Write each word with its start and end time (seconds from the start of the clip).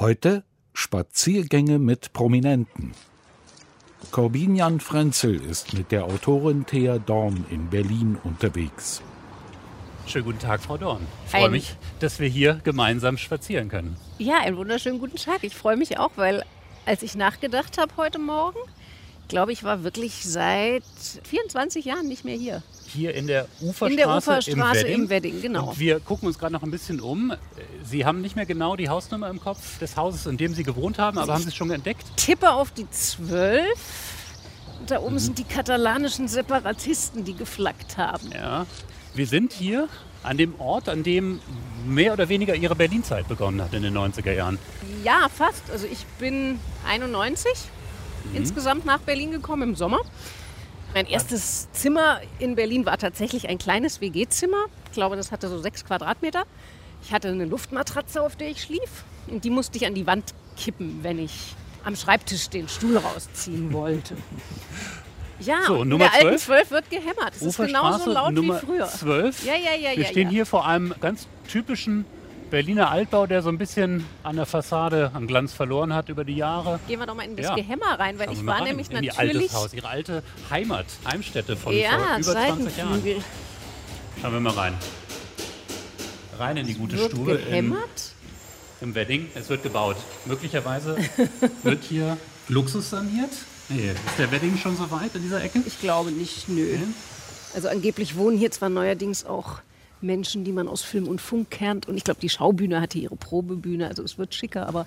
Heute 0.00 0.42
Spaziergänge 0.72 1.78
mit 1.78 2.12
Prominenten. 2.12 2.94
Corbinian 4.10 4.80
Frenzel 4.80 5.40
ist 5.40 5.72
mit 5.72 5.92
der 5.92 6.06
Autorin 6.06 6.66
Thea 6.66 6.98
Dorn 6.98 7.46
in 7.48 7.70
Berlin 7.70 8.18
unterwegs. 8.24 9.02
Schönen 10.08 10.24
guten 10.24 10.40
Tag, 10.40 10.62
Frau 10.62 10.76
Dorn. 10.78 11.06
Ich 11.26 11.30
freue 11.30 11.48
mich, 11.48 11.76
dass 12.00 12.18
wir 12.18 12.26
hier 12.26 12.60
gemeinsam 12.64 13.16
spazieren 13.16 13.68
können. 13.68 13.96
Ja, 14.18 14.40
einen 14.40 14.56
wunderschönen 14.56 14.98
guten 14.98 15.16
Tag. 15.16 15.44
Ich 15.44 15.54
freue 15.54 15.76
mich 15.76 15.96
auch, 15.96 16.10
weil 16.16 16.44
als 16.86 17.04
ich 17.04 17.14
nachgedacht 17.14 17.78
habe 17.78 17.96
heute 17.96 18.18
Morgen, 18.18 18.58
glaube 19.28 19.52
ich, 19.52 19.62
war 19.62 19.84
wirklich 19.84 20.24
seit 20.24 20.82
24 21.22 21.84
Jahren 21.84 22.08
nicht 22.08 22.24
mehr 22.24 22.36
hier. 22.36 22.64
Hier 22.94 23.12
in 23.14 23.26
der 23.26 23.46
Uferstraße, 23.60 23.90
in 23.90 23.96
der 23.96 24.08
Uferstraße 24.16 24.52
im 24.52 24.60
Wedding. 24.80 25.02
im 25.02 25.10
Wedding, 25.10 25.42
genau. 25.42 25.68
Und 25.70 25.78
wir 25.80 25.98
gucken 26.00 26.28
uns 26.28 26.38
gerade 26.38 26.52
noch 26.52 26.62
ein 26.62 26.70
bisschen 26.70 27.00
um. 27.00 27.32
Sie 27.84 28.04
haben 28.04 28.20
nicht 28.20 28.36
mehr 28.36 28.46
genau 28.46 28.76
die 28.76 28.88
Hausnummer 28.88 29.28
im 29.30 29.40
Kopf 29.40 29.78
des 29.80 29.96
Hauses, 29.96 30.26
in 30.26 30.36
dem 30.36 30.54
Sie 30.54 30.62
gewohnt 30.62 30.98
haben, 30.98 31.18
aber 31.18 31.34
haben 31.34 31.42
Sie 31.42 31.48
es 31.48 31.54
schon 31.56 31.70
entdeckt? 31.70 32.04
Tippe 32.16 32.50
auf 32.50 32.70
die 32.70 32.88
12. 32.90 33.66
Und 34.80 34.90
da 34.90 35.00
oben 35.00 35.14
Mhm. 35.14 35.18
sind 35.18 35.38
die 35.38 35.44
katalanischen 35.44 36.28
Separatisten, 36.28 37.24
die 37.24 37.34
geflaggt 37.34 37.96
haben. 37.96 38.30
Ja. 38.32 38.66
Wir 39.14 39.26
sind 39.26 39.52
hier 39.52 39.88
an 40.22 40.36
dem 40.36 40.58
Ort, 40.60 40.88
an 40.88 41.02
dem 41.02 41.40
mehr 41.86 42.12
oder 42.12 42.28
weniger 42.28 42.54
Ihre 42.54 42.74
Berlinzeit 42.76 43.26
begonnen 43.28 43.60
hat 43.62 43.74
in 43.74 43.82
den 43.82 43.92
90er 43.96 44.32
Jahren. 44.32 44.58
Ja, 45.02 45.28
fast. 45.34 45.62
Also 45.70 45.86
ich 45.90 46.04
bin 46.18 46.58
91 46.86 47.52
Mhm. 48.30 48.36
insgesamt 48.36 48.86
nach 48.86 49.00
Berlin 49.00 49.30
gekommen 49.32 49.62
im 49.70 49.74
Sommer. 49.76 49.98
Mein 50.94 51.06
erstes 51.06 51.68
Zimmer 51.72 52.20
in 52.38 52.54
Berlin 52.54 52.86
war 52.86 52.96
tatsächlich 52.98 53.48
ein 53.48 53.58
kleines 53.58 54.00
WG-Zimmer. 54.00 54.66
Ich 54.86 54.92
glaube, 54.92 55.16
das 55.16 55.32
hatte 55.32 55.48
so 55.48 55.58
sechs 55.58 55.84
Quadratmeter. 55.84 56.44
Ich 57.02 57.12
hatte 57.12 57.28
eine 57.28 57.46
Luftmatratze, 57.46 58.22
auf 58.22 58.36
der 58.36 58.48
ich 58.48 58.62
schlief. 58.62 59.04
Und 59.26 59.42
die 59.44 59.50
musste 59.50 59.76
ich 59.76 59.86
an 59.86 59.94
die 59.94 60.06
Wand 60.06 60.32
kippen, 60.56 61.00
wenn 61.02 61.18
ich 61.18 61.56
am 61.84 61.96
Schreibtisch 61.96 62.48
den 62.48 62.68
Stuhl 62.68 62.96
rausziehen 62.96 63.72
wollte. 63.72 64.16
Ja, 65.40 65.62
So, 65.66 65.82
Nummer 65.82 66.04
der 66.04 66.14
alten 66.14 66.38
12? 66.38 66.68
12 66.68 66.70
wird 66.70 66.90
gehämmert. 66.90 67.34
Es 67.34 67.42
ist 67.42 67.56
genauso 67.56 68.12
laut 68.12 68.32
Nummer 68.32 68.62
wie 68.62 68.66
früher. 68.66 68.86
12. 68.86 69.44
Ja, 69.44 69.54
ja, 69.54 69.74
ja, 69.74 69.96
Wir 69.96 70.04
ja, 70.04 70.08
stehen 70.08 70.28
ja. 70.28 70.30
hier 70.30 70.46
vor 70.46 70.64
einem 70.64 70.94
ganz 71.00 71.26
typischen 71.48 72.06
Berliner 72.54 72.88
Altbau, 72.88 73.26
der 73.26 73.42
so 73.42 73.48
ein 73.48 73.58
bisschen 73.58 74.06
an 74.22 74.36
der 74.36 74.46
Fassade 74.46 75.10
an 75.12 75.26
Glanz 75.26 75.52
verloren 75.52 75.92
hat 75.92 76.08
über 76.08 76.22
die 76.22 76.36
Jahre. 76.36 76.78
Gehen 76.86 77.00
wir 77.00 77.06
doch 77.06 77.16
mal 77.16 77.24
in 77.24 77.34
das 77.34 77.46
Ja. 77.46 77.56
Gehämmer 77.56 77.98
rein, 77.98 78.16
weil 78.16 78.26
Schauen 78.26 78.36
ich 78.36 78.46
war 78.46 78.54
rein 78.58 78.64
nämlich 78.68 78.90
in 78.92 79.02
Ihr 79.02 79.12
natürlich... 79.12 79.36
altes 79.40 79.54
Haus, 79.54 79.74
Ihre 79.74 79.88
alte 79.88 80.22
Heimat, 80.50 80.86
Heimstätte 81.04 81.56
von 81.56 81.76
ja, 81.76 81.98
vor 81.98 82.18
über 82.18 82.22
20 82.22 82.76
Jahren. 82.76 83.02
Schauen 84.22 84.32
wir 84.34 84.38
mal 84.38 84.52
rein. 84.52 84.74
Rein 86.38 86.56
in 86.58 86.68
die 86.68 86.74
gute 86.74 86.96
Wird 86.96 87.10
Stube 87.10 87.32
im, 87.32 87.44
gehämmert? 87.44 88.12
im 88.80 88.94
Wedding. 88.94 89.26
Es 89.34 89.48
wird 89.48 89.64
gebaut. 89.64 89.96
Möglicherweise 90.24 90.96
wird 91.64 91.82
hier 91.82 92.16
Luxus 92.46 92.88
saniert. 92.88 93.32
Nee, 93.68 93.90
ist 93.90 94.16
der 94.16 94.30
Wedding 94.30 94.56
schon 94.58 94.76
so 94.76 94.88
weit 94.92 95.12
in 95.16 95.22
dieser 95.22 95.42
Ecke? 95.42 95.60
Ich 95.66 95.80
glaube 95.80 96.12
nicht, 96.12 96.48
nö. 96.48 96.76
Also 97.52 97.66
angeblich 97.66 98.14
wohnen 98.14 98.38
hier 98.38 98.52
zwar 98.52 98.68
neuerdings 98.68 99.24
auch 99.26 99.58
Menschen, 100.04 100.44
die 100.44 100.52
man 100.52 100.68
aus 100.68 100.82
Film 100.82 101.08
und 101.08 101.20
Funk 101.20 101.50
kennt. 101.50 101.88
Und 101.88 101.96
ich 101.96 102.04
glaube, 102.04 102.20
die 102.20 102.28
Schaubühne 102.28 102.80
hatte 102.80 102.98
ihre 102.98 103.16
Probebühne. 103.16 103.88
Also 103.88 104.02
es 104.02 104.18
wird 104.18 104.34
schicker, 104.34 104.68
aber 104.68 104.86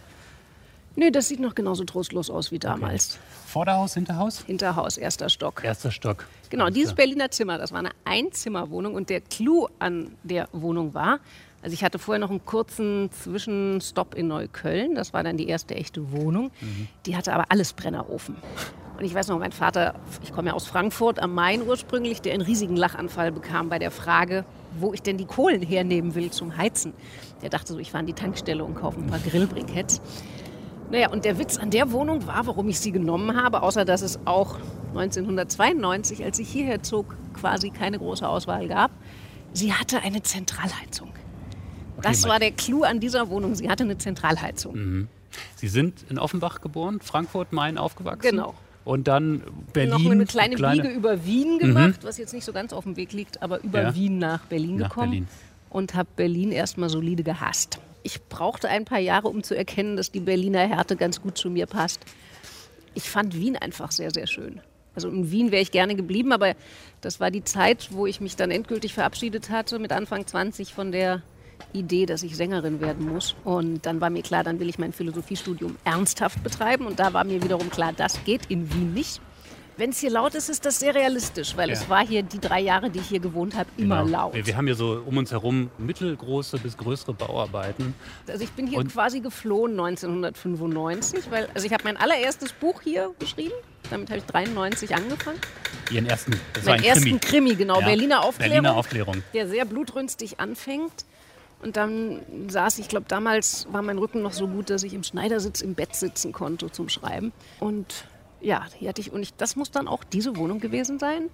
nö, 0.95 1.11
das 1.11 1.27
sieht 1.27 1.39
noch 1.39 1.55
genauso 1.55 1.83
trostlos 1.83 2.29
aus 2.29 2.51
wie 2.51 2.59
damals. 2.59 3.19
Vorderhaus, 3.45 3.93
Hinterhaus? 3.93 4.43
Hinterhaus, 4.45 4.97
erster 4.97 5.29
Stock. 5.29 5.63
Erster 5.63 5.91
Stock. 5.91 6.25
Genau, 6.49 6.69
dieses. 6.69 6.93
Berliner 6.93 7.31
Zimmer, 7.31 7.57
das 7.57 7.71
war 7.71 7.79
eine 7.79 7.91
Einzimmerwohnung 8.05 8.95
und 8.95 9.09
der 9.09 9.21
Clou 9.21 9.67
an 9.79 10.11
der 10.23 10.47
Wohnung 10.53 10.93
war, 10.93 11.19
also 11.61 11.73
ich 11.73 11.83
hatte 11.83 11.99
vorher 11.99 12.19
noch 12.19 12.29
einen 12.29 12.45
kurzen 12.45 13.09
Zwischenstopp 13.11 14.13
in 14.13 14.27
Neukölln, 14.27 14.95
das 14.95 15.11
war 15.11 15.23
dann 15.23 15.37
die 15.37 15.47
erste 15.47 15.75
echte 15.75 16.11
Wohnung, 16.11 16.51
die 17.05 17.17
hatte 17.17 17.33
aber 17.33 17.45
alles 17.49 17.73
Brennerofen. 17.73 18.35
Und 18.97 19.03
ich 19.03 19.13
weiß 19.13 19.27
noch, 19.27 19.37
mein 19.37 19.51
Vater, 19.51 19.95
ich 20.23 20.31
komme 20.31 20.49
ja 20.49 20.53
aus 20.53 20.65
Frankfurt 20.65 21.19
am 21.19 21.33
Main 21.33 21.61
ursprünglich, 21.61 22.21
der 22.21 22.33
einen 22.33 22.41
riesigen 22.41 22.75
Lachanfall 22.75 23.31
bekam 23.31 23.69
bei 23.69 23.79
der 23.79 23.91
Frage, 23.91 24.45
wo 24.81 24.93
ich 24.93 25.01
denn 25.01 25.17
die 25.17 25.25
Kohlen 25.25 25.61
hernehmen 25.61 26.15
will 26.15 26.31
zum 26.31 26.57
Heizen. 26.57 26.93
Der 27.41 27.49
dachte 27.49 27.73
so, 27.73 27.79
ich 27.79 27.91
fahre 27.91 27.99
an 28.01 28.05
die 28.07 28.13
Tankstelle 28.13 28.63
und 28.63 28.75
kaufe 28.75 28.99
ein 28.99 29.07
paar 29.07 29.19
Grillbriketts. 29.19 30.01
Naja, 30.89 31.09
und 31.09 31.25
der 31.25 31.37
Witz 31.37 31.57
an 31.57 31.69
der 31.69 31.91
Wohnung 31.91 32.25
war, 32.27 32.47
warum 32.47 32.69
ich 32.69 32.79
sie 32.79 32.91
genommen 32.91 33.35
habe, 33.35 33.61
außer 33.61 33.83
dass 33.85 34.01
es 34.01 34.19
auch 34.25 34.57
1992, 34.93 36.23
als 36.23 36.39
ich 36.39 36.49
hierher 36.49 36.81
zog, 36.83 37.15
quasi 37.33 37.69
keine 37.69 37.97
große 37.99 38.27
Auswahl 38.27 38.67
gab. 38.67 38.91
Sie 39.53 39.73
hatte 39.73 40.01
eine 40.01 40.23
Zentralheizung. 40.23 41.11
das 42.01 42.21
mein- 42.21 42.29
war 42.31 42.39
der 42.39 42.51
Clou 42.51 42.83
an 42.83 42.99
dieser 42.99 43.29
Wohnung. 43.29 43.55
Sie 43.55 43.69
hatte 43.69 43.83
eine 43.83 43.97
Zentralheizung. 43.97 45.07
Sie 45.55 45.67
sind 45.67 46.05
in 46.09 46.19
Offenbach 46.19 46.61
geboren, 46.61 46.99
Frankfurt, 47.01 47.51
Main 47.53 47.77
aufgewachsen. 47.77 48.29
Genau. 48.31 48.53
Und 48.87 49.09
dann 49.09 49.43
Berlin. 49.73 50.03
Noch 50.05 50.11
eine 50.11 50.25
kleine, 50.25 50.55
Biege 50.55 50.87
über 50.87 51.25
Wien 51.25 51.59
gemacht, 51.59 52.05
was 52.05 52.17
jetzt 52.17 52.33
nicht 52.33 52.45
so 52.45 52.53
ganz 52.53 52.71
auf 52.71 52.85
dem 52.85 52.95
Weg 52.95 53.11
liegt, 53.11 53.41
aber 53.41 53.61
über 53.61 53.81
Ja. 53.81 53.95
Wien 53.95 54.17
nach 54.17 54.45
Berlin 54.45 54.77
Nach 54.77 54.87
gekommen. 54.87 55.09
Berlin. 55.09 55.27
Und 55.69 55.93
habe 55.93 56.07
Berlin 56.15 56.53
erstmal 56.53 56.87
solide 56.87 57.21
gehasst. 57.21 57.79
Ich 58.03 58.23
brauchte 58.29 58.69
ein 58.69 58.85
paar 58.85 58.99
Jahre, 58.99 59.27
um 59.27 59.43
zu 59.43 59.57
erkennen, 59.57 59.97
dass 59.97 60.13
die 60.13 60.21
Berliner 60.21 60.61
Härte 60.65 60.95
ganz 60.95 61.21
gut 61.21 61.37
zu 61.37 61.49
mir 61.49 61.65
passt. 61.65 61.99
Ich 62.93 63.09
fand 63.09 63.35
Wien 63.35 63.57
einfach 63.57 63.91
sehr, 63.91 64.11
sehr 64.11 64.25
schön. 64.25 64.61
Also 64.95 65.09
in 65.09 65.31
Wien 65.31 65.51
wäre 65.51 65.61
ich 65.61 65.71
gerne 65.71 65.95
geblieben, 65.95 66.31
aber 66.31 66.55
das 67.01 67.19
war 67.19 67.29
die 67.29 67.43
Zeit, 67.43 67.89
wo 67.91 68.07
ich 68.07 68.21
mich 68.21 68.37
dann 68.37 68.51
endgültig 68.51 68.93
verabschiedet 68.93 69.49
hatte, 69.49 69.79
mit 69.79 69.91
Anfang 69.91 70.25
20 70.25 70.73
von 70.73 70.93
der 70.93 71.23
Idee, 71.73 72.05
dass 72.05 72.23
ich 72.23 72.35
Sängerin 72.37 72.79
werden 72.81 73.07
muss. 73.07 73.35
Und 73.43 73.85
dann 73.85 73.99
war 74.01 74.09
mir 74.09 74.23
klar, 74.23 74.43
dann 74.43 74.59
will 74.59 74.69
ich 74.69 74.79
mein 74.79 74.93
Philosophiestudium 74.93 75.75
ernsthaft 75.83 76.41
betreiben. 76.43 76.85
Und 76.85 76.99
da 76.99 77.13
war 77.13 77.23
mir 77.23 77.43
wiederum 77.43 77.69
klar, 77.69 77.93
das 77.95 78.23
geht 78.23 78.45
in 78.47 78.73
Wien 78.73 78.93
nicht. 78.93 79.21
Wenn 79.79 79.91
es 79.91 79.99
hier 79.99 80.09
laut 80.09 80.33
ist, 80.33 80.49
ist 80.49 80.65
das 80.65 80.79
sehr 80.79 80.95
realistisch, 80.95 81.55
weil 81.55 81.69
Ja. 81.69 81.75
es 81.75 81.87
war 81.87 82.03
hier 82.03 82.23
die 82.23 82.39
drei 82.39 82.61
Jahre, 82.61 82.89
die 82.89 82.97
ich 82.97 83.09
hier 83.09 83.19
gewohnt 83.19 83.55
habe, 83.55 83.69
immer 83.77 84.03
Genau. 84.03 84.17
laut. 84.23 84.33
Wir, 84.33 84.47
wir 84.47 84.57
haben 84.57 84.65
hier 84.65 84.73
so 84.73 85.03
um 85.05 85.17
uns 85.17 85.29
herum 85.29 85.69
mittelgroße 85.77 86.57
bis 86.57 86.75
größere 86.77 87.13
Bauarbeiten. 87.13 87.93
Also 88.27 88.43
ich 88.43 88.49
bin 88.53 88.65
hier 88.65 88.79
Und- 88.79 88.91
quasi 88.91 89.19
geflohen 89.19 89.75
1995, 89.75 91.25
weil 91.29 91.47
also 91.53 91.65
ich 91.67 91.73
habe 91.73 91.83
mein 91.83 91.97
allererstes 91.97 92.53
Buch 92.53 92.81
hier 92.81 93.11
geschrieben. 93.19 93.53
Damit 93.91 94.09
habe 94.09 94.17
ich 94.19 94.25
93 94.25 94.95
angefangen. 94.95 95.39
Ihren 95.91 96.07
ersten, 96.07 96.33
das 96.53 96.65
war 96.65 96.73
ein 96.73 96.83
ersten 96.83 97.03
Krimi. 97.03 97.19
Krimi, 97.19 97.55
genau, 97.55 97.79
Ja. 97.79 97.85
Berliner 97.85 98.23
Aufklärung. 98.23 98.53
Berliner 98.53 98.75
Aufklärung. 98.77 99.23
der 99.33 99.47
sehr 99.47 99.65
blutrünstig 99.65 100.39
anfängt. 100.39 101.05
Und 101.61 101.75
dann 101.75 102.21
saß 102.49 102.75
ich, 102.77 102.81
ich 102.85 102.89
glaube, 102.89 103.07
damals 103.07 103.67
war 103.71 103.81
mein 103.81 103.97
Rücken 103.97 104.21
noch 104.21 104.33
so 104.33 104.47
gut, 104.47 104.69
dass 104.69 104.83
ich 104.83 104.93
im 104.93 105.03
Schneidersitz 105.03 105.61
im 105.61 105.73
Bett 105.73 105.95
sitzen 105.95 106.31
konnte 106.31 106.71
zum 106.71 106.87
Schreiben. 106.87 107.31
Und 107.59 108.05
ja, 108.41 108.65
hier 108.77 108.89
hatte 108.89 109.01
ich, 109.01 109.11
und 109.11 109.23
ich, 109.23 109.33
das 109.33 109.55
muss 109.55 109.71
dann 109.71 109.87
auch 109.87 110.03
diese 110.03 110.35
Wohnung 110.37 110.59
gewesen 110.59 110.99
sein, 110.99 111.29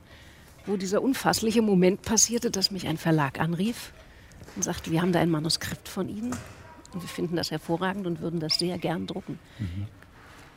wo 0.66 0.78
dieser 0.78 1.02
unfassliche 1.02 1.62
Moment 1.62 2.04
passierte, 2.04 2.52
dass 2.52 2.72
mich 2.72 2.88
ein 2.88 2.98
Verlag 2.98 3.40
anrief 3.42 3.92
und 4.56 4.64
sagte, 4.64 4.92
wir 4.92 5.02
haben 5.02 5.12
da 5.12 5.20
ein 5.20 5.30
Manuskript 5.30 5.90
von 5.90 6.08
Ihnen 6.08 6.32
und 6.94 7.02
wir 7.02 7.10
finden 7.10 7.36
das 7.36 7.52
hervorragend 7.52 8.08
und 8.08 8.22
würden 8.22 8.40
das 8.40 8.56
sehr 8.60 8.78
gern 8.78 9.06
drucken. 9.08 9.40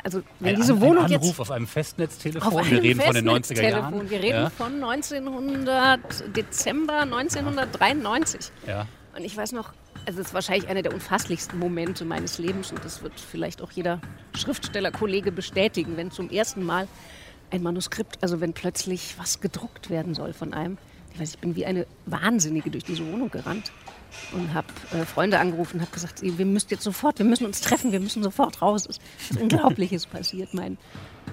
Also 0.05 0.23
wenn 0.39 0.51
Ein 0.55 0.61
diese 0.61 0.75
An- 0.75 0.81
Wohnung 0.83 1.05
ein 1.07 1.11
jetzt 1.11 1.23
Anruf 1.23 1.41
auf 1.41 1.51
einem 1.51 1.67
Festnetztelefon. 1.67 2.47
auf 2.53 2.53
wir 2.55 2.61
einem 2.77 2.79
reden 2.83 3.01
von 3.01 3.15
den 3.15 3.29
90er 3.29 3.69
Jahren. 3.69 4.09
Wir 4.11 4.23
reden 4.23 4.37
ja, 4.43 4.51
von 4.51 4.75
1900, 4.85 6.37
Dezember 6.37 7.01
1993. 7.01 8.53
ja. 8.69 8.87
Und 9.17 9.25
ich 9.25 9.37
weiß 9.37 9.53
noch, 9.53 9.73
also 10.05 10.21
es 10.21 10.29
ist 10.29 10.35
wahrscheinlich 10.35 10.69
einer 10.69 10.83
der 10.83 10.93
unfasslichsten 10.93 11.59
Momente 11.59 12.05
meines 12.05 12.39
Lebens 12.39 12.71
und 12.71 12.85
das 12.85 13.03
wird 13.03 13.19
vielleicht 13.19 13.63
auch 13.63 13.71
jeder 13.71 14.01
Schriftstellerkollege 14.35 15.33
bestätigen, 15.33 15.97
wenn 15.97 16.11
zum 16.11 16.29
ersten 16.29 16.63
Mal 16.63 16.87
ein 17.51 17.63
Manuskript, 17.63 18.19
also 18.23 18.41
wenn 18.41 18.53
plötzlich 18.53 19.15
was 19.19 19.41
gedruckt 19.41 19.89
werden 19.89 20.15
soll 20.15 20.35
von 20.35 20.53
einem. 20.53 20.77
Ich 21.15 21.21
weiß, 21.21 21.31
ich 21.31 21.39
bin 21.39 21.57
wie 21.57 21.65
eine 21.65 21.87
Wahnsinnige 22.05 22.71
durch 22.71 22.85
diese 22.85 23.11
Wohnung 23.11 23.31
gerannt 23.31 23.73
und 24.33 24.53
habe 24.53 24.67
äh, 24.93 25.07
Freunde 25.07 25.39
angerufen 25.39 25.77
und 25.77 25.81
habe 25.81 25.93
gesagt, 25.93 26.21
wir 26.21 26.47
müssen 26.47 26.69
jetzt 26.71 26.83
sofort, 26.83 27.19
wir 27.19 27.25
müssen 27.25 27.47
uns 27.47 27.63
treffen, 27.63 27.93
wir 27.93 28.01
müssen 28.01 28.23
sofort 28.23 28.61
raus. 28.61 28.87
Es 28.87 28.99
ist 29.31 29.41
Unglaubliches 29.41 30.07
passiert. 30.07 30.53
Mein 30.53 30.77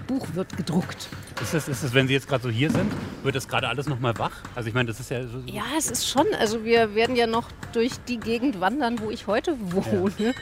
Buch 0.04 0.28
wird 0.34 0.56
gedruckt. 0.58 1.10
Ist 1.42 1.54
es, 1.54 1.68
ist 1.68 1.84
es, 1.84 1.94
wenn 1.94 2.08
Sie 2.08 2.14
jetzt 2.14 2.28
gerade 2.28 2.44
so 2.44 2.50
hier 2.50 2.70
sind, 2.70 2.92
wird 3.24 3.36
das 3.36 3.48
gerade 3.48 3.68
alles 3.68 3.88
nochmal 3.88 4.18
wach? 4.18 4.32
Also 4.56 4.70
ich 4.70 4.76
meine, 4.76 4.88
das 4.88 5.00
ist 5.00 5.10
ja 5.10 5.26
so, 5.28 5.40
Ja, 5.46 5.64
es 5.78 5.90
ist 5.90 6.08
schon. 6.08 6.28
Also 6.40 6.64
wir 6.64 6.96
werden 6.96 7.16
ja 7.16 7.28
noch 7.28 7.50
durch 7.72 7.94
die 8.08 8.18
Gegend 8.18 8.60
wandern, 8.62 9.00
wo 9.00 9.10
ich 9.10 9.28
heute 9.28 9.56
wohne. 9.60 10.34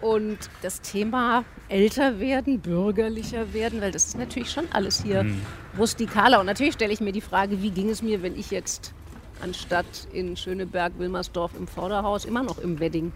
Und 0.00 0.38
das 0.62 0.80
Thema 0.80 1.44
älter 1.68 2.18
werden, 2.18 2.60
bürgerlicher 2.60 3.52
werden, 3.52 3.80
weil 3.80 3.92
das 3.92 4.06
ist 4.06 4.18
natürlich 4.18 4.50
schon 4.50 4.64
alles 4.72 5.00
hier 5.02 5.24
rustikaler. 5.78 6.40
Und 6.40 6.46
natürlich 6.46 6.74
stelle 6.74 6.92
ich 6.92 7.00
mir 7.00 7.12
die 7.12 7.20
Frage, 7.20 7.62
wie 7.62 7.70
ging 7.70 7.88
es 7.88 8.02
mir, 8.02 8.20
wenn 8.20 8.36
ich 8.36 8.50
jetzt 8.50 8.92
anstatt 9.40 9.86
in 10.12 10.36
Schöneberg, 10.36 10.92
Wilmersdorf 10.98 11.52
im 11.56 11.68
Vorderhaus 11.68 12.24
immer 12.24 12.42
noch 12.42 12.58
im 12.58 12.80
Wedding 12.80 13.12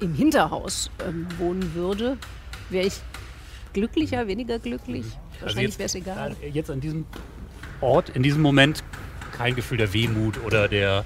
im 0.00 0.14
Hinterhaus 0.14 0.90
ähm, 1.06 1.26
wohnen 1.38 1.74
würde. 1.74 2.18
Wäre 2.70 2.86
ich 2.86 3.00
glücklicher, 3.72 4.26
weniger 4.26 4.58
glücklich? 4.58 5.04
Also 5.04 5.46
Wahrscheinlich 5.46 5.78
wäre 5.78 5.86
es 5.86 5.94
egal. 5.94 6.36
äh, 6.42 6.48
Jetzt 6.48 6.70
an 6.70 6.80
diesem 6.80 7.04
Ort, 7.80 8.10
in 8.10 8.22
diesem 8.22 8.42
Moment 8.42 8.82
kein 9.32 9.54
Gefühl 9.54 9.78
der 9.78 9.92
Wehmut 9.92 10.42
oder 10.44 10.68
der, 10.68 11.04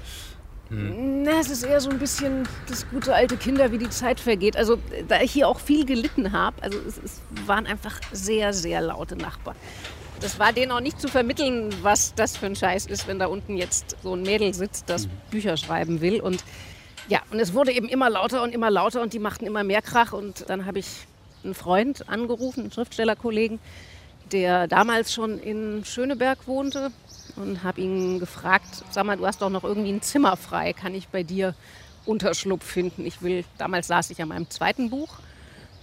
Hm. 0.69 1.23
Na, 1.23 1.39
es 1.39 1.49
ist 1.49 1.63
eher 1.63 1.79
so 1.81 1.89
ein 1.89 1.99
bisschen 1.99 2.47
das 2.67 2.89
gute 2.89 3.13
alte 3.13 3.37
Kinder, 3.37 3.71
wie 3.71 3.77
die 3.77 3.89
Zeit 3.89 4.19
vergeht. 4.19 4.57
Also 4.57 4.77
da 5.07 5.21
ich 5.21 5.31
hier 5.31 5.47
auch 5.47 5.59
viel 5.59 5.85
gelitten 5.85 6.31
habe, 6.31 6.61
also 6.63 6.79
es, 6.87 6.97
es 6.97 7.21
waren 7.45 7.67
einfach 7.67 7.99
sehr, 8.11 8.53
sehr 8.53 8.81
laute 8.81 9.15
Nachbarn. 9.15 9.55
Das 10.19 10.39
war 10.39 10.53
denen 10.53 10.71
auch 10.71 10.79
nicht 10.79 10.99
zu 10.99 11.09
vermitteln, 11.09 11.69
was 11.81 12.15
das 12.15 12.37
für 12.37 12.45
ein 12.45 12.55
Scheiß 12.55 12.85
ist, 12.85 13.07
wenn 13.07 13.19
da 13.19 13.27
unten 13.27 13.57
jetzt 13.57 13.97
so 14.03 14.15
ein 14.15 14.21
Mädel 14.21 14.53
sitzt, 14.53 14.89
das 14.89 15.07
mhm. 15.07 15.11
Bücher 15.31 15.57
schreiben 15.57 16.01
will. 16.01 16.21
Und 16.21 16.43
ja, 17.09 17.19
und 17.29 17.39
es 17.39 17.53
wurde 17.53 17.73
eben 17.73 17.89
immer 17.89 18.09
lauter 18.09 18.41
und 18.41 18.53
immer 18.53 18.71
lauter 18.71 19.01
und 19.01 19.13
die 19.13 19.19
machten 19.19 19.45
immer 19.45 19.63
mehr 19.63 19.81
Krach. 19.81 20.13
Und 20.13 20.49
dann 20.49 20.65
habe 20.65 20.79
ich 20.79 20.87
einen 21.43 21.53
Freund 21.53 22.09
angerufen, 22.09 22.61
einen 22.61 22.71
Schriftstellerkollegen, 22.71 23.59
der 24.31 24.67
damals 24.67 25.13
schon 25.13 25.39
in 25.39 25.83
Schöneberg 25.85 26.47
wohnte 26.47 26.91
und 27.35 27.63
habe 27.63 27.81
ihn 27.81 28.19
gefragt, 28.19 28.83
sag 28.91 29.05
mal, 29.05 29.17
du 29.17 29.25
hast 29.25 29.41
doch 29.41 29.49
noch 29.49 29.63
irgendwie 29.63 29.91
ein 29.91 30.01
Zimmer 30.01 30.37
frei, 30.37 30.73
kann 30.73 30.95
ich 30.95 31.07
bei 31.07 31.23
dir 31.23 31.55
Unterschlupf 32.05 32.65
finden? 32.65 33.05
Ich 33.05 33.21
will, 33.21 33.45
damals 33.57 33.87
saß 33.87 34.09
ich 34.09 34.21
an 34.21 34.29
meinem 34.29 34.49
zweiten 34.49 34.89
Buch, 34.89 35.19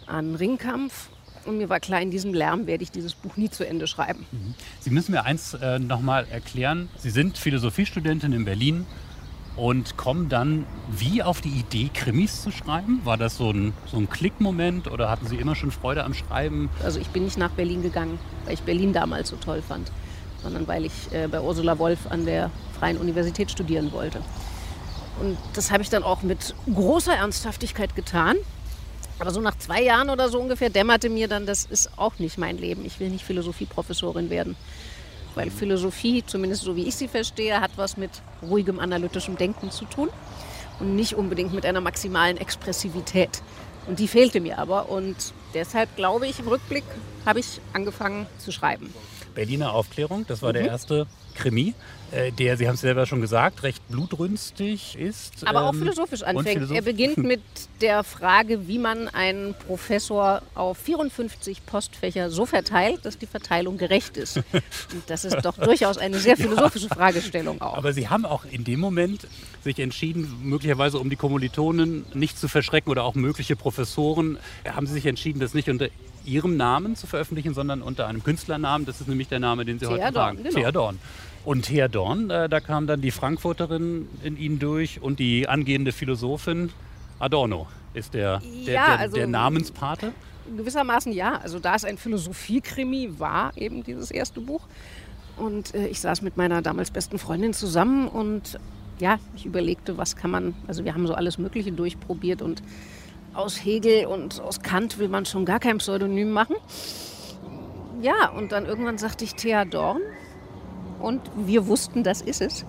an 0.06 0.34
Ringkampf 0.34 1.08
und 1.46 1.58
mir 1.58 1.68
war 1.68 1.80
klar, 1.80 2.00
in 2.00 2.10
diesem 2.10 2.34
Lärm 2.34 2.66
werde 2.66 2.82
ich 2.82 2.90
dieses 2.90 3.14
Buch 3.14 3.36
nie 3.36 3.50
zu 3.50 3.66
Ende 3.66 3.86
schreiben. 3.86 4.26
Mhm. 4.30 4.54
Sie 4.80 4.90
müssen 4.90 5.12
mir 5.12 5.24
eins 5.24 5.54
äh, 5.54 5.78
nochmal 5.78 6.26
erklären. 6.30 6.88
Sie 6.98 7.10
sind 7.10 7.38
Philosophiestudentin 7.38 8.32
in 8.32 8.44
Berlin 8.44 8.86
und 9.56 9.96
kommen 9.96 10.28
dann 10.28 10.66
wie 10.90 11.22
auf 11.22 11.40
die 11.40 11.50
Idee, 11.50 11.90
Krimis 11.92 12.42
zu 12.42 12.50
schreiben? 12.50 13.00
War 13.04 13.16
das 13.16 13.36
so 13.36 13.50
ein, 13.50 13.72
so 13.86 13.96
ein 13.96 14.08
Klickmoment 14.08 14.90
oder 14.90 15.10
hatten 15.10 15.26
Sie 15.26 15.36
immer 15.36 15.54
schon 15.54 15.70
Freude 15.70 16.04
am 16.04 16.14
Schreiben? 16.14 16.70
Also 16.82 17.00
ich 17.00 17.08
bin 17.08 17.24
nicht 17.24 17.38
nach 17.38 17.50
Berlin 17.50 17.82
gegangen, 17.82 18.18
weil 18.44 18.54
ich 18.54 18.62
Berlin 18.62 18.92
damals 18.92 19.28
so 19.30 19.36
toll 19.36 19.62
fand 19.62 19.90
sondern 20.42 20.66
weil 20.66 20.84
ich 20.84 21.12
äh, 21.12 21.28
bei 21.28 21.40
Ursula 21.40 21.78
Wolf 21.78 22.10
an 22.10 22.24
der 22.24 22.50
Freien 22.78 22.96
Universität 22.96 23.50
studieren 23.50 23.92
wollte. 23.92 24.20
Und 25.20 25.36
das 25.54 25.70
habe 25.70 25.82
ich 25.82 25.90
dann 25.90 26.02
auch 26.02 26.22
mit 26.22 26.54
großer 26.72 27.14
Ernsthaftigkeit 27.14 27.94
getan. 27.94 28.36
Aber 29.18 29.32
so 29.32 29.40
nach 29.40 29.58
zwei 29.58 29.82
Jahren 29.82 30.08
oder 30.08 30.30
so 30.30 30.40
ungefähr 30.40 30.70
dämmerte 30.70 31.10
mir 31.10 31.28
dann, 31.28 31.44
das 31.44 31.64
ist 31.64 31.98
auch 31.98 32.18
nicht 32.18 32.38
mein 32.38 32.56
Leben. 32.56 32.86
Ich 32.86 33.00
will 33.00 33.10
nicht 33.10 33.24
Philosophieprofessorin 33.24 34.30
werden. 34.30 34.56
Weil 35.34 35.50
Philosophie, 35.50 36.24
zumindest 36.26 36.62
so 36.62 36.76
wie 36.76 36.88
ich 36.88 36.96
sie 36.96 37.08
verstehe, 37.08 37.60
hat 37.60 37.72
was 37.76 37.96
mit 37.96 38.10
ruhigem 38.42 38.78
analytischem 38.80 39.36
Denken 39.36 39.70
zu 39.70 39.84
tun 39.84 40.08
und 40.80 40.96
nicht 40.96 41.14
unbedingt 41.14 41.52
mit 41.54 41.64
einer 41.64 41.80
maximalen 41.80 42.36
Expressivität. 42.36 43.42
Und 43.86 43.98
die 43.98 44.08
fehlte 44.08 44.40
mir 44.40 44.58
aber. 44.58 44.88
Und 44.88 45.16
deshalb 45.54 45.94
glaube 45.96 46.26
ich, 46.26 46.38
im 46.40 46.48
Rückblick 46.48 46.84
habe 47.24 47.40
ich 47.40 47.60
angefangen 47.72 48.26
zu 48.38 48.52
schreiben. 48.52 48.92
Berliner 49.34 49.72
Aufklärung. 49.74 50.26
Das 50.26 50.42
war 50.42 50.50
mhm. 50.50 50.54
der 50.54 50.66
erste 50.66 51.06
Krimi, 51.34 51.74
der, 52.38 52.56
Sie 52.56 52.66
haben 52.66 52.74
es 52.74 52.80
selber 52.80 53.06
schon 53.06 53.20
gesagt, 53.20 53.62
recht 53.62 53.86
blutrünstig 53.88 54.96
ist. 54.98 55.46
Aber 55.46 55.62
auch 55.62 55.72
ähm, 55.72 55.80
philosophisch 55.80 56.22
anfängt. 56.22 56.54
Philosoph 56.54 56.76
er 56.76 56.82
beginnt 56.82 57.16
mit 57.18 57.42
der 57.80 58.04
Frage, 58.04 58.68
wie 58.68 58.78
man 58.78 59.08
einen 59.08 59.54
Professor 59.66 60.42
auf 60.54 60.78
54 60.78 61.64
Postfächer 61.66 62.30
so 62.30 62.46
verteilt, 62.46 63.04
dass 63.04 63.18
die 63.18 63.26
Verteilung 63.26 63.78
gerecht 63.78 64.16
ist. 64.16 64.36
Und 64.36 65.02
das 65.06 65.24
ist 65.24 65.44
doch 65.44 65.56
durchaus 65.56 65.98
eine 65.98 66.18
sehr 66.18 66.36
philosophische 66.36 66.88
ja. 66.88 66.94
Fragestellung 66.94 67.60
auch. 67.60 67.76
Aber 67.76 67.92
Sie 67.92 68.08
haben 68.08 68.24
auch 68.24 68.44
in 68.44 68.64
dem 68.64 68.80
Moment 68.80 69.26
sich 69.62 69.78
entschieden, 69.78 70.40
möglicherweise 70.42 70.98
um 70.98 71.10
die 71.10 71.16
Kommilitonen 71.16 72.06
nicht 72.14 72.38
zu 72.38 72.48
verschrecken 72.48 72.90
oder 72.90 73.04
auch 73.04 73.14
mögliche 73.14 73.56
Professoren, 73.56 74.38
haben 74.68 74.86
Sie 74.86 74.94
sich 74.94 75.06
entschieden, 75.06 75.40
das 75.40 75.54
nicht 75.54 75.68
unter 75.68 75.88
Ihrem 76.24 76.56
Namen 76.56 76.96
zu 76.96 77.06
veröffentlichen, 77.06 77.54
sondern 77.54 77.82
unter 77.82 78.06
einem 78.06 78.22
Künstlernamen. 78.22 78.84
Das 78.84 79.00
ist 79.00 79.08
nämlich 79.08 79.28
der 79.28 79.40
Name, 79.40 79.64
den 79.64 79.78
Sie 79.78 79.86
Thea 79.86 80.06
heute 80.06 80.14
tragen. 80.14 80.36
Genau. 80.38 80.50
Thea 80.50 80.72
Dorn. 80.72 80.98
Und 81.44 81.66
Thea 81.66 81.88
Dorn, 81.88 82.30
äh, 82.30 82.48
da 82.48 82.60
kam 82.60 82.86
dann 82.86 83.00
die 83.00 83.10
Frankfurterin 83.10 84.08
in 84.22 84.36
Ihnen 84.36 84.58
durch 84.58 85.00
und 85.00 85.18
die 85.18 85.48
angehende 85.48 85.92
Philosophin 85.92 86.70
Adorno 87.18 87.66
ist 87.94 88.14
der, 88.14 88.40
der, 88.66 88.74
ja, 88.74 88.86
der, 88.86 88.98
also 88.98 89.16
der 89.16 89.26
Namenspate. 89.26 90.12
Gewissermaßen 90.56 91.12
ja. 91.12 91.38
Also 91.38 91.58
da 91.58 91.74
es 91.74 91.84
ein 91.84 91.96
Philosophie-Krimi 91.98 93.18
war, 93.18 93.56
eben 93.56 93.82
dieses 93.82 94.10
erste 94.10 94.40
Buch. 94.40 94.62
Und 95.36 95.74
äh, 95.74 95.86
ich 95.86 96.00
saß 96.00 96.22
mit 96.22 96.36
meiner 96.36 96.60
damals 96.60 96.90
besten 96.90 97.18
Freundin 97.18 97.54
zusammen 97.54 98.08
und 98.08 98.58
ja, 98.98 99.18
ich 99.34 99.46
überlegte, 99.46 99.96
was 99.96 100.16
kann 100.16 100.30
man, 100.30 100.54
also 100.66 100.84
wir 100.84 100.92
haben 100.92 101.06
so 101.06 101.14
alles 101.14 101.38
Mögliche 101.38 101.72
durchprobiert 101.72 102.42
und 102.42 102.62
aus 103.32 103.64
Hegel 103.64 104.06
und 104.06 104.40
aus 104.40 104.60
Kant 104.60 104.98
will 104.98 105.08
man 105.08 105.24
schon 105.24 105.46
gar 105.46 105.58
kein 105.58 105.78
Pseudonym 105.78 106.30
machen. 106.30 106.56
Ja, 108.02 108.28
und 108.28 108.52
dann 108.52 108.66
irgendwann 108.66 108.98
sagte 108.98 109.24
ich 109.24 109.34
Thea 109.34 109.64
Dorn 109.64 110.00
und 111.00 111.20
wir 111.36 111.66
wussten, 111.66 112.02
das 112.04 112.20
ist 112.20 112.40
es. 112.40 112.64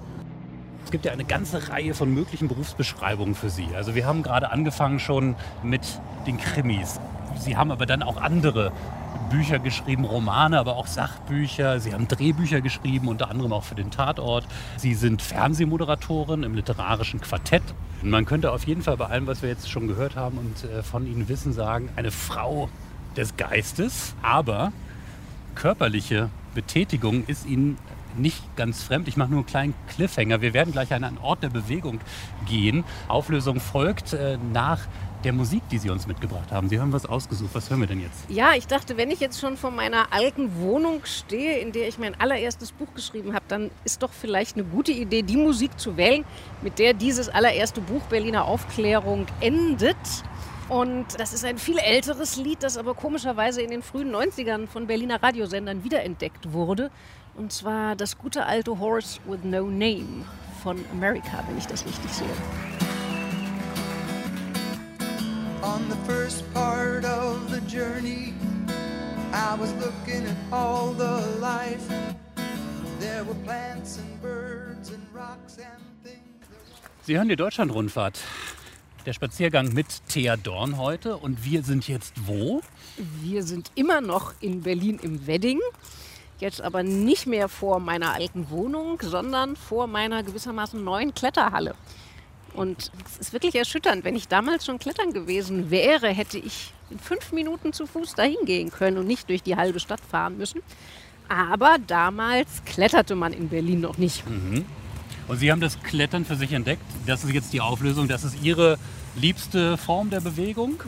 Es 0.84 0.92
gibt 0.92 1.06
ja 1.06 1.12
eine 1.12 1.26
ganze 1.26 1.70
Reihe 1.70 1.94
von 1.94 2.14
möglichen 2.14 2.48
Berufsbeschreibungen 2.48 3.36
für 3.36 3.50
Sie. 3.50 3.68
Also 3.76 3.96
wir 3.96 4.06
haben 4.06 4.24
gerade 4.24 4.52
angefangen 4.52 5.00
schon 5.00 5.36
mit 5.64 5.82
den 6.26 6.38
Krimis. 6.38 7.00
Sie 7.40 7.56
haben 7.56 7.72
aber 7.72 7.86
dann 7.86 8.04
auch 8.04 8.18
andere 8.18 8.72
Bücher 9.30 9.60
geschrieben, 9.60 10.04
Romane, 10.04 10.60
aber 10.60 10.76
auch 10.76 10.88
Sachbücher. 10.88 11.80
Sie 11.80 11.94
haben 11.94 12.08
Drehbücher 12.08 12.62
geschrieben, 12.62 13.08
unter 13.08 13.30
anderem 13.30 13.54
auch 13.54 13.64
für 13.64 13.76
den 13.76 13.90
Tatort. 13.90 14.46
Sie 14.78 14.94
sind 14.94 15.22
Fernsehmoderatorin 15.22 16.44
im 16.44 16.56
literarischen 16.56 17.22
Quartett. 17.22 17.64
Man 18.02 18.26
könnte 18.26 18.52
auf 18.52 18.66
jeden 18.66 18.82
Fall 18.82 18.98
bei 18.98 19.06
allem, 19.06 19.28
was 19.28 19.42
wir 19.42 19.50
jetzt 19.50 19.70
schon 19.70 19.88
gehört 19.88 20.16
haben 20.16 20.38
und 20.38 20.70
äh, 20.70 20.84
von 20.84 21.08
Ihnen 21.08 21.30
wissen, 21.30 21.54
sagen, 21.54 21.90
eine 21.96 22.12
Frau 22.12 22.70
des 23.16 23.38
Geistes, 23.38 24.16
aber 24.22 24.74
körperliche 25.56 26.30
Betätigung 26.54 27.26
ist 27.28 27.46
Ihnen 27.46 27.78
nicht 28.18 28.56
ganz 28.56 28.84
fremd. 28.84 29.08
Ich 29.08 29.18
mache 29.18 29.30
nur 29.30 29.40
einen 29.40 29.46
kleinen 29.46 29.74
Cliffhanger. 29.90 30.42
Wir 30.42 30.54
werden 30.54 30.72
gleich 30.72 30.94
an 30.94 31.04
einen 31.04 31.18
Ort 31.18 31.44
der 31.44 31.50
Bewegung 31.50 32.00
gehen. 32.48 32.84
Auflösung 33.08 33.60
folgt 33.60 34.14
äh, 34.14 34.38
nach 34.54 34.80
der 35.24 35.34
Musik, 35.34 35.62
die 35.70 35.78
Sie 35.78 35.90
uns 35.90 36.08
mitgebracht 36.08 36.52
haben. 36.52 36.70
Sie 36.70 36.80
haben 36.80 36.92
was 36.94 37.06
ausgesucht. 37.06 37.52
Was 37.54 37.70
hören 37.70 37.82
wir 37.82 37.88
denn 37.88 38.02
jetzt? 38.02 38.30
Ja, 38.30 38.54
ich 38.56 38.68
dachte, 38.68 38.98
wenn 38.98 39.12
ich 39.12 39.20
jetzt 39.20 39.40
schon 39.40 39.58
vor 39.58 39.72
meiner 39.72 40.12
alten 40.12 40.60
Wohnung 40.60 41.02
stehe, 41.06 41.60
in 41.60 41.72
der 41.72 41.88
ich 41.88 42.00
mein 42.00 42.20
allererstes 42.20 42.72
Buch 42.72 42.88
geschrieben 42.96 43.34
habe, 43.34 43.46
dann 43.48 43.72
ist 43.84 44.02
doch 44.02 44.12
vielleicht 44.12 44.56
eine 44.56 44.66
gute 44.66 44.92
Idee, 44.92 45.22
die 45.22 45.38
Musik 45.38 45.80
zu 45.80 45.98
wählen, 45.98 46.26
mit 46.62 46.80
der 46.80 46.94
dieses 46.94 47.30
allererste 47.30 47.82
Buch 47.82 48.02
Berliner 48.04 48.46
Aufklärung 48.46 49.28
endet. 49.40 49.98
Und 50.70 51.20
das 51.20 51.34
ist 51.34 51.44
ein 51.44 51.58
viel 51.58 51.78
älteres 51.78 52.38
Lied, 52.38 52.64
das 52.64 52.78
aber 52.78 52.94
komischerweise 52.94 53.62
in 53.62 53.72
den 53.72 53.82
frühen 53.82 54.16
90ern 54.16 54.68
von 54.68 54.88
Berliner 54.88 55.22
Radiosendern 55.22 55.84
wiederentdeckt 55.84 56.54
wurde. 56.54 56.92
Und 57.36 57.52
zwar 57.52 57.96
das 57.96 58.18
gute 58.18 58.46
alte 58.46 58.80
Horse 58.80 59.20
with 59.26 59.40
No 59.44 59.64
Name 59.64 60.26
von 60.62 60.84
America, 60.92 61.44
wenn 61.48 61.58
ich 61.58 61.68
das 61.68 61.86
richtig 61.86 62.12
sehe. 62.12 62.28
on 65.64 65.88
the 65.90 66.12
first 66.12 66.44
part 66.54 67.06
of 67.06 67.50
the 67.50 67.62
journey. 67.62 68.34
I 69.32 69.56
was 69.56 69.74
looking 69.76 70.26
at 70.26 70.38
all 70.52 70.94
the 70.94 71.40
life. 71.40 71.88
There 73.00 73.24
were 73.24 73.36
plants 73.46 74.00
and 74.00 74.22
birds 74.22 74.90
and 74.92 75.02
rocks 75.14 75.58
and 75.58 75.82
things. 76.04 76.20
Sie 77.04 77.16
hören 77.16 77.30
die 77.30 77.36
Deutschlandrundfahrt. 77.36 78.20
Der 79.06 79.14
Spaziergang 79.14 79.74
mit 79.74 79.88
Thea 80.08 80.38
Dorn 80.38 80.78
heute. 80.78 81.18
Und 81.18 81.44
wir 81.46 81.64
sind 81.64 81.88
jetzt 81.88 82.14
wo? 82.28 82.62
Wir 83.22 83.44
sind 83.44 83.72
immer 83.76 84.02
noch 84.02 84.34
in 84.42 84.62
Berlin 84.62 85.00
im 85.02 85.26
Wedding. 85.28 85.60
Jetzt 86.42 86.60
aber 86.60 86.82
nicht 86.82 87.28
mehr 87.28 87.48
vor 87.48 87.80
meiner 87.80 88.14
alten 88.14 88.50
Wohnung, 88.50 89.00
sondern 89.00 89.56
vor 89.56 89.86
meiner 89.86 90.24
gewissermaßen 90.24 90.84
neuen 90.84 91.14
Kletterhalle. 91.14 91.76
Und 92.56 92.92
es 93.06 93.18
ist 93.20 93.34
wirklich 93.34 93.54
erschütternd. 93.56 94.04
Wenn 94.04 94.16
ich 94.16 94.28
damals 94.28 94.66
schon 94.66 94.80
klettern 94.80 95.14
gewesen 95.14 95.70
wäre, 95.70 96.10
hätte 96.10 96.40
ich 96.40 96.74
in 96.90 96.98
fünf 96.98 97.32
Minuten 97.32 97.74
zu 97.74 97.86
Fuß 97.86 98.16
dahin 98.16 98.44
gehen 98.46 98.72
können 98.72 98.98
und 98.98 99.06
nicht 99.06 99.30
durch 99.30 99.44
die 99.44 99.56
halbe 99.56 99.80
Stadt 99.80 100.02
fahren 100.02 100.38
müssen. 100.38 100.62
Aber 101.30 101.78
damals 101.86 102.66
kletterte 102.66 103.16
man 103.16 103.34
in 103.34 103.50
Berlin 103.50 103.80
noch 103.80 104.00
nicht. 104.00 104.28
Mhm. 104.28 104.66
Und 105.28 105.38
Sie 105.38 105.52
haben 105.52 105.62
das 105.62 105.82
Klettern 105.84 106.26
für 106.26 106.36
sich 106.36 106.52
entdeckt. 106.52 106.84
Das 107.06 107.24
ist 107.24 107.32
jetzt 107.32 107.54
die 107.54 107.62
Auflösung. 107.62 108.08
Das 108.08 108.24
ist 108.24 108.42
Ihre 108.42 108.80
liebste 109.16 109.78
Form 109.78 110.10
der 110.10 110.22
Bewegung? 110.22 110.82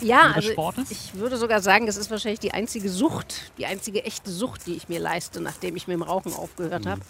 Ja, 0.00 0.32
also 0.32 0.72
ich 0.90 1.14
würde 1.14 1.36
sogar 1.36 1.60
sagen, 1.60 1.86
das 1.86 1.96
ist 1.96 2.10
wahrscheinlich 2.10 2.40
die 2.40 2.52
einzige 2.52 2.88
Sucht, 2.88 3.52
die 3.58 3.66
einzige 3.66 4.04
echte 4.04 4.30
Sucht, 4.30 4.66
die 4.66 4.74
ich 4.74 4.88
mir 4.88 5.00
leiste, 5.00 5.40
nachdem 5.40 5.76
ich 5.76 5.88
mit 5.88 5.94
dem 5.94 6.02
Rauchen 6.02 6.32
aufgehört 6.32 6.84
mhm. 6.84 6.90
habe. 6.90 7.00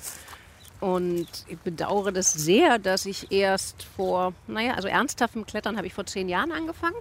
Und 0.81 1.27
ich 1.49 1.59
bedauere 1.59 2.13
das 2.13 2.33
sehr, 2.33 2.79
dass 2.79 3.05
ich 3.05 3.33
erst 3.33 3.83
vor, 3.97 4.33
naja, 4.47 4.75
also 4.75 4.89
ernsthaftem 4.89 5.45
Klettern 5.45 5.77
habe 5.77 5.87
ich 5.87 5.95
vor 5.95 6.07
zehn 6.07 6.29
Jahren 6.29 6.53
angefangen 6.53 6.97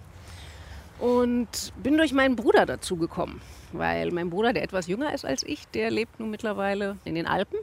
und 1.00 1.74
bin 1.82 1.98
durch 1.98 2.12
meinen 2.12 2.36
Bruder 2.36 2.66
dazu 2.66 2.96
gekommen. 2.98 3.42
Weil 3.74 4.12
mein 4.12 4.30
Bruder, 4.30 4.54
der 4.54 4.64
etwas 4.64 4.88
jünger 4.88 5.14
ist 5.14 5.26
als 5.26 5.44
ich, 5.44 5.68
der 5.68 5.92
lebt 5.92 6.20
nun 6.20 6.32
mittlerweile 6.32 6.98
in 7.06 7.16
den 7.16 7.28
Alpen, 7.28 7.60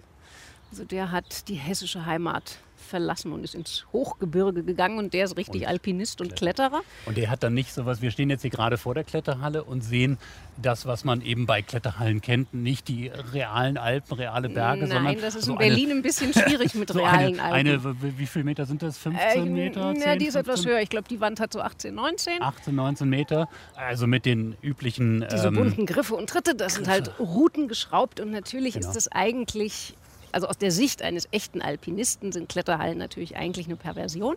Also 0.71 0.85
der 0.85 1.11
hat 1.11 1.49
die 1.49 1.55
hessische 1.55 2.07
Heimat 2.07 2.59
verlassen 2.85 3.33
und 3.33 3.43
ist 3.45 3.55
ins 3.55 3.87
Hochgebirge 3.93 4.63
gegangen 4.63 4.99
und 4.99 5.13
der 5.15 5.25
ist 5.25 5.37
richtig 5.37 5.63
Und 5.63 5.69
Alpinist 5.69 6.21
und 6.21 6.37
Kletterer. 6.37 6.83
Und 7.07 7.17
der 7.17 7.31
hat 7.31 7.43
dann 7.43 7.55
nicht 7.55 7.73
sowas, 7.73 8.03
wir 8.03 8.11
stehen 8.11 8.31
jetzt 8.31 8.43
hier 8.43 8.51
gerade 8.51 8.79
vor 8.79 8.95
der 8.95 9.05
Kletterhalle 9.05 9.65
und 9.65 9.83
sehen 9.83 10.19
das, 10.63 10.87
was 10.87 11.05
man 11.05 11.21
eben 11.21 11.47
bei 11.47 11.63
Kletterhallen 11.63 12.21
kennt, 12.21 12.55
nicht 12.55 12.87
die 12.89 13.09
realen 13.09 13.77
Alpen, 13.77 14.15
reale 14.15 14.49
Berge, 14.49 14.87
sondern 14.87 15.05
Nein, 15.05 15.19
das 15.21 15.35
ist 15.35 15.47
so 15.47 15.53
in 15.53 15.59
Berlin 15.59 15.91
ein 15.91 16.03
bisschen 16.03 16.33
schwierig 16.35 16.75
mit 16.75 16.91
so 16.91 16.99
realen 17.01 17.41
eine, 17.41 17.75
Alpen. 17.75 17.97
eine, 18.01 18.19
wie 18.19 18.27
viele 18.27 18.45
Meter 18.45 18.65
sind 18.67 18.83
das? 18.83 18.97
15 18.99 19.47
Äh, 19.47 19.51
Meter? 19.51 19.95
10, 19.95 20.03
ja, 20.03 20.17
die 20.17 20.27
ist 20.27 20.37
etwas 20.37 20.61
15? 20.61 20.71
höher. 20.73 20.81
Ich 20.83 20.91
glaube, 20.91 21.09
die 21.09 21.21
Wand 21.21 21.41
hat 21.41 21.53
so 21.53 21.61
18, 21.61 21.95
19. 21.95 22.41
18, 22.43 22.75
19 22.75 23.09
Meter. 23.09 23.49
Also 23.75 24.07
mit 24.07 24.25
den 24.27 24.57
üblichen. 24.63 25.27
Diese 25.33 25.49
ähm, 25.49 25.55
bunten 25.55 25.87
Griffe 25.87 26.15
und 26.15 26.29
Tritte, 26.31 26.55
das 26.55 26.75
sind 26.75 26.87
halt 26.89 27.19
Routen 27.19 27.67
geschraubt 27.69 28.21
und 28.21 28.31
natürlich 28.31 28.75
Genau. 28.75 28.89
ist 28.91 28.97
es 28.97 29.11
eigentlich, 29.11 29.95
also 30.35 30.49
aus 30.49 30.59
der 30.59 30.71
Sicht 30.71 31.03
eines 31.03 31.29
echten 31.31 31.63
Alpinisten 31.63 32.33
sind 32.33 32.49
Kletterhallen 32.49 32.99
natürlich 32.99 33.37
eigentlich 33.37 33.67
eine 33.67 33.77
Perversion. 33.77 34.37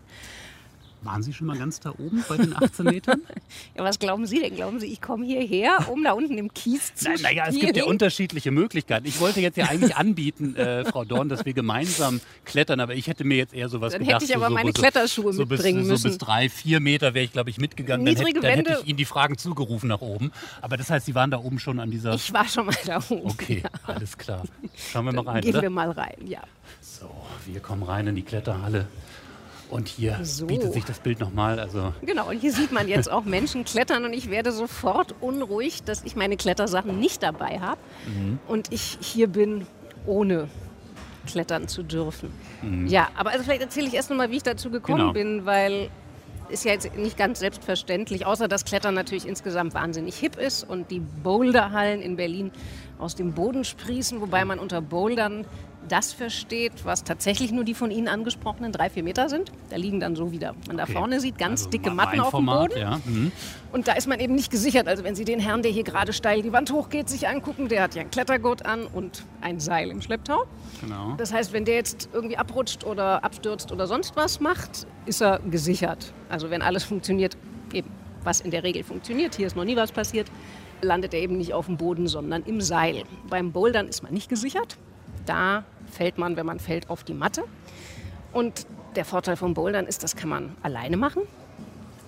Waren 1.08 1.24
Sie 1.24 1.32
schon 1.32 1.48
mal 1.48 1.58
ganz 1.58 1.80
da 1.80 1.92
oben 1.92 2.22
bei 2.28 2.36
den 2.36 2.54
18 2.54 2.86
Metern? 2.86 3.22
Ja, 3.78 3.84
was 3.84 3.98
glauben 4.00 4.26
Sie 4.26 4.40
denn? 4.40 4.56
Glauben 4.56 4.80
Sie, 4.80 4.88
ich 4.88 5.02
komme 5.02 5.26
hierher, 5.26 5.88
um 5.90 6.04
da 6.04 6.12
unten 6.14 6.38
im 6.38 6.54
Kies 6.54 6.94
zu 6.96 7.06
Nein, 7.06 7.20
naja, 7.22 7.46
es 7.48 7.58
gibt 7.58 7.78
ja 7.78 7.86
unterschiedliche 7.86 8.52
Möglichkeiten. 8.52 9.06
Ich 9.08 9.20
wollte 9.20 9.40
jetzt 9.40 9.56
ja 9.58 9.68
eigentlich 9.68 9.96
anbieten, 9.96 10.56
äh, 10.56 10.84
Frau 10.84 11.06
Dorn, 11.06 11.30
dass 11.30 11.46
wir 11.46 11.54
gemeinsam 11.54 12.20
klettern, 12.44 12.80
aber 12.80 12.96
ich 12.96 13.08
hätte 13.08 13.24
mir 13.24 13.38
jetzt 13.38 13.54
eher 13.54 13.70
sowas 13.70 13.94
Dann 13.94 14.02
gedacht. 14.04 14.22
hätte 14.22 14.32
ich 14.32 14.36
aber 14.36 14.48
so, 14.48 14.54
meine 14.54 14.72
so, 14.72 14.82
Kletterschuhe 14.82 15.32
so 15.34 15.46
bis, 15.46 15.60
mitbringen 15.60 15.86
so 15.86 15.92
müssen. 15.92 16.10
bis 16.10 16.18
drei, 16.18 16.50
vier 16.50 16.80
Meter 16.82 17.14
wäre 17.14 17.24
ich, 17.24 17.32
glaube 17.32 17.50
ich, 17.52 17.58
mitgegangen. 17.58 18.06
Dann 18.06 18.16
hätte, 18.16 18.26
Niedrige 18.26 18.42
dann 18.42 18.58
hätte 18.58 18.70
Wände. 18.72 18.82
ich 18.84 18.90
Ihnen 18.90 18.98
die 18.98 19.06
Fragen 19.06 19.38
zugerufen 19.38 19.88
nach 19.88 20.02
oben. 20.02 20.32
Aber 20.62 20.76
das 20.76 20.90
heißt, 20.90 21.06
Sie 21.06 21.16
waren 21.16 21.32
da 21.32 21.38
oben 21.38 21.60
schon 21.60 21.80
an 21.80 21.90
dieser... 21.92 22.16
Ich 22.16 22.34
war 22.34 22.48
schon 22.48 22.66
mal 22.66 22.76
da 22.86 23.02
oben. 23.10 23.30
okay, 23.30 23.64
alles 23.84 24.18
klar. 24.18 24.44
Schauen 24.92 25.06
wir 25.06 25.14
mal 25.14 25.26
rein, 25.26 25.42
Gehen 25.42 25.54
oder? 25.54 25.62
wir 25.62 25.70
mal 25.70 25.92
rein, 25.92 26.18
ja. 26.26 26.42
So, 26.82 27.10
wir 27.46 27.62
kommen 27.62 27.84
rein 27.84 28.08
in 28.08 28.16
die 28.16 28.24
Kletterhalle. 28.24 28.88
Und 29.70 29.88
hier 29.90 30.18
So. 30.24 30.46
bietet 30.48 30.72
sich 30.74 30.86
das 30.86 31.00
Bild 31.00 31.20
nochmal. 31.20 31.60
Also 31.60 31.94
Genau, 32.02 32.30
und 32.30 32.40
hier 32.40 32.54
sieht 32.54 32.72
man 32.72 32.88
jetzt 32.88 33.12
auch 33.12 33.26
Menschen 33.26 33.66
klettern 33.66 34.06
und 34.06 34.14
ich 34.14 34.30
werde 34.30 34.52
sofort 34.52 35.14
unruhig, 35.20 35.84
dass 35.84 36.04
ich 36.04 36.16
meine 36.16 36.38
Klettersachen 36.38 37.00
nicht 37.00 37.22
dabei 37.24 37.60
habe 37.60 37.80
Mhm. 38.08 38.40
und 38.48 38.72
ich 38.72 38.98
hier 39.02 39.28
bin, 39.28 39.68
ohne 40.06 40.48
klettern 41.26 41.68
zu 41.68 41.84
dürfen. 41.84 42.30
Mhm. 42.62 42.88
Ja, 42.88 43.10
aber 43.18 43.32
also 43.32 43.44
vielleicht 43.44 43.62
erzähle 43.62 43.88
ich 43.88 43.94
erst 43.94 44.10
noch 44.10 44.16
mal, 44.18 44.32
wie 44.32 44.38
ich 44.38 44.44
dazu 44.44 44.70
gekommen 44.70 45.00
Genau. 45.00 45.12
bin, 45.14 45.46
weil 45.46 45.90
ist 46.50 46.64
ja 46.64 46.72
jetzt 46.72 46.96
nicht 46.96 47.18
ganz 47.18 47.40
selbstverständlich, 47.40 48.26
außer 48.26 48.48
dass 48.48 48.64
Klettern 48.64 48.94
natürlich 48.94 49.28
insgesamt 49.28 49.74
wahnsinnig 49.74 50.16
hip 50.18 50.38
ist 50.38 50.64
und 50.64 50.90
die 50.92 51.02
Boulderhallen 51.02 52.02
in 52.02 52.16
Berlin 52.16 52.52
aus 53.00 53.16
dem 53.16 53.34
Boden 53.34 53.66
sprießen, 53.66 54.22
wobei 54.22 54.46
man 54.46 54.58
unter 54.58 54.80
Bouldern 54.80 55.44
das 55.88 56.13
versteht, 56.13 56.74
was 56.84 57.03
tatsächlich 57.03 57.51
nur 57.51 57.63
die 57.63 57.74
von 57.74 57.91
Ihnen 57.91 58.08
angesprochenen 58.08 58.72
drei, 58.72 58.89
vier 58.89 59.03
Meter 59.03 59.29
sind. 59.29 59.51
Da 59.70 59.75
liegen 59.75 60.00
dann 60.00 60.15
so 60.15 60.32
wieder, 60.32 60.56
man 60.67 60.77
da 60.77 60.84
okay. 60.84 60.94
vorne 60.94 61.20
sieht, 61.20 61.38
ganz 61.38 61.62
also 61.62 61.70
dicke 61.70 61.91
Matten 61.91 62.20
auf 62.20 62.32
dem 62.32 62.46
Boden. 62.46 62.77
Ja. 62.77 63.00
Mhm. 63.06 63.32
Und 63.72 63.88
da 63.88 63.94
ist 63.94 64.08
man 64.08 64.20
eben 64.20 64.36
nicht 64.36 64.51
gesichert. 64.51 64.88
Also 64.88 65.03
wenn 65.03 65.15
Sie 65.15 65.25
den 65.25 65.39
Herrn, 65.39 65.62
der 65.62 65.72
hier 65.72 65.84
gerade 65.84 66.13
steil 66.13 66.41
die 66.41 66.53
Wand 66.53 66.72
hochgeht, 66.72 67.10
sich 67.10 67.27
angucken, 67.27 67.67
der 67.67 67.84
hat 67.84 67.96
ja 67.96 68.01
ein 68.01 68.12
Klettergurt 68.12 68.65
an 68.65 68.86
und 68.88 69.24
ein 69.41 69.60
Seil 69.60 69.89
im 69.89 70.01
Schlepptau. 70.01 70.46
Genau. 70.82 71.15
Das 71.17 71.34
heißt, 71.34 71.53
wenn 71.53 71.65
der 71.65 71.75
jetzt 71.75 72.10
irgendwie 72.13 72.38
abrutscht 72.38 72.84
oder 72.84 73.24
abstürzt 73.24 73.72
oder 73.72 73.88
sonst 73.88 74.15
was 74.15 74.39
macht, 74.39 74.88
ist 75.06 75.22
er 75.22 75.39
gesichert. 75.39 76.13
Also 76.29 76.50
wenn 76.50 76.62
alles 76.62 76.84
funktioniert, 76.84 77.38
eben 77.74 77.89
was 78.24 78.41
in 78.41 78.51
der 78.51 78.63
Regel 78.63 78.84
funktioniert, 78.84 79.36
hier 79.36 79.48
ist 79.48 79.56
noch 79.56 79.63
nie 79.63 79.75
was 79.75 79.91
passiert, 79.91 80.27
landet 80.82 81.13
er 81.13 81.22
eben 81.22 81.38
nicht 81.38 81.53
auf 81.53 81.65
dem 81.65 81.77
Boden, 81.77 82.08
sondern 82.08 82.44
im 82.44 82.62
Seil. 82.62 83.03
Beim 83.29 83.51
Bouldern 83.51 83.88
ist 83.88 84.03
man 84.03 84.13
nicht 84.13 84.29
gesichert. 84.29 84.77
Da 85.25 85.63
fällt 85.98 86.18
man, 86.18 86.38
wenn 86.38 86.46
man 86.46 86.60
fällt, 86.60 86.89
auf 86.89 87.04
die 87.04 87.13
Matte. 87.13 87.44
Und 88.32 88.68
der 88.96 89.06
Vorteil 89.06 89.36
vom 89.36 89.54
Bouldern 89.54 89.86
ist, 89.86 90.04
das 90.04 90.16
kann 90.16 90.30
man 90.30 90.56
alleine 90.62 90.98
machen. 90.98 91.24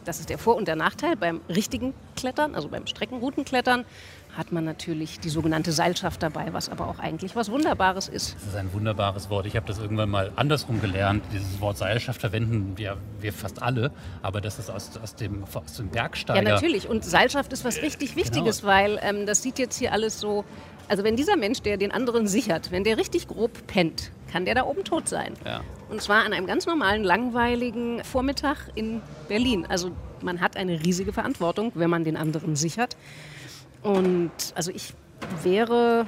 Das 0.05 0.19
ist 0.19 0.29
der 0.29 0.37
Vor- 0.37 0.55
und 0.55 0.67
der 0.67 0.75
Nachteil. 0.75 1.15
Beim 1.15 1.41
richtigen 1.49 1.93
Klettern, 2.15 2.55
also 2.55 2.69
beim 2.69 2.87
Streckenroutenklettern, 2.87 3.85
hat 4.37 4.51
man 4.51 4.63
natürlich 4.63 5.19
die 5.19 5.29
sogenannte 5.29 5.71
Seilschaft 5.71 6.21
dabei, 6.23 6.53
was 6.53 6.69
aber 6.69 6.87
auch 6.87 6.99
eigentlich 6.99 7.35
was 7.35 7.51
Wunderbares 7.51 8.07
ist. 8.07 8.35
Das 8.35 8.49
ist 8.49 8.55
ein 8.55 8.71
wunderbares 8.73 9.29
Wort. 9.29 9.45
Ich 9.45 9.55
habe 9.55 9.65
das 9.67 9.79
irgendwann 9.79 10.09
mal 10.09 10.31
andersrum 10.35 10.81
gelernt. 10.81 11.23
Dieses 11.33 11.59
Wort 11.59 11.77
Seilschaft 11.77 12.21
verwenden 12.21 12.77
wir, 12.77 12.97
wir 13.19 13.33
fast 13.33 13.61
alle, 13.61 13.91
aber 14.21 14.39
das 14.39 14.59
ist 14.59 14.69
aus, 14.69 14.91
aus, 15.01 15.15
dem, 15.15 15.43
aus 15.43 15.73
dem 15.77 15.89
Bergsteiger. 15.89 16.41
Ja, 16.41 16.53
natürlich. 16.53 16.87
Und 16.87 17.03
Seilschaft 17.03 17.51
ist 17.53 17.65
was 17.65 17.81
richtig 17.81 18.15
Wichtiges, 18.15 18.63
weil 18.63 18.99
ähm, 19.01 19.25
das 19.25 19.41
sieht 19.41 19.59
jetzt 19.59 19.77
hier 19.77 19.93
alles 19.93 20.19
so. 20.19 20.45
Also, 20.89 21.03
wenn 21.03 21.15
dieser 21.15 21.37
Mensch, 21.37 21.61
der 21.61 21.77
den 21.77 21.91
anderen 21.91 22.27
sichert, 22.27 22.71
wenn 22.71 22.83
der 22.83 22.97
richtig 22.97 23.27
grob 23.27 23.51
pennt, 23.67 24.11
kann 24.31 24.45
der 24.45 24.55
da 24.55 24.65
oben 24.65 24.83
tot 24.83 25.07
sein. 25.07 25.33
Ja. 25.45 25.61
Und 25.87 26.01
zwar 26.01 26.25
an 26.25 26.33
einem 26.33 26.47
ganz 26.47 26.65
normalen, 26.65 27.03
langweiligen 27.03 28.03
Vormittag 28.03 28.57
in 28.75 29.01
Berlin. 29.27 29.65
Also, 29.69 29.91
man 30.21 30.41
hat 30.41 30.57
eine 30.57 30.83
riesige 30.83 31.13
Verantwortung, 31.13 31.71
wenn 31.75 31.89
man 31.89 32.03
den 32.03 32.17
anderen 32.17 32.55
sichert. 32.55 32.97
Und 33.83 34.31
also, 34.55 34.71
ich 34.71 34.93
wäre, 35.43 36.07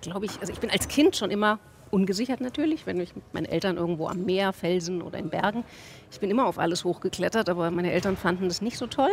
glaube 0.00 0.26
ich, 0.26 0.40
also 0.40 0.52
ich 0.52 0.60
bin 0.60 0.70
als 0.70 0.88
Kind 0.88 1.16
schon 1.16 1.30
immer 1.30 1.58
ungesichert 1.90 2.40
natürlich, 2.40 2.86
wenn 2.86 3.00
ich 3.00 3.14
mit 3.14 3.34
meinen 3.34 3.46
Eltern 3.46 3.76
irgendwo 3.76 4.08
am 4.08 4.24
Meer, 4.24 4.52
Felsen 4.52 5.02
oder 5.02 5.18
in 5.18 5.30
Bergen. 5.30 5.64
Ich 6.10 6.20
bin 6.20 6.30
immer 6.30 6.46
auf 6.46 6.58
alles 6.58 6.84
hochgeklettert, 6.84 7.48
aber 7.48 7.70
meine 7.70 7.92
Eltern 7.92 8.16
fanden 8.16 8.48
das 8.48 8.60
nicht 8.62 8.78
so 8.78 8.86
toll. 8.86 9.10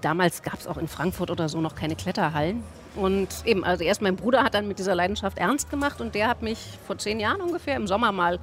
Damals 0.00 0.42
gab 0.42 0.58
es 0.58 0.66
auch 0.66 0.78
in 0.78 0.88
Frankfurt 0.88 1.30
oder 1.30 1.48
so 1.48 1.60
noch 1.60 1.74
keine 1.74 1.96
Kletterhallen. 1.96 2.62
Und 2.94 3.28
eben, 3.44 3.64
also 3.64 3.84
erst 3.84 4.02
mein 4.02 4.16
Bruder 4.16 4.42
hat 4.42 4.54
dann 4.54 4.68
mit 4.68 4.78
dieser 4.78 4.94
Leidenschaft 4.94 5.38
ernst 5.38 5.70
gemacht 5.70 6.00
und 6.00 6.14
der 6.14 6.28
hat 6.28 6.42
mich 6.42 6.58
vor 6.86 6.98
zehn 6.98 7.20
Jahren 7.20 7.40
ungefähr 7.40 7.76
im 7.76 7.86
Sommer 7.86 8.12
mal 8.12 8.38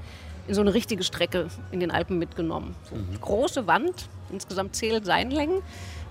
in 0.48 0.56
so 0.56 0.62
eine 0.62 0.74
richtige 0.74 1.04
Strecke 1.04 1.48
in 1.72 1.80
den 1.80 1.92
Alpen 1.92 2.18
mitgenommen. 2.18 2.76
So 2.90 2.96
eine 2.96 3.20
große 3.20 3.68
Wand, 3.68 4.10
insgesamt 4.32 4.76
zählt 4.76 5.06
Seinlängen. 5.06 5.62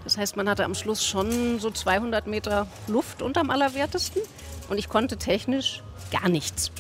Das 0.05 0.17
heißt, 0.17 0.37
man 0.37 0.49
hatte 0.49 0.65
am 0.65 0.75
Schluss 0.75 1.05
schon 1.05 1.59
so 1.59 1.71
200 1.71 2.29
Meter 2.29 2.69
Luft 2.87 3.21
unterm 3.21 3.51
Allerwertesten 3.51 4.23
und 4.71 4.79
ich 4.79 4.89
konnte 4.89 5.17
technisch 5.17 5.83
gar 6.13 6.29
nichts. 6.29 6.71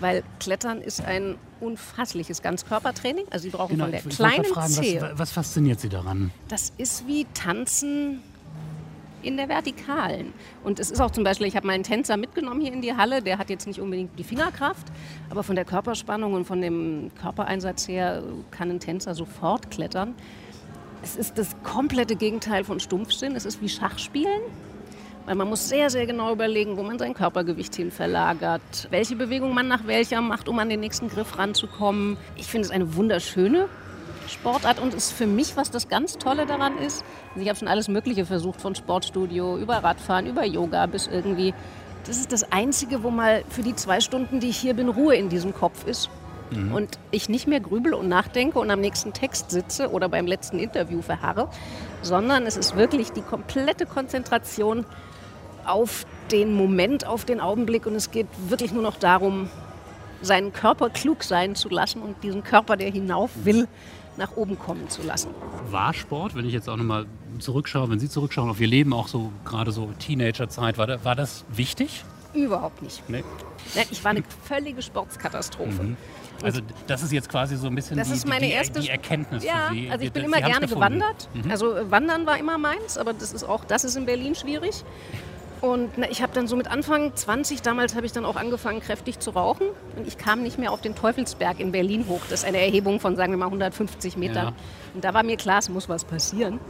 Weil 0.00 0.22
Klettern 0.38 0.80
ist 0.80 1.04
ein 1.04 1.36
unfassliches 1.64 2.42
Ganzkörpertraining. 2.42 3.24
Also 3.30 3.44
Sie 3.44 3.50
brauchen 3.50 3.72
Genau, 3.72 3.84
von 3.84 3.92
der 3.92 4.02
kleinen 4.02 4.44
fragen, 4.44 4.72
Zehe. 4.72 5.00
was, 5.02 5.18
was 5.18 5.32
fasziniert 5.32 5.80
Sie 5.80 5.88
daran? 5.88 6.30
Das 6.48 6.72
ist 6.76 7.06
wie 7.06 7.26
Tanzen 7.34 8.22
in 9.22 9.36
der 9.38 9.48
Vertikalen. 9.48 10.32
Und 10.62 10.78
es 10.78 10.90
ist 10.90 11.00
auch 11.00 11.10
zum 11.10 11.24
Beispiel, 11.24 11.46
ich 11.46 11.56
habe 11.56 11.66
meinen 11.66 11.82
Tänzer 11.82 12.16
mitgenommen 12.18 12.60
hier 12.60 12.72
in 12.72 12.82
die 12.82 12.94
Halle, 12.94 13.22
der 13.22 13.38
hat 13.38 13.48
jetzt 13.48 13.66
nicht 13.66 13.80
unbedingt 13.80 14.18
die 14.18 14.24
Fingerkraft, 14.24 14.86
aber 15.30 15.42
von 15.42 15.56
der 15.56 15.64
Körperspannung 15.64 16.34
und 16.34 16.44
von 16.44 16.60
dem 16.60 17.10
Körpereinsatz 17.20 17.88
her 17.88 18.22
kann 18.50 18.70
ein 18.70 18.80
Tänzer 18.80 19.14
sofort 19.14 19.70
klettern. 19.70 20.14
Es 21.02 21.16
ist 21.16 21.38
das 21.38 21.48
komplette 21.62 22.16
Gegenteil 22.16 22.64
von 22.64 22.80
Stumpfsinn. 22.80 23.34
Es 23.36 23.44
ist 23.44 23.60
wie 23.60 23.68
Schachspielen. 23.68 24.40
Weil 25.26 25.36
man 25.36 25.48
muss 25.48 25.68
sehr, 25.68 25.88
sehr 25.88 26.06
genau 26.06 26.32
überlegen, 26.32 26.76
wo 26.76 26.82
man 26.82 26.98
sein 26.98 27.14
Körpergewicht 27.14 27.74
hin 27.74 27.90
verlagert, 27.90 28.88
welche 28.90 29.16
Bewegung 29.16 29.54
man 29.54 29.68
nach 29.68 29.86
welcher 29.86 30.20
macht, 30.20 30.48
um 30.48 30.58
an 30.58 30.68
den 30.68 30.80
nächsten 30.80 31.08
Griff 31.08 31.38
ranzukommen. 31.38 32.18
Ich 32.36 32.46
finde 32.46 32.66
es 32.66 32.70
eine 32.70 32.94
wunderschöne 32.94 33.68
Sportart 34.28 34.80
und 34.80 34.92
ist 34.92 35.12
für 35.12 35.26
mich, 35.26 35.56
was 35.56 35.70
das 35.70 35.88
ganz 35.88 36.18
Tolle 36.18 36.44
daran 36.44 36.76
ist. 36.78 37.04
Also 37.30 37.40
ich 37.40 37.48
habe 37.48 37.58
schon 37.58 37.68
alles 37.68 37.88
Mögliche 37.88 38.26
versucht, 38.26 38.60
von 38.60 38.74
Sportstudio 38.74 39.56
über 39.56 39.76
Radfahren, 39.76 40.26
über 40.26 40.44
Yoga 40.44 40.86
bis 40.86 41.06
irgendwie. 41.06 41.54
Das 42.06 42.18
ist 42.18 42.32
das 42.32 42.52
Einzige, 42.52 43.02
wo 43.02 43.10
mal 43.10 43.44
für 43.48 43.62
die 43.62 43.74
zwei 43.74 44.00
Stunden, 44.00 44.40
die 44.40 44.50
ich 44.50 44.58
hier 44.58 44.74
bin, 44.74 44.90
Ruhe 44.90 45.14
in 45.14 45.30
diesem 45.30 45.54
Kopf 45.54 45.86
ist. 45.86 46.10
Und 46.72 46.98
ich 47.10 47.28
nicht 47.28 47.48
mehr 47.48 47.58
grübel 47.58 47.94
und 47.94 48.08
nachdenke 48.08 48.60
und 48.60 48.70
am 48.70 48.80
nächsten 48.80 49.12
Text 49.12 49.50
sitze 49.50 49.90
oder 49.90 50.08
beim 50.08 50.26
letzten 50.26 50.58
Interview 50.60 51.02
verharre, 51.02 51.48
sondern 52.02 52.46
es 52.46 52.56
ist 52.56 52.76
wirklich 52.76 53.10
die 53.10 53.22
komplette 53.22 53.86
Konzentration 53.86 54.84
auf 55.66 56.06
den 56.30 56.54
Moment, 56.54 57.06
auf 57.06 57.24
den 57.24 57.40
Augenblick 57.40 57.86
und 57.86 57.94
es 57.94 58.10
geht 58.10 58.26
wirklich 58.48 58.72
nur 58.72 58.82
noch 58.82 58.96
darum, 58.96 59.48
seinen 60.22 60.52
Körper 60.52 60.90
klug 60.90 61.22
sein 61.22 61.54
zu 61.54 61.68
lassen 61.68 62.00
und 62.00 62.22
diesen 62.22 62.42
Körper, 62.44 62.76
der 62.76 62.90
hinauf 62.90 63.30
will, 63.44 63.68
nach 64.16 64.36
oben 64.36 64.58
kommen 64.58 64.88
zu 64.88 65.02
lassen. 65.02 65.30
War 65.70 65.92
Sport, 65.92 66.34
wenn 66.34 66.46
ich 66.46 66.52
jetzt 66.52 66.68
auch 66.68 66.76
nochmal 66.76 67.06
zurückschaue, 67.40 67.90
wenn 67.90 67.98
Sie 67.98 68.08
zurückschauen 68.08 68.48
auf 68.48 68.60
Ihr 68.60 68.68
Leben, 68.68 68.92
auch 68.94 69.08
so 69.08 69.32
gerade 69.44 69.72
so 69.72 69.90
Teenagerzeit, 69.98 70.78
war, 70.78 70.86
da, 70.86 71.04
war 71.04 71.16
das 71.16 71.44
wichtig? 71.52 72.04
Überhaupt 72.32 72.80
nicht. 72.82 73.02
Nee. 73.08 73.24
Nein, 73.74 73.86
ich 73.90 74.02
war 74.04 74.12
eine 74.12 74.22
völlige 74.44 74.82
Sportskatastrophe. 74.82 75.96
Also 76.42 76.60
das 76.86 77.02
ist 77.02 77.12
jetzt 77.12 77.28
quasi 77.28 77.56
so 77.56 77.68
ein 77.68 77.74
bisschen 77.74 77.96
Das 77.96 78.08
die, 78.08 78.14
ist 78.14 78.26
meine 78.28 78.46
die, 78.46 78.52
erste 78.52 78.80
die 78.80 78.88
Erkenntnis 78.88 79.44
Ja, 79.44 79.68
für 79.68 79.74
Sie. 79.74 79.90
also 79.90 80.04
ich 80.04 80.12
bin 80.12 80.22
Sie 80.22 80.26
immer 80.26 80.38
gerne 80.38 80.66
gefunden. 80.66 80.74
gewandert. 81.00 81.28
Mhm. 81.34 81.50
Also 81.50 81.74
äh, 81.76 81.90
Wandern 81.90 82.26
war 82.26 82.38
immer 82.38 82.58
meins, 82.58 82.98
aber 82.98 83.12
das 83.12 83.32
ist 83.32 83.44
auch 83.44 83.64
das 83.64 83.84
ist 83.84 83.96
in 83.96 84.04
Berlin 84.06 84.34
schwierig. 84.34 84.84
Und 85.64 85.96
na, 85.96 86.10
ich 86.10 86.20
habe 86.20 86.34
dann 86.34 86.46
so 86.46 86.56
mit 86.56 86.70
Anfang 86.70 87.16
20, 87.16 87.62
damals 87.62 87.94
habe 87.94 88.04
ich 88.04 88.12
dann 88.12 88.26
auch 88.26 88.36
angefangen, 88.36 88.80
kräftig 88.80 89.18
zu 89.18 89.30
rauchen. 89.30 89.68
Und 89.96 90.06
ich 90.06 90.18
kam 90.18 90.42
nicht 90.42 90.58
mehr 90.58 90.70
auf 90.72 90.82
den 90.82 90.94
Teufelsberg 90.94 91.58
in 91.58 91.72
Berlin 91.72 92.04
hoch. 92.06 92.20
Das 92.28 92.40
ist 92.40 92.44
eine 92.44 92.60
Erhebung 92.60 93.00
von, 93.00 93.16
sagen 93.16 93.32
wir 93.32 93.38
mal, 93.38 93.46
150 93.46 94.18
Metern. 94.18 94.48
Ja. 94.48 94.52
Und 94.92 95.04
da 95.04 95.14
war 95.14 95.22
mir 95.22 95.38
klar, 95.38 95.60
es 95.60 95.70
muss 95.70 95.88
was 95.88 96.04
passieren. 96.04 96.60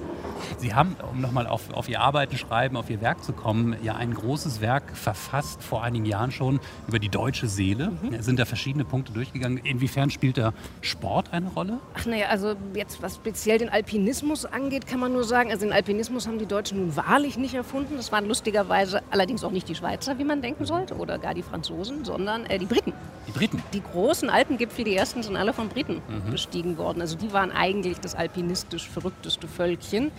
Sie 0.58 0.74
haben, 0.74 0.96
um 1.10 1.20
nochmal 1.20 1.48
auf, 1.48 1.72
auf 1.72 1.88
Ihr 1.88 2.00
Arbeiten 2.00 2.38
schreiben, 2.38 2.76
auf 2.76 2.88
Ihr 2.88 3.00
Werk 3.00 3.24
zu 3.24 3.32
kommen, 3.32 3.74
ja 3.82 3.96
ein 3.96 4.14
großes 4.14 4.60
Werk 4.60 4.96
verfasst, 4.96 5.62
vor 5.64 5.82
einigen 5.82 6.06
Jahren 6.06 6.30
schon, 6.30 6.60
über 6.86 7.00
die 7.00 7.08
deutsche 7.08 7.48
Seele. 7.48 7.90
Mhm. 7.90 8.22
Sind 8.22 8.38
da 8.38 8.44
verschiedene 8.44 8.84
Punkte 8.84 9.12
durchgegangen. 9.12 9.58
Inwiefern 9.58 10.10
spielt 10.10 10.38
da 10.38 10.52
Sport 10.82 11.32
eine 11.32 11.48
Rolle? 11.48 11.80
Ach 11.94 12.06
naja, 12.06 12.28
also 12.28 12.54
jetzt 12.74 13.02
was 13.02 13.16
speziell 13.16 13.58
den 13.58 13.70
Alpinismus 13.70 14.46
angeht, 14.46 14.86
kann 14.86 15.00
man 15.00 15.12
nur 15.12 15.24
sagen, 15.24 15.50
also 15.50 15.66
den 15.66 15.72
Alpinismus 15.72 16.28
haben 16.28 16.38
die 16.38 16.46
Deutschen 16.46 16.78
nun 16.78 16.96
wahrlich 16.96 17.36
nicht 17.36 17.54
erfunden. 17.54 17.96
Das 17.96 18.12
waren 18.12 18.26
lustigerweise 18.26 18.83
allerdings 19.10 19.44
auch 19.44 19.50
nicht 19.50 19.68
die 19.68 19.74
Schweizer, 19.74 20.18
wie 20.18 20.24
man 20.24 20.42
denken 20.42 20.66
sollte, 20.66 20.94
oder 20.96 21.18
gar 21.18 21.34
die 21.34 21.42
Franzosen, 21.42 22.04
sondern 22.04 22.46
äh, 22.46 22.58
die 22.58 22.66
Briten. 22.66 22.92
Die 23.26 23.32
Briten? 23.32 23.62
Die 23.72 23.82
großen 23.82 24.28
Alpengipfel, 24.28 24.84
die 24.84 24.96
ersten, 24.96 25.22
sind 25.22 25.36
alle 25.36 25.52
von 25.52 25.68
Briten 25.68 26.02
mhm. 26.08 26.30
bestiegen 26.30 26.76
worden. 26.76 27.00
Also 27.00 27.16
die 27.16 27.32
waren 27.32 27.52
eigentlich 27.52 28.00
das 28.00 28.14
alpinistisch 28.14 28.88
verrückteste 28.88 29.48
Völkchen. 29.48 30.10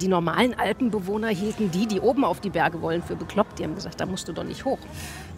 Die 0.00 0.08
normalen 0.08 0.58
Alpenbewohner 0.58 1.28
hielten 1.28 1.70
die, 1.70 1.86
die 1.86 2.00
oben 2.00 2.24
auf 2.24 2.40
die 2.40 2.50
Berge 2.50 2.80
wollen, 2.80 3.02
für 3.02 3.16
bekloppt. 3.16 3.58
Die 3.58 3.64
haben 3.64 3.74
gesagt, 3.74 4.00
da 4.00 4.06
musst 4.06 4.28
du 4.28 4.32
doch 4.32 4.44
nicht 4.44 4.64
hoch. 4.64 4.78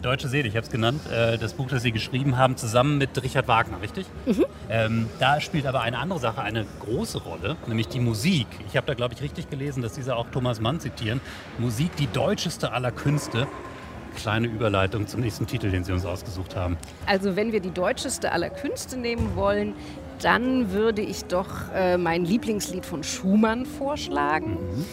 Deutsche 0.03 0.27
Seele, 0.27 0.49
ich 0.49 0.55
habe 0.57 0.65
es 0.65 0.71
genannt, 0.71 1.01
äh, 1.09 1.37
das 1.37 1.53
Buch, 1.53 1.67
das 1.69 1.81
Sie 1.81 1.93
geschrieben 1.93 2.37
haben, 2.37 2.57
zusammen 2.57 2.97
mit 2.97 3.23
Richard 3.23 3.47
Wagner, 3.47 3.81
richtig? 3.81 4.05
Mhm. 4.25 4.45
Ähm, 4.69 5.09
da 5.17 5.39
spielt 5.39 5.65
aber 5.65 5.81
eine 5.81 5.97
andere 5.97 6.19
Sache 6.19 6.41
eine 6.41 6.65
große 6.81 7.19
Rolle, 7.19 7.55
nämlich 7.67 7.87
die 7.87 8.01
Musik. 8.01 8.47
Ich 8.67 8.75
habe 8.75 8.85
da, 8.85 8.95
glaube 8.95 9.13
ich, 9.13 9.21
richtig 9.21 9.49
gelesen, 9.49 9.81
dass 9.81 9.93
diese 9.93 10.17
auch 10.17 10.27
Thomas 10.29 10.59
Mann 10.59 10.81
zitieren. 10.81 11.21
Musik, 11.57 11.95
die 11.95 12.07
deutscheste 12.07 12.73
aller 12.73 12.91
Künste 12.91 13.47
kleine 14.17 14.47
Überleitung 14.47 15.07
zum 15.07 15.21
nächsten 15.21 15.47
Titel, 15.47 15.71
den 15.71 15.83
Sie 15.83 15.91
uns 15.91 16.05
ausgesucht 16.05 16.55
haben. 16.55 16.77
Also 17.07 17.35
wenn 17.35 17.51
wir 17.51 17.61
die 17.61 17.71
deutscheste 17.71 18.31
aller 18.31 18.49
Künste 18.49 18.97
nehmen 18.97 19.35
wollen, 19.35 19.73
dann 20.21 20.71
würde 20.71 21.01
ich 21.01 21.25
doch 21.25 21.49
äh, 21.73 21.97
mein 21.97 22.25
Lieblingslied 22.25 22.85
von 22.85 23.03
Schumann 23.03 23.65
vorschlagen. 23.65 24.51
Mhm. 24.51 24.85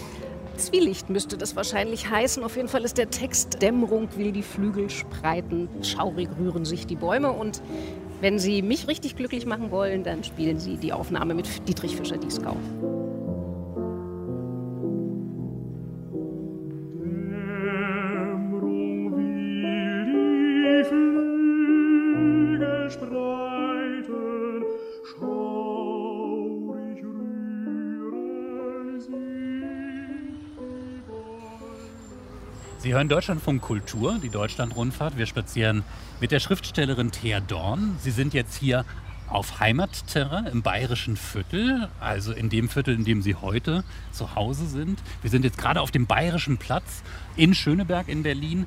Zwielicht 0.61 1.11
müsste 1.11 1.37
das 1.37 1.57
wahrscheinlich 1.57 2.11
heißen. 2.11 2.45
Auf 2.45 2.57
jeden 2.57 2.69
Fall 2.69 2.85
ist 2.85 2.99
der 2.99 3.11
Text 3.11 3.63
Dämmerung 3.63 4.09
will 4.17 4.33
die 4.33 4.43
Flügel 4.43 4.91
spreiten, 4.91 5.69
schaurig 5.83 6.29
rühren 6.39 6.65
sich 6.65 6.87
die 6.87 6.97
Bäume. 6.97 7.33
Und 7.33 7.63
wenn 8.21 8.39
Sie 8.39 8.63
mich 8.63 8.87
richtig 8.87 9.17
glücklich 9.17 9.47
machen 9.47 9.71
wollen, 9.71 10.05
dann 10.05 10.23
spielen 10.23 10.59
Sie 10.59 10.77
die 10.77 10.93
Aufnahme 10.93 11.35
mit 11.35 11.69
Dietrich 11.69 11.97
Fischer-Dieskau. 11.97 12.57
Sie 32.91 32.95
hören 32.95 33.09
Deutschlandfunk 33.09 33.63
Kultur, 33.63 34.19
die 34.21 34.31
Deutschlandrundfahrt. 34.31 35.17
Wir 35.17 35.27
spazieren 35.27 35.85
mit 36.21 36.33
der 36.33 36.41
Schriftstellerin 36.41 37.13
Thea 37.13 37.39
Dorn. 37.39 37.97
Sie 38.01 38.11
sind 38.11 38.35
jetzt 38.35 38.57
hier 38.57 38.85
auf 39.29 39.61
Heimatterrain 39.61 40.47
im 40.47 40.63
bayerischen 40.63 41.17
Viertel, 41.17 41.89
also 42.01 42.33
in 42.33 42.49
dem 42.49 42.69
Viertel, 42.69 42.97
in 42.97 43.05
dem 43.05 43.23
Sie 43.23 43.37
heute 43.37 43.85
zu 44.11 44.35
Hause 44.35 44.67
sind. 44.67 44.99
Wir 45.23 45.31
sind 45.31 45.45
jetzt 45.45 45.57
gerade 45.57 45.81
auf 45.81 45.93
dem 45.93 46.07
bayerischen 46.07 46.59
Platz 46.59 47.05
in 47.37 47.55
Schöneberg 47.55 48.09
in 48.09 48.25
Berlin. 48.25 48.67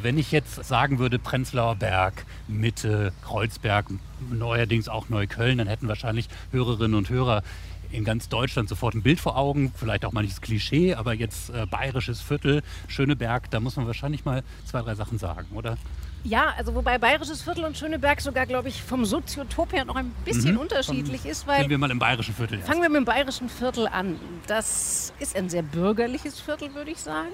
Wenn 0.00 0.16
ich 0.16 0.32
jetzt 0.32 0.64
sagen 0.64 0.98
würde 0.98 1.18
Prenzlauer 1.18 1.74
Berg, 1.74 2.24
Mitte, 2.46 3.12
Kreuzberg, 3.22 3.84
neuerdings 4.30 4.88
auch 4.88 5.10
Neukölln, 5.10 5.58
dann 5.58 5.68
hätten 5.68 5.88
wahrscheinlich 5.88 6.30
Hörerinnen 6.52 6.96
und 6.96 7.10
Hörer 7.10 7.42
in 7.90 8.04
ganz 8.04 8.28
Deutschland 8.28 8.68
sofort 8.68 8.94
ein 8.94 9.02
Bild 9.02 9.20
vor 9.20 9.36
Augen, 9.36 9.72
vielleicht 9.76 10.04
auch 10.04 10.12
manches 10.12 10.40
Klischee, 10.40 10.94
aber 10.94 11.14
jetzt 11.14 11.50
äh, 11.50 11.66
bayerisches 11.66 12.20
Viertel, 12.20 12.62
Schöneberg, 12.86 13.50
da 13.50 13.60
muss 13.60 13.76
man 13.76 13.86
wahrscheinlich 13.86 14.24
mal 14.24 14.42
zwei, 14.66 14.82
drei 14.82 14.94
Sachen 14.94 15.18
sagen, 15.18 15.46
oder? 15.54 15.76
Ja, 16.24 16.52
also 16.58 16.74
wobei 16.74 16.98
bayerisches 16.98 17.42
Viertel 17.42 17.64
und 17.64 17.76
Schöneberg 17.76 18.20
sogar, 18.20 18.44
glaube 18.44 18.68
ich, 18.68 18.82
vom 18.82 19.04
Soziotop 19.04 19.72
her 19.72 19.84
noch 19.84 19.96
ein 19.96 20.10
bisschen 20.24 20.54
mhm. 20.54 20.60
unterschiedlich 20.60 21.24
ist. 21.24 21.46
Weil 21.46 21.58
fangen 21.58 21.70
wir 21.70 21.78
mal 21.78 21.90
im 21.90 21.98
bayerischen 21.98 22.34
Viertel 22.34 22.56
erst. 22.58 22.68
Fangen 22.68 22.82
wir 22.82 22.88
mit 22.88 22.98
dem 22.98 23.04
bayerischen 23.04 23.48
Viertel 23.48 23.86
an. 23.86 24.18
Das 24.46 25.12
ist 25.20 25.36
ein 25.36 25.48
sehr 25.48 25.62
bürgerliches 25.62 26.40
Viertel, 26.40 26.74
würde 26.74 26.90
ich 26.90 26.98
sagen. 26.98 27.32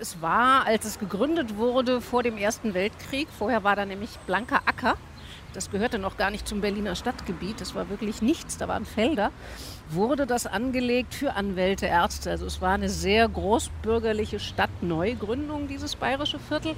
Es 0.00 0.20
war, 0.20 0.66
als 0.66 0.84
es 0.84 0.98
gegründet 0.98 1.56
wurde, 1.56 2.00
vor 2.00 2.22
dem 2.22 2.36
Ersten 2.36 2.74
Weltkrieg. 2.74 3.28
Vorher 3.36 3.64
war 3.64 3.76
da 3.76 3.86
nämlich 3.86 4.10
blanker 4.26 4.62
Acker. 4.66 4.96
Das 5.54 5.70
gehörte 5.70 5.98
noch 5.98 6.16
gar 6.16 6.30
nicht 6.30 6.46
zum 6.46 6.60
Berliner 6.60 6.94
Stadtgebiet. 6.94 7.60
Das 7.60 7.74
war 7.74 7.88
wirklich 7.88 8.22
nichts. 8.22 8.56
Da 8.58 8.68
waren 8.68 8.84
Felder 8.84 9.30
wurde 9.90 10.26
das 10.26 10.46
angelegt 10.46 11.14
für 11.14 11.34
Anwälte, 11.34 11.86
Ärzte. 11.86 12.30
Also 12.30 12.46
es 12.46 12.60
war 12.60 12.72
eine 12.72 12.88
sehr 12.88 13.28
großbürgerliche 13.28 14.38
Stadtneugründung, 14.38 15.68
dieses 15.68 15.96
bayerische 15.96 16.38
Viertel. 16.38 16.74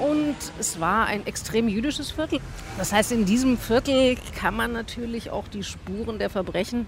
Und 0.00 0.36
es 0.58 0.80
war 0.80 1.06
ein 1.06 1.26
extrem 1.26 1.68
jüdisches 1.68 2.10
Viertel. 2.10 2.40
Das 2.78 2.92
heißt, 2.92 3.12
in 3.12 3.24
diesem 3.24 3.58
Viertel 3.58 4.16
kann 4.36 4.56
man 4.56 4.72
natürlich 4.72 5.30
auch 5.30 5.48
die 5.48 5.62
Spuren 5.62 6.18
der 6.18 6.30
Verbrechen 6.30 6.86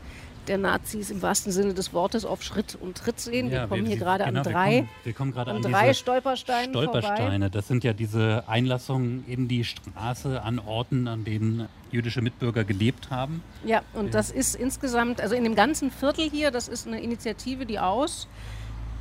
der 0.49 0.59
Nazis 0.59 1.11
im 1.11 1.23
wahrsten 1.23 1.53
Sinne 1.53 1.75
des 1.75 1.93
Wortes 1.93 2.25
auf 2.25 2.43
Schritt 2.43 2.77
und 2.81 2.99
Tritt 2.99 3.21
sehen. 3.21 3.51
Ja, 3.51 3.63
wir 3.63 3.69
kommen 3.69 3.83
wir, 3.83 3.89
hier 3.91 3.99
gerade 3.99 4.25
genau, 4.25 4.41
an 4.41 4.45
drei, 4.45 4.89
wir 5.05 5.13
kommen, 5.13 5.35
wir 5.35 5.45
kommen 5.45 5.57
an 5.57 5.63
drei 5.63 5.95
Stolpersteine. 5.95 6.71
Stolpersteine, 6.71 7.31
vorbei. 7.31 7.49
das 7.49 7.69
sind 7.69 7.85
ja 7.85 7.93
diese 7.93 8.45
Einlassungen 8.47 9.25
in 9.27 9.49
die 9.49 9.65
Straße 9.65 10.43
an 10.43 10.59
Orten, 10.59 11.09
an 11.09 11.25
denen 11.25 11.69
jüdische 11.91 12.23
Mitbürger 12.23 12.65
gelebt 12.65 13.11
haben. 13.11 13.43
Ja, 13.65 13.83
und 13.93 14.07
ja. 14.07 14.11
das 14.13 14.31
ist 14.31 14.55
insgesamt, 14.55 15.21
also 15.21 15.35
in 15.35 15.45
dem 15.45 15.55
ganzen 15.55 15.91
Viertel 15.91 16.29
hier, 16.29 16.51
das 16.51 16.69
ist 16.69 16.87
eine 16.87 17.01
Initiative, 17.01 17.67
die 17.67 17.79
aus 17.79 18.29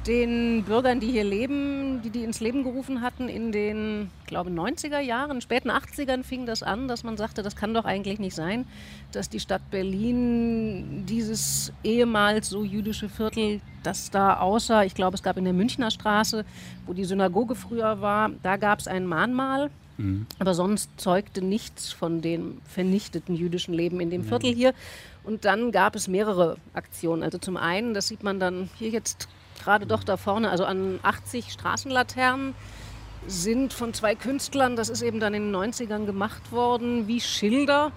den 0.07 0.63
Bürgern, 0.63 0.99
die 0.99 1.11
hier 1.11 1.23
leben, 1.23 2.01
die 2.01 2.09
die 2.09 2.23
ins 2.23 2.39
Leben 2.39 2.63
gerufen 2.63 3.01
hatten 3.01 3.29
in 3.29 3.51
den, 3.51 4.09
glaube 4.25 4.49
90er 4.49 4.99
Jahren, 4.99 5.41
späten 5.41 5.69
80ern 5.69 6.23
fing 6.23 6.45
das 6.45 6.63
an, 6.63 6.87
dass 6.87 7.03
man 7.03 7.17
sagte, 7.17 7.43
das 7.43 7.55
kann 7.55 7.73
doch 7.73 7.85
eigentlich 7.85 8.17
nicht 8.17 8.35
sein, 8.35 8.65
dass 9.11 9.29
die 9.29 9.39
Stadt 9.39 9.61
Berlin 9.69 11.05
dieses 11.05 11.71
ehemals 11.83 12.49
so 12.49 12.63
jüdische 12.63 13.09
Viertel, 13.09 13.61
das 13.83 14.09
da 14.09 14.39
außer, 14.39 14.85
ich 14.85 14.95
glaube, 14.95 15.15
es 15.15 15.23
gab 15.23 15.37
in 15.37 15.43
der 15.43 15.53
Münchner 15.53 15.91
Straße, 15.91 16.45
wo 16.87 16.93
die 16.93 17.05
Synagoge 17.05 17.55
früher 17.55 18.01
war, 18.01 18.31
da 18.41 18.57
gab 18.57 18.79
es 18.79 18.87
ein 18.87 19.05
Mahnmal. 19.05 19.69
Mhm. 19.97 20.25
Aber 20.39 20.53
sonst 20.53 20.89
zeugte 20.97 21.43
nichts 21.43 21.91
von 21.91 22.21
dem 22.21 22.59
vernichteten 22.65 23.35
jüdischen 23.35 23.73
Leben 23.73 23.99
in 23.99 24.09
dem 24.09 24.23
Viertel 24.23 24.53
hier. 24.53 24.73
Und 25.23 25.45
dann 25.45 25.71
gab 25.71 25.95
es 25.95 26.07
mehrere 26.07 26.57
Aktionen. 26.73 27.21
Also 27.21 27.37
zum 27.37 27.57
einen, 27.57 27.93
das 27.93 28.07
sieht 28.07 28.23
man 28.23 28.39
dann 28.39 28.69
hier 28.79 28.89
jetzt 28.89 29.27
gerade 29.63 29.86
doch 29.86 30.04
da 30.04 30.17
vorne, 30.17 30.50
also 30.50 30.65
an 30.65 31.00
80 31.04 31.52
Straßenlaternen 31.52 32.56
sind 33.28 33.74
von 33.74 33.93
zwei 33.93 34.15
Künstlern, 34.15 34.76
das 34.76 34.89
ist 34.89 35.02
eben 35.02 35.19
dann 35.19 35.34
in 35.34 35.52
den 35.52 35.56
90ern 35.56 36.06
gemacht 36.06 36.52
worden, 36.52 37.08
wie 37.08 37.21
Schilder, 37.21 37.91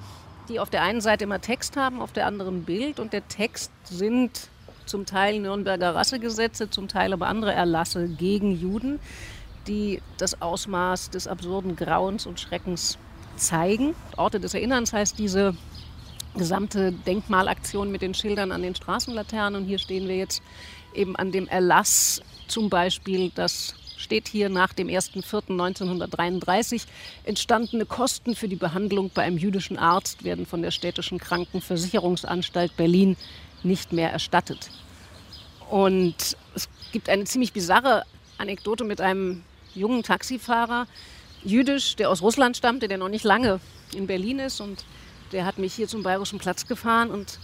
die 0.49 0.61
auf 0.61 0.69
der 0.71 0.83
einen 0.83 1.01
Seite 1.01 1.25
immer 1.25 1.41
Text 1.41 1.77
haben, 1.77 2.03
auf 2.03 2.13
der 2.13 2.27
anderen 2.27 2.65
Bild. 2.65 3.01
Und 3.01 3.13
der 3.13 3.27
Text 3.29 3.73
sind 3.85 4.51
zum 4.85 5.07
Teil 5.07 5.41
Nürnberger 5.41 5.95
Rassegesetze, 5.95 6.69
zum 6.69 6.89
Teil 6.89 7.13
aber 7.15 7.27
andere 7.27 7.53
Erlasse 7.53 8.09
gegen 8.09 8.53
Juden, 8.53 9.01
die 9.67 10.03
das 10.19 10.43
Ausmaß 10.43 11.09
des 11.11 11.27
absurden 11.27 11.77
Grauens 11.77 12.27
und 12.27 12.39
Schreckens 12.39 12.99
zeigen. 13.37 13.95
Orte 14.17 14.41
des 14.41 14.53
Erinnerns 14.53 14.93
heißt 14.93 15.19
diese 15.19 15.57
gesamte 16.37 16.93
Denkmalaktion 16.93 17.91
mit 17.91 18.03
den 18.03 18.13
Schildern 18.13 18.53
an 18.53 18.63
den 18.63 18.75
Straßenlaternen. 18.75 19.63
Und 19.63 19.67
hier 19.67 19.79
stehen 19.79 20.09
wir 20.09 20.17
jetzt 20.17 20.43
eben 20.95 21.17
an 21.17 21.33
dem 21.33 21.49
Erlass 21.49 22.23
zum 22.49 22.71
Beispiel, 22.71 23.31
das 23.35 23.75
steht 23.97 24.29
hier 24.29 24.49
nach 24.49 24.73
dem 24.73 24.89
1.4.1933, 24.89 26.83
entstandene 27.25 27.87
Kosten 27.87 28.35
für 28.35 28.49
die 28.49 28.57
Behandlung 28.57 29.11
bei 29.13 29.23
einem 29.23 29.39
jüdischen 29.39 29.79
Arzt 29.79 30.25
werden 30.25 30.47
von 30.47 30.63
der 30.63 30.71
städtischen 30.71 31.19
Krankenversicherungsanstalt 31.19 32.77
Berlin 32.77 33.17
nicht 33.63 33.93
mehr 33.93 34.11
erstattet. 34.11 34.71
Und 35.71 36.37
es 36.55 36.69
gibt 36.93 37.09
eine 37.09 37.25
ziemlich 37.25 37.53
bizarre 37.53 38.05
Anekdote 38.39 38.85
mit 38.85 39.01
einem 39.01 39.43
jungen 39.75 40.03
Taxifahrer, 40.03 40.87
jüdisch, 41.43 41.97
der 41.97 42.11
aus 42.11 42.23
Russland 42.23 42.57
stammte, 42.57 42.89
der 42.89 42.99
noch 42.99 43.09
nicht 43.09 43.25
lange 43.25 43.61
in 43.95 44.07
Berlin 44.07 44.39
ist 44.39 44.61
und 44.61 44.85
der 45.33 45.47
hat 45.47 45.59
mich 45.59 45.75
hier 45.75 45.89
zum 45.89 46.03
Bayerischen 46.03 46.39
Platz 46.39 46.67
gefahren 46.67 47.11
und 47.11 47.39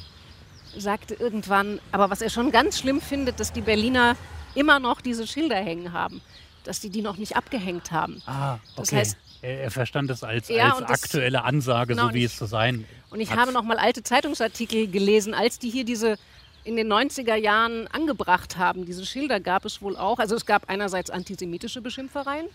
sagte 0.77 1.15
irgendwann, 1.15 1.81
aber 1.93 2.11
was 2.11 2.23
er 2.23 2.31
schon 2.31 2.51
ganz 2.51 2.79
schlimm 2.79 3.01
findet, 3.01 3.41
dass 3.41 3.53
die 3.53 3.61
Berliner 3.61 4.17
immer 4.55 4.79
noch 4.79 5.01
diese 5.01 5.27
Schilder 5.27 5.57
hängen 5.57 5.93
haben, 5.93 6.21
dass 6.65 6.81
die 6.81 6.91
die 6.91 7.03
noch 7.03 7.17
nicht 7.17 7.37
abgehängt 7.37 7.93
haben. 7.93 8.23
Ah, 8.27 8.55
okay. 8.55 8.61
Das 8.77 8.93
heißt, 8.93 9.17
er, 9.43 9.71
verstand 9.71 10.11
das 10.11 10.23
als, 10.23 10.49
ja, 10.49 10.75
als 10.75 10.87
das, 10.87 11.05
aktuelle 11.05 11.45
Ansage, 11.45 11.95
genau, 11.95 12.09
so 12.09 12.15
wie 12.15 12.25
es 12.25 12.37
zu 12.37 12.47
sein 12.47 12.85
Und 13.11 13.21
ich 13.21 13.31
hat. 13.31 13.39
habe 13.39 13.53
noch 13.53 13.63
mal 13.63 13.79
alte 13.79 14.03
Zeitungsartikel 14.03 14.89
gelesen, 14.89 15.35
als 15.35 15.59
die 15.59 15.71
hier 15.71 15.85
diese 15.85 16.19
in 16.71 16.77
den 16.77 16.93
90er 16.93 17.35
Jahren 17.35 17.89
angebracht 17.89 18.57
haben. 18.57 18.87
Diese 18.87 19.05
Schilder 19.05 19.41
gab 19.41 19.65
es 19.65 19.83
wohl 19.83 19.97
auch. 19.97 20.21
Also 20.21 20.37
es 20.37 20.47
gab 20.47 20.71
einerseits 20.71 21.11
antisemitische 21.11 21.83
Beschimpfereien 21.83 22.47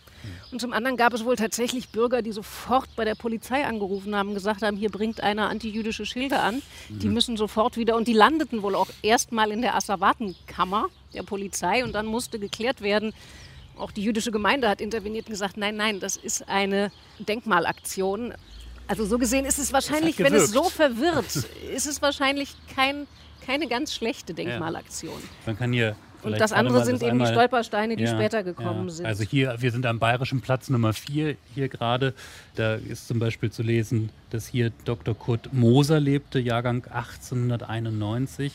und 0.52 0.62
zum 0.62 0.72
anderen 0.72 0.96
gab 0.96 1.14
es 1.14 1.26
wohl 1.26 1.36
tatsächlich 1.36 1.90
Bürger, 1.90 2.22
die 2.22 2.32
sofort 2.32 2.96
bei 2.96 3.04
der 3.04 3.16
Polizei 3.16 3.66
angerufen 3.66 4.16
haben, 4.16 4.34
gesagt 4.34 4.62
haben, 4.62 4.78
hier 4.78 4.90
bringt 4.90 5.22
einer 5.22 5.50
antijüdische 5.50 6.06
Schilder 6.06 6.44
an. 6.44 6.62
Die 6.88 7.10
müssen 7.10 7.36
sofort 7.36 7.76
wieder 7.76 7.98
und 7.98 8.08
die 8.08 8.14
landeten 8.14 8.64
wohl 8.64 8.76
auch 8.76 8.90
erstmal 9.02 9.52
in 9.52 9.62
der 9.62 9.76
Asservatenkammer 9.76 10.88
der 11.14 11.24
Polizei 11.24 11.84
und 11.84 11.94
dann 11.94 12.06
musste 12.06 12.40
geklärt 12.40 12.82
werden, 12.82 13.14
auch 13.78 13.92
die 13.92 14.04
jüdische 14.04 14.32
Gemeinde 14.32 14.70
hat 14.70 14.80
interveniert 14.80 15.26
und 15.26 15.32
gesagt, 15.32 15.58
nein, 15.58 15.76
nein, 15.76 16.00
das 16.00 16.16
ist 16.16 16.48
eine 16.48 16.92
Denkmalaktion. 17.20 18.34
Also 18.88 19.06
so 19.06 19.18
gesehen 19.18 19.46
ist 19.46 19.60
es 19.60 19.74
wahrscheinlich, 19.74 20.20
wenn 20.20 20.34
es 20.34 20.52
so 20.52 20.70
verwirrt, 20.70 21.36
ist 21.74 21.88
es 21.88 22.02
wahrscheinlich 22.02 22.56
kein, 22.76 23.08
keine 23.46 23.68
ganz 23.68 23.94
schlechte 23.94 24.34
Denkmalaktion. 24.34 25.22
Man 25.46 25.58
kann 25.58 25.72
hier 25.72 25.96
und 26.26 26.40
das 26.40 26.54
andere 26.54 26.84
sind 26.84 27.04
eben 27.04 27.20
die 27.20 27.28
Stolpersteine, 27.28 27.96
die 27.96 28.04
ja, 28.04 28.16
später 28.16 28.44
gekommen 28.44 28.88
ja. 28.88 28.94
sind. 28.94 29.06
Also 29.06 29.24
hier, 29.24 29.56
wir 29.60 29.72
sind 29.72 29.86
am 29.86 30.00
bayerischen 30.00 30.42
Platz 30.42 30.70
Nummer 30.70 30.94
4 30.94 31.38
hier 31.54 31.70
gerade. 31.70 32.14
Da 32.56 32.76
ist 32.76 33.08
zum 33.08 33.20
Beispiel 33.20 33.52
zu 33.52 33.62
lesen, 33.62 34.10
dass 34.32 34.48
hier 34.48 34.72
Dr. 34.86 35.14
Kurt 35.14 35.54
Moser 35.54 36.00
lebte, 36.00 36.40
Jahrgang 36.40 36.84
1891, 36.86 38.54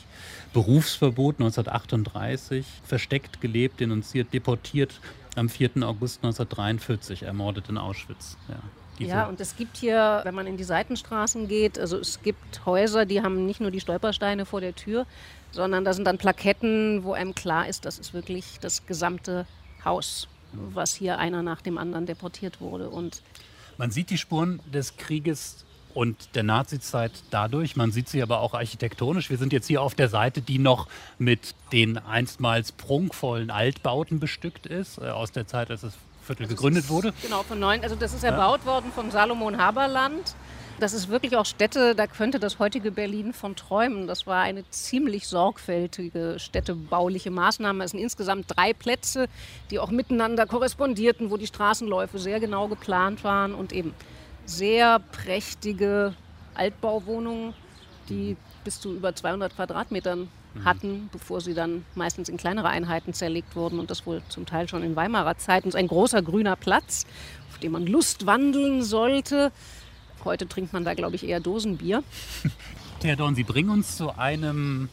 Berufsverbot 0.53 1.37
1938, 1.37 2.67
versteckt 2.85 3.41
gelebt, 3.41 3.79
denunziert, 3.79 4.33
deportiert 4.33 5.01
am 5.37 5.49
4. 5.49 5.71
August 5.83 6.25
1943, 6.25 7.23
ermordet 7.23 7.69
in 7.69 7.79
Auschwitz. 7.79 8.37
Ja. 8.49 8.57
Ja, 9.09 9.27
und 9.27 9.41
es 9.41 9.57
gibt 9.57 9.77
hier, 9.77 10.21
wenn 10.25 10.35
man 10.35 10.47
in 10.47 10.57
die 10.57 10.65
Seitenstraßen 10.65 11.49
geht, 11.49 11.79
also 11.79 11.99
es 11.99 12.23
gibt 12.23 12.67
Häuser, 12.67 13.07
die 13.07 13.23
haben 13.23 13.47
nicht 13.47 13.61
nur 13.61 13.71
die 13.71 13.81
Stolpersteine 13.81 14.47
vor 14.47 14.61
der 14.61 14.75
Tür, 14.75 15.07
sondern 15.53 15.85
da 15.85 15.93
sind 15.93 16.05
dann 16.05 16.19
Plaketten, 16.19 17.03
wo 17.05 17.13
einem 17.13 17.35
klar 17.35 17.69
ist, 17.69 17.85
das 17.85 17.99
ist 17.99 18.15
wirklich 18.15 18.59
das 18.61 18.87
gesamte 18.87 19.47
Haus, 19.85 20.29
was 20.53 20.95
hier 20.95 21.19
einer 21.19 21.43
nach 21.43 21.63
dem 21.63 21.79
anderen 21.79 22.07
deportiert 22.07 22.61
wurde. 22.61 22.91
Und 22.91 23.23
man 23.79 23.91
sieht 23.91 24.11
die 24.11 24.19
Spuren 24.19 24.61
des 24.73 24.97
Krieges 24.97 25.65
und 25.95 26.35
der 26.35 26.43
Nazizeit 26.43 27.13
dadurch. 27.31 27.77
Man 27.77 27.93
sieht 27.93 28.09
sie 28.09 28.23
aber 28.23 28.41
auch 28.41 28.55
architektonisch. 28.55 29.31
Wir 29.31 29.39
sind 29.39 29.53
jetzt 29.53 29.67
hier 29.67 29.83
auf 29.83 29.95
der 29.95 30.09
Seite, 30.09 30.41
die 30.41 30.59
noch 30.59 30.87
mit 31.19 31.55
den 31.73 31.99
einstmals 31.99 32.73
prunkvollen 32.73 33.51
Altbauten 33.51 34.21
bestückt 34.21 34.67
ist, 34.67 34.99
äh, 34.99 35.09
aus 35.09 35.33
der 35.33 35.47
Zeit, 35.47 35.71
als 35.71 35.81
das 35.83 35.95
Viertel 36.31 36.45
also 36.45 36.57
gegründet 36.57 36.89
wurde. 36.89 37.13
Genau, 37.23 37.43
von 37.43 37.59
neun. 37.59 37.83
Also 37.83 37.97
das 37.97 38.15
ist 38.15 38.25
erbaut 38.25 38.61
ja. 38.65 38.67
worden 38.67 38.93
von 38.95 39.11
Salomon 39.11 39.59
Haberland. 39.59 40.35
Das 40.79 40.95
ist 40.95 41.09
wirklich 41.11 41.37
auch 41.37 41.45
Städte, 41.45 41.95
da 41.95 42.07
könnte 42.07 42.39
das 42.39 42.59
heutige 42.59 42.91
Berlin 42.91 43.35
von 43.35 43.55
träumen. 43.55 44.07
Das 44.07 44.27
war 44.27 44.41
eine 44.41 44.69
ziemlich 44.71 45.29
sorgfältige 45.29 46.37
städtebauliche 46.39 47.31
Maßnahme. 47.31 47.85
Es 47.85 47.91
sind 47.91 48.01
insgesamt 48.01 48.47
drei 48.49 48.73
Plätze, 48.73 49.27
die 49.71 49.79
auch 49.79 49.91
miteinander 49.91 50.47
korrespondierten, 50.47 51.31
wo 51.31 51.37
die 51.37 51.47
Straßenläufe 51.47 52.19
sehr 52.19 52.41
genau 52.41 52.69
geplant 52.69 53.25
waren 53.25 53.55
und 53.55 53.73
eben 53.73 53.93
sehr 54.47 55.01
prächtige 55.01 56.15
Altbauwohnungen, 56.55 57.53
die 58.09 58.39
bis 58.65 58.81
zu 58.81 58.95
über 58.95 59.15
200 59.15 59.55
Quadratmetern 59.55 60.21
mhm. 60.21 60.40
Hatten, 60.65 61.09
bevor 61.13 61.41
sie 61.41 61.55
dann 61.55 61.85
meistens 61.95 62.29
in 62.29 62.37
kleinere 62.37 62.69
Einheiten 62.69 63.13
zerlegt 63.13 63.57
wurden 63.57 63.79
und 63.79 63.91
das 63.91 64.07
wohl 64.07 64.23
zum 64.29 64.47
Teil 64.47 64.69
schon 64.69 64.83
in 64.83 64.97
Weimarer 64.97 65.39
Zeit. 65.39 65.65
Und 65.65 65.75
ein 65.77 65.87
großer 65.87 66.23
grüner 66.23 66.57
Platz, 66.57 67.07
auf 67.51 67.59
dem 67.59 67.73
man 67.73 67.87
Lust 67.87 68.27
wandeln 68.27 68.83
sollte. 68.83 69.53
Heute 70.25 70.47
trinkt 70.47 70.73
man 70.73 70.85
da, 70.85 70.95
glaube 70.95 71.17
ich, 71.17 71.27
eher 71.27 71.41
Dosenbier. 71.41 72.03
Theodor, 73.01 73.35
Sie 73.35 73.45
bringen 73.45 73.71
uns 73.71 73.97
zu 73.97 74.17
einem 74.19 74.89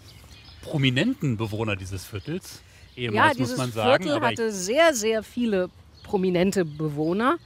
prominenten 0.61 1.37
Bewohner 1.37 1.75
dieses 1.75 2.05
Viertels. 2.05 2.61
Ehemals, 2.95 3.15
ja, 3.15 3.33
dieses 3.33 3.49
muss 3.49 3.57
man 3.57 3.71
sagen, 3.71 4.03
Viertel 4.03 4.21
hatte 4.21 4.51
sehr, 4.51 4.93
sehr 4.93 5.23
viele 5.23 5.69
prominente 6.03 6.65
Bewohner. 6.65 7.37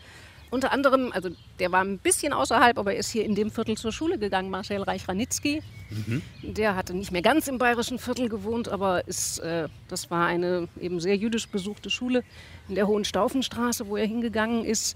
Unter 0.49 0.71
anderem, 0.71 1.11
also 1.13 1.29
der 1.59 1.71
war 1.71 1.81
ein 1.83 1.97
bisschen 1.97 2.33
außerhalb, 2.33 2.77
aber 2.77 2.93
er 2.93 2.99
ist 2.99 3.09
hier 3.09 3.25
in 3.25 3.35
dem 3.35 3.51
Viertel 3.51 3.77
zur 3.77 3.91
Schule 3.91 4.19
gegangen, 4.19 4.49
Marcel 4.49 4.81
Reich-Ranitzky. 4.81 5.61
Mhm. 5.91 6.21
Der 6.41 6.75
hatte 6.75 6.93
nicht 6.93 7.11
mehr 7.11 7.21
ganz 7.21 7.47
im 7.47 7.57
bayerischen 7.57 7.99
Viertel 7.99 8.29
gewohnt, 8.29 8.69
aber 8.69 9.07
ist, 9.07 9.39
äh, 9.39 9.67
das 9.89 10.09
war 10.09 10.25
eine 10.25 10.67
eben 10.79 10.99
sehr 10.99 11.17
jüdisch 11.17 11.47
besuchte 11.47 11.89
Schule 11.89 12.23
in 12.69 12.75
der 12.75 12.87
Hohenstaufenstraße, 12.87 13.87
wo 13.87 13.97
er 13.97 14.07
hingegangen 14.07 14.63
ist. 14.63 14.95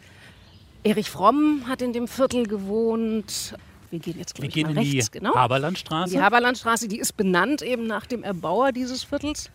Erich 0.83 1.09
Fromm 1.09 1.63
hat 1.67 1.81
in 1.81 1.93
dem 1.93 2.07
Viertel 2.07 2.45
gewohnt. 2.45 3.55
Wir 3.91 3.99
gehen 3.99 4.17
jetzt 4.17 4.35
gleich 4.35 4.55
mal 4.55 4.71
in 4.71 4.77
rechts, 4.77 5.11
die 5.11 5.19
genau. 5.19 5.35
Haberlandstraße. 5.35 6.13
Die 6.13 6.21
Haberlandstraße, 6.21 6.87
die 6.87 6.99
ist 6.99 7.17
benannt 7.17 7.61
eben 7.61 7.87
nach 7.87 8.05
dem 8.05 8.23
Erbauer 8.23 8.71
dieses 8.71 9.03
Viertels, 9.03 9.49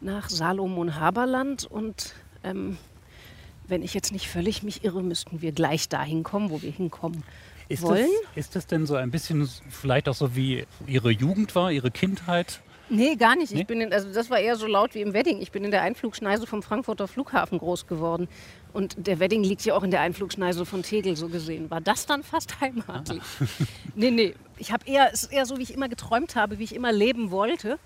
nach 0.00 0.28
Salomon 0.28 0.98
Haberland. 0.98 1.66
Und 1.66 2.14
ähm, 2.42 2.78
wenn 3.66 3.82
ich 3.82 3.94
jetzt 3.94 4.10
nicht 4.10 4.28
völlig 4.28 4.62
mich 4.62 4.84
irre, 4.84 5.02
müssten 5.02 5.40
wir 5.42 5.52
gleich 5.52 5.88
dahin 5.88 6.22
kommen, 6.22 6.50
wo 6.50 6.62
wir 6.62 6.70
hinkommen 6.70 7.22
ist 7.68 7.82
wollen. 7.82 8.08
Das, 8.34 8.46
ist 8.46 8.56
das 8.56 8.66
denn 8.66 8.86
so 8.86 8.94
ein 8.94 9.10
bisschen 9.10 9.48
vielleicht 9.68 10.08
auch 10.08 10.14
so 10.14 10.34
wie 10.34 10.64
Ihre 10.86 11.10
Jugend 11.10 11.54
war, 11.54 11.70
Ihre 11.70 11.90
Kindheit? 11.90 12.60
Nee, 12.90 13.16
gar 13.16 13.36
nicht. 13.36 13.52
Nee? 13.52 13.60
Ich 13.60 13.66
bin 13.66 13.80
in, 13.80 13.92
also 13.92 14.12
das 14.12 14.30
war 14.30 14.38
eher 14.38 14.56
so 14.56 14.66
laut 14.66 14.94
wie 14.94 15.02
im 15.02 15.12
Wedding. 15.12 15.40
Ich 15.40 15.52
bin 15.52 15.64
in 15.64 15.70
der 15.70 15.82
Einflugschneise 15.82 16.46
vom 16.46 16.62
Frankfurter 16.62 17.06
Flughafen 17.06 17.58
groß 17.58 17.86
geworden. 17.86 18.28
Und 18.72 19.06
der 19.06 19.20
Wedding 19.20 19.42
liegt 19.42 19.64
ja 19.64 19.74
auch 19.74 19.82
in 19.82 19.90
der 19.90 20.00
Einflugschneise 20.00 20.64
von 20.64 20.82
Tegel 20.82 21.16
so 21.16 21.28
gesehen. 21.28 21.70
War 21.70 21.80
das 21.80 22.06
dann 22.06 22.22
fast 22.22 22.60
heimatlich? 22.60 23.22
Ah. 23.40 23.44
nee, 23.94 24.10
nee. 24.10 24.34
Ich 24.56 24.72
habe 24.72 24.86
eher, 24.86 25.10
es 25.12 25.24
ist 25.24 25.32
eher 25.32 25.46
so, 25.46 25.58
wie 25.58 25.62
ich 25.62 25.74
immer 25.74 25.88
geträumt 25.88 26.34
habe, 26.34 26.58
wie 26.58 26.64
ich 26.64 26.74
immer 26.74 26.92
leben 26.92 27.30
wollte. 27.30 27.78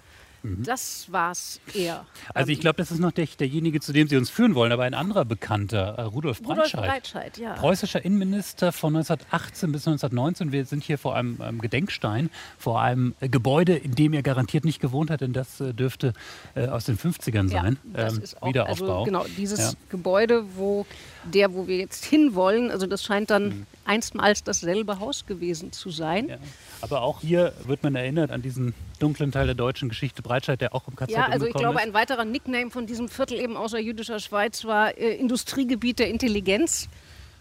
Mhm. 0.43 0.65
Das 0.65 1.11
war's 1.11 1.61
eher. 1.75 2.05
Also 2.35 2.51
ich 2.51 2.61
glaube, 2.61 2.77
das 2.77 2.91
ist 2.91 2.99
noch 2.99 3.13
der, 3.13 3.27
derjenige, 3.27 3.81
zu 3.81 3.93
dem 3.93 4.09
Sie 4.09 4.17
uns 4.17 4.31
führen 4.31 4.55
wollen, 4.55 4.73
aber 4.73 4.85
ein 4.85 4.95
anderer 4.95 5.25
Bekannter, 5.25 5.95
äh, 5.99 6.03
Rudolf 6.03 6.43
Breitscheid. 6.43 6.75
Rudolf 6.75 6.91
Breitscheid, 6.91 7.39
ja. 7.39 7.55
Preußischer 7.55 8.05
Innenminister 8.05 8.73
von 8.73 8.97
1918 8.97 9.73
bis 9.73 9.87
1919. 9.87 10.53
Wir 10.53 10.65
sind 10.65 10.83
hier 10.83 10.99
vor 10.99 11.15
einem, 11.15 11.41
einem 11.41 11.61
Gedenkstein, 11.61 12.31
vor 12.59 12.81
einem 12.81 13.15
äh, 13.21 13.29
Gebäude, 13.29 13.77
in 13.77 13.95
dem 13.95 14.13
er 14.13 14.23
garantiert 14.23 14.65
nicht 14.65 14.81
gewohnt 14.81 15.11
hat, 15.11 15.21
denn 15.21 15.33
das 15.33 15.61
äh, 15.61 15.73
dürfte 15.73 16.13
äh, 16.55 16.67
aus 16.67 16.85
den 16.85 16.99
50ern 16.99 17.49
sein. 17.49 17.79
Ja, 17.85 18.05
das 18.05 18.17
ähm, 18.17 18.23
ist 18.23 18.43
auch, 18.43 18.49
Wiederaufbau. 18.49 18.93
Also 18.93 19.05
genau, 19.05 19.25
dieses 19.37 19.59
ja. 19.59 19.73
Gebäude, 19.91 20.45
wo 20.57 20.87
der, 21.25 21.55
wo 21.55 21.67
wir 21.67 21.77
jetzt 21.77 22.05
hinwollen, 22.05 22.71
also 22.71 22.87
das 22.87 23.05
scheint 23.05 23.31
dann 23.31 23.45
mhm. 23.45 23.67
einstmals 23.85 24.43
dasselbe 24.43 24.99
Haus 24.99 25.27
gewesen 25.27 25.73
zu 25.73 25.91
sein. 25.91 26.29
Ja. 26.29 26.39
Aber 26.81 27.03
auch 27.03 27.21
hier 27.21 27.53
wird 27.65 27.83
man 27.83 27.95
erinnert 27.95 28.33
an 28.33 28.43
diesen 28.43 28.75
dunklen 29.03 29.33
Teil 29.33 29.47
der 29.47 29.55
deutschen 29.55 29.89
Geschichte 29.89 30.23
Breitscheid, 30.23 30.61
der 30.61 30.75
auch 30.75 30.87
im 30.87 30.97
KZ 30.97 31.11
Ja, 31.11 31.27
also 31.27 31.47
ich 31.47 31.55
glaube, 31.55 31.79
ist. 31.79 31.87
ein 31.87 31.93
weiterer 31.93 32.25
Nickname 32.25 32.71
von 32.71 32.87
diesem 32.87 33.09
Viertel 33.09 33.39
eben 33.41 33.57
außer 33.57 33.79
jüdischer 33.79 34.21
Schweiz 34.21 34.65
war 34.65 34.97
äh, 34.97 35.17
Industriegebiet 35.17 35.99
der 35.99 36.09
Intelligenz. 36.09 36.89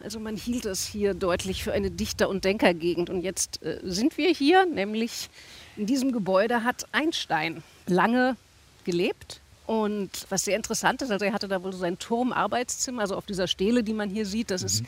Also 0.03 0.19
man 0.19 0.35
hielt 0.35 0.65
es 0.65 0.85
hier 0.85 1.13
deutlich 1.13 1.63
für 1.63 1.73
eine 1.73 1.91
Dichter- 1.91 2.29
und 2.29 2.43
Denkergegend. 2.43 3.09
Und 3.09 3.21
jetzt 3.21 3.61
äh, 3.63 3.79
sind 3.83 4.17
wir 4.17 4.29
hier, 4.29 4.65
nämlich 4.65 5.29
in 5.77 5.85
diesem 5.85 6.11
Gebäude 6.11 6.63
hat 6.63 6.85
Einstein 6.91 7.63
lange 7.85 8.35
gelebt. 8.83 9.41
Und 9.67 10.25
was 10.29 10.43
sehr 10.43 10.57
interessant 10.57 11.01
ist, 11.01 11.11
also 11.11 11.23
er 11.23 11.33
hatte 11.33 11.47
da 11.47 11.63
wohl 11.63 11.71
so 11.71 11.77
sein 11.77 11.99
Turmarbeitszimmer, 11.99 13.03
also 13.03 13.15
auf 13.15 13.25
dieser 13.25 13.47
Stele, 13.47 13.83
die 13.83 13.93
man 13.93 14.09
hier 14.09 14.25
sieht, 14.25 14.51
das 14.51 14.61
mhm. 14.61 14.65
ist 14.65 14.83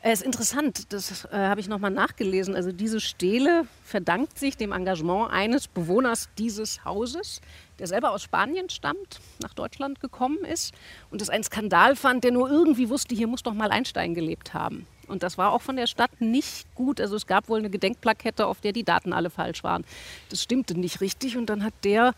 es 0.00 0.08
äh, 0.08 0.12
ist 0.12 0.22
interessant, 0.22 0.92
das 0.92 1.24
äh, 1.24 1.36
habe 1.36 1.60
ich 1.60 1.68
nochmal 1.68 1.90
nachgelesen. 1.90 2.54
Also 2.54 2.70
diese 2.70 3.00
Stele 3.00 3.66
verdankt 3.84 4.38
sich 4.38 4.56
dem 4.56 4.72
Engagement 4.72 5.30
eines 5.32 5.66
Bewohners 5.66 6.28
dieses 6.38 6.84
Hauses, 6.84 7.40
der 7.78 7.88
selber 7.88 8.12
aus 8.12 8.22
Spanien 8.22 8.70
stammt, 8.70 9.20
nach 9.40 9.54
Deutschland 9.54 10.00
gekommen 10.00 10.44
ist 10.44 10.72
und 11.10 11.20
es 11.20 11.30
einen 11.30 11.44
Skandal 11.44 11.96
fand, 11.96 12.22
der 12.22 12.30
nur 12.30 12.48
irgendwie 12.48 12.88
wusste, 12.88 13.14
hier 13.14 13.26
muss 13.26 13.42
doch 13.42 13.54
mal 13.54 13.70
Einstein 13.70 14.14
gelebt 14.14 14.54
haben. 14.54 14.86
Und 15.08 15.22
das 15.22 15.38
war 15.38 15.52
auch 15.52 15.62
von 15.62 15.76
der 15.76 15.86
Stadt 15.86 16.20
nicht 16.20 16.72
gut. 16.74 17.00
Also 17.00 17.16
es 17.16 17.26
gab 17.26 17.48
wohl 17.48 17.58
eine 17.58 17.70
Gedenkplakette, 17.70 18.46
auf 18.46 18.60
der 18.60 18.72
die 18.72 18.84
Daten 18.84 19.12
alle 19.12 19.30
falsch 19.30 19.64
waren. 19.64 19.84
Das 20.28 20.42
stimmte 20.42 20.78
nicht 20.78 21.00
richtig 21.00 21.36
und 21.36 21.46
dann 21.46 21.64
hat 21.64 21.72
der 21.82 22.14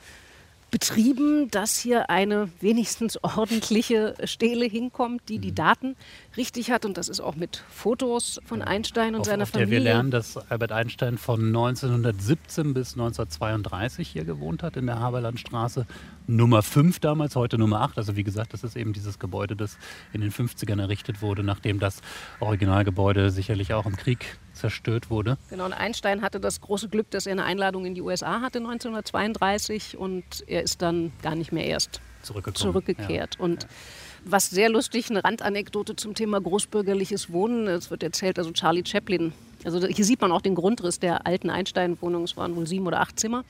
betrieben, 0.70 1.50
dass 1.50 1.78
hier 1.78 2.10
eine 2.10 2.50
wenigstens 2.60 3.18
ordentliche 3.22 4.14
Stele 4.24 4.66
hinkommt, 4.66 5.22
die 5.28 5.38
die 5.38 5.50
mhm. 5.50 5.56
Daten 5.56 5.96
richtig 6.36 6.70
hat. 6.70 6.84
Und 6.84 6.96
das 6.96 7.08
ist 7.08 7.20
auch 7.20 7.36
mit 7.36 7.62
Fotos 7.70 8.40
von 8.44 8.62
Einstein 8.62 9.14
und 9.14 9.22
auf, 9.22 9.26
seiner 9.26 9.44
auf 9.44 9.50
Familie. 9.50 9.70
Wir 9.72 9.80
lernen, 9.80 10.10
dass 10.10 10.36
Albert 10.36 10.72
Einstein 10.72 11.18
von 11.18 11.46
1917 11.46 12.74
bis 12.74 12.92
1932 12.92 14.08
hier 14.08 14.24
gewohnt 14.24 14.62
hat, 14.62 14.76
in 14.76 14.86
der 14.86 15.00
Haberlandstraße. 15.00 15.86
Nummer 16.26 16.62
5 16.62 17.00
damals, 17.00 17.34
heute 17.34 17.58
Nummer 17.58 17.80
8. 17.80 17.98
Also 17.98 18.16
wie 18.16 18.24
gesagt, 18.24 18.52
das 18.52 18.62
ist 18.62 18.76
eben 18.76 18.92
dieses 18.92 19.18
Gebäude, 19.18 19.56
das 19.56 19.78
in 20.12 20.20
den 20.20 20.30
50ern 20.30 20.80
errichtet 20.80 21.22
wurde, 21.22 21.42
nachdem 21.42 21.80
das 21.80 22.00
Originalgebäude 22.38 23.30
sicherlich 23.30 23.74
auch 23.74 23.86
im 23.86 23.96
Krieg 23.96 24.38
zerstört 24.52 25.10
wurde. 25.10 25.38
Genau, 25.48 25.64
und 25.64 25.72
Einstein 25.72 26.22
hatte 26.22 26.38
das 26.38 26.60
große 26.60 26.88
Glück, 26.88 27.10
dass 27.10 27.26
er 27.26 27.32
eine 27.32 27.44
Einladung 27.44 27.84
in 27.86 27.94
die 27.94 28.02
USA 28.02 28.40
hatte 28.40 28.58
1932 28.58 29.96
und 29.96 30.24
er 30.46 30.62
ist 30.62 30.82
dann 30.82 31.12
gar 31.22 31.34
nicht 31.34 31.52
mehr 31.52 31.66
erst 31.66 32.00
zurückgekehrt. 32.22 33.36
Ja. 33.38 33.44
Und 33.44 33.64
ja. 33.64 33.68
Was 34.24 34.50
sehr 34.50 34.68
lustig, 34.68 35.10
eine 35.10 35.24
Randanekdote 35.24 35.96
zum 35.96 36.14
Thema 36.14 36.40
großbürgerliches 36.40 37.32
Wohnen, 37.32 37.66
es 37.66 37.90
wird 37.90 38.02
erzählt, 38.02 38.38
also 38.38 38.50
Charlie 38.52 38.84
Chaplin, 38.86 39.32
also 39.64 39.86
hier 39.86 40.04
sieht 40.04 40.20
man 40.20 40.32
auch 40.32 40.40
den 40.40 40.54
Grundriss 40.54 40.98
der 40.98 41.26
alten 41.26 41.50
Einstein-Wohnung, 41.50 42.24
es 42.24 42.36
waren 42.36 42.56
wohl 42.56 42.66
sieben 42.66 42.86
oder 42.86 43.00
acht 43.00 43.18
Zimmer. 43.18 43.44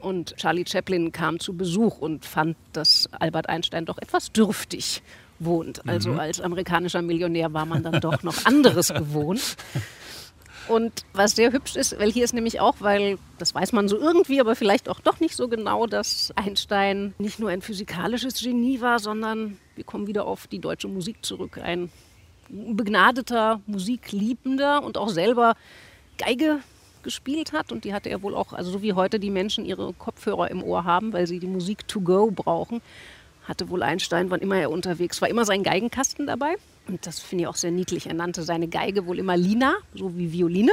Und 0.00 0.34
Charlie 0.36 0.64
Chaplin 0.66 1.12
kam 1.12 1.40
zu 1.40 1.54
Besuch 1.54 1.98
und 1.98 2.24
fand, 2.24 2.56
dass 2.72 3.08
Albert 3.12 3.48
Einstein 3.50 3.84
doch 3.84 3.98
etwas 3.98 4.32
dürftig 4.32 5.02
wohnt. 5.38 5.86
Also 5.86 6.12
mhm. 6.12 6.20
als 6.20 6.40
amerikanischer 6.40 7.02
Millionär 7.02 7.52
war 7.52 7.66
man 7.66 7.82
dann 7.82 8.00
doch 8.00 8.22
noch 8.22 8.46
anderes 8.46 8.88
gewohnt. 8.94 9.56
Und 10.68 11.04
was 11.12 11.34
sehr 11.34 11.52
hübsch 11.52 11.74
ist, 11.74 11.98
weil 11.98 12.12
hier 12.12 12.24
ist 12.24 12.32
nämlich 12.32 12.60
auch, 12.60 12.76
weil 12.78 13.18
das 13.38 13.54
weiß 13.54 13.72
man 13.72 13.88
so 13.88 13.98
irgendwie, 13.98 14.40
aber 14.40 14.54
vielleicht 14.54 14.88
auch 14.88 15.00
doch 15.00 15.18
nicht 15.18 15.34
so 15.34 15.48
genau, 15.48 15.86
dass 15.86 16.32
Einstein 16.36 17.12
nicht 17.18 17.40
nur 17.40 17.50
ein 17.50 17.60
physikalisches 17.60 18.40
Genie 18.40 18.80
war, 18.80 19.00
sondern 19.00 19.58
wir 19.80 19.86
kommen 19.86 20.06
wieder 20.06 20.26
auf 20.26 20.46
die 20.46 20.58
deutsche 20.58 20.88
Musik 20.88 21.24
zurück, 21.24 21.56
ein 21.56 21.90
begnadeter 22.50 23.62
Musikliebender 23.66 24.82
und 24.82 24.98
auch 24.98 25.08
selber 25.08 25.54
Geige 26.18 26.58
gespielt 27.02 27.54
hat. 27.54 27.72
Und 27.72 27.84
die 27.84 27.94
hatte 27.94 28.10
er 28.10 28.20
wohl 28.20 28.34
auch, 28.34 28.52
also 28.52 28.70
so 28.72 28.82
wie 28.82 28.92
heute 28.92 29.18
die 29.18 29.30
Menschen 29.30 29.64
ihre 29.64 29.94
Kopfhörer 29.94 30.50
im 30.50 30.62
Ohr 30.62 30.84
haben, 30.84 31.14
weil 31.14 31.26
sie 31.26 31.38
die 31.38 31.46
Musik 31.46 31.88
to 31.88 32.02
go 32.02 32.30
brauchen, 32.30 32.82
hatte 33.44 33.70
wohl 33.70 33.82
Einstein, 33.82 34.28
wann 34.28 34.40
immer 34.40 34.58
er 34.58 34.70
unterwegs 34.70 35.22
war, 35.22 35.30
immer 35.30 35.46
seinen 35.46 35.62
Geigenkasten 35.62 36.26
dabei. 36.26 36.56
Und 36.86 37.06
das 37.06 37.18
finde 37.18 37.44
ich 37.44 37.48
auch 37.48 37.56
sehr 37.56 37.70
niedlich. 37.70 38.06
Er 38.06 38.12
nannte 38.12 38.42
seine 38.42 38.68
Geige 38.68 39.06
wohl 39.06 39.18
immer 39.18 39.38
Lina, 39.38 39.76
so 39.94 40.14
wie 40.18 40.30
Violine. 40.30 40.72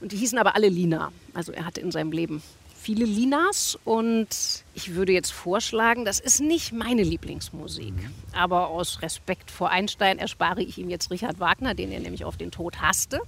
Und 0.00 0.12
die 0.12 0.16
hießen 0.16 0.38
aber 0.38 0.56
alle 0.56 0.70
Lina. 0.70 1.12
Also 1.34 1.52
er 1.52 1.66
hatte 1.66 1.82
in 1.82 1.92
seinem 1.92 2.12
Leben 2.12 2.42
viele 2.82 3.04
Linas 3.04 3.78
und 3.84 4.28
ich 4.74 4.94
würde 4.94 5.12
jetzt 5.12 5.32
vorschlagen, 5.32 6.04
das 6.04 6.18
ist 6.18 6.40
nicht 6.40 6.72
meine 6.72 7.04
Lieblingsmusik. 7.04 7.94
Aber 8.32 8.68
aus 8.68 9.02
Respekt 9.02 9.50
vor 9.50 9.70
Einstein 9.70 10.18
erspare 10.18 10.62
ich 10.62 10.78
ihm 10.78 10.90
jetzt 10.90 11.10
Richard 11.10 11.38
Wagner, 11.38 11.74
den 11.74 11.92
er 11.92 12.00
nämlich 12.00 12.24
auf 12.24 12.36
den 12.36 12.50
Tod 12.50 12.80
hasste. 12.82 13.20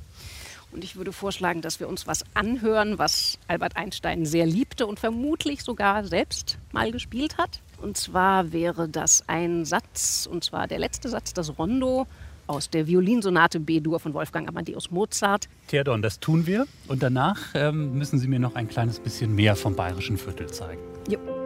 Und 0.72 0.82
ich 0.82 0.96
würde 0.96 1.12
vorschlagen, 1.12 1.62
dass 1.62 1.78
wir 1.78 1.88
uns 1.88 2.08
was 2.08 2.24
anhören, 2.34 2.98
was 2.98 3.38
Albert 3.46 3.76
Einstein 3.76 4.26
sehr 4.26 4.44
liebte 4.44 4.88
und 4.88 4.98
vermutlich 4.98 5.62
sogar 5.62 6.04
selbst 6.04 6.58
mal 6.72 6.90
gespielt 6.90 7.38
hat. 7.38 7.60
Und 7.80 7.96
zwar 7.96 8.52
wäre 8.52 8.88
das 8.88 9.22
ein 9.28 9.64
Satz, 9.64 10.28
und 10.30 10.42
zwar 10.42 10.66
der 10.66 10.80
letzte 10.80 11.08
Satz, 11.08 11.32
das 11.32 11.58
Rondo 11.58 12.08
aus 12.46 12.70
der 12.70 12.86
Violinsonate 12.86 13.60
B-Dur 13.60 14.00
von 14.00 14.14
Wolfgang 14.14 14.48
Amadeus 14.48 14.90
Mozart. 14.90 15.48
Theodor, 15.68 15.98
das 15.98 16.20
tun 16.20 16.46
wir. 16.46 16.66
Und 16.88 17.02
danach 17.02 17.38
ähm, 17.54 17.96
müssen 17.98 18.18
Sie 18.18 18.28
mir 18.28 18.38
noch 18.38 18.54
ein 18.54 18.68
kleines 18.68 18.98
bisschen 19.00 19.34
mehr 19.34 19.56
vom 19.56 19.74
Bayerischen 19.74 20.16
Viertel 20.16 20.48
zeigen. 20.48 20.80
Jo. 21.08 21.43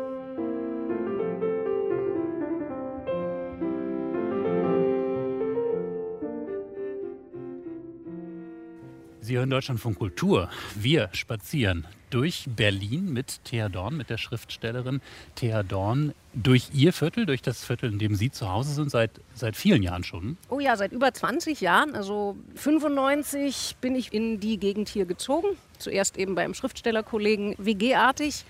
Sie 9.29 9.37
hören 9.37 9.51
Deutschland 9.51 9.79
von 9.79 9.95
Kultur. 9.95 10.49
Wir 10.75 11.11
spazieren 11.13 11.87
durch 12.09 12.47
Berlin 12.47 13.13
mit 13.13 13.45
Thea 13.45 13.69
Dorn, 13.69 13.95
mit 13.95 14.09
der 14.09 14.17
Schriftstellerin 14.17 15.03
Thea 15.35 15.63
Dorn, 15.63 16.15
durch 16.33 16.71
Ihr 16.73 16.95
Viertel, 16.95 17.27
durch 17.27 17.43
das 17.43 17.63
Viertel, 17.63 17.93
in 17.93 17.99
dem 17.99 18.15
Sie 18.15 18.31
zu 18.31 18.49
Hause 18.49 18.73
sind, 18.73 18.91
seit, 18.91 19.11
seit 19.35 19.55
vielen 19.55 19.83
Jahren 19.83 20.03
schon. 20.03 20.39
Oh 20.49 20.61
ja, 20.61 20.79
seit 20.79 20.93
über 20.93 21.13
20 21.13 21.61
Jahren. 21.61 21.95
Also 21.95 22.39
95 22.55 23.77
bin 23.83 23.95
ich 23.95 24.15
in 24.15 24.41
die 24.41 24.57
Gegend 24.57 24.89
hier 24.89 25.05
gezogen. 25.05 25.59
Zuerst 25.77 26.17
eben 26.17 26.35
beim 26.35 26.55
Schriftstellerkollegen 26.55 27.55
WG-artig. 27.59 28.47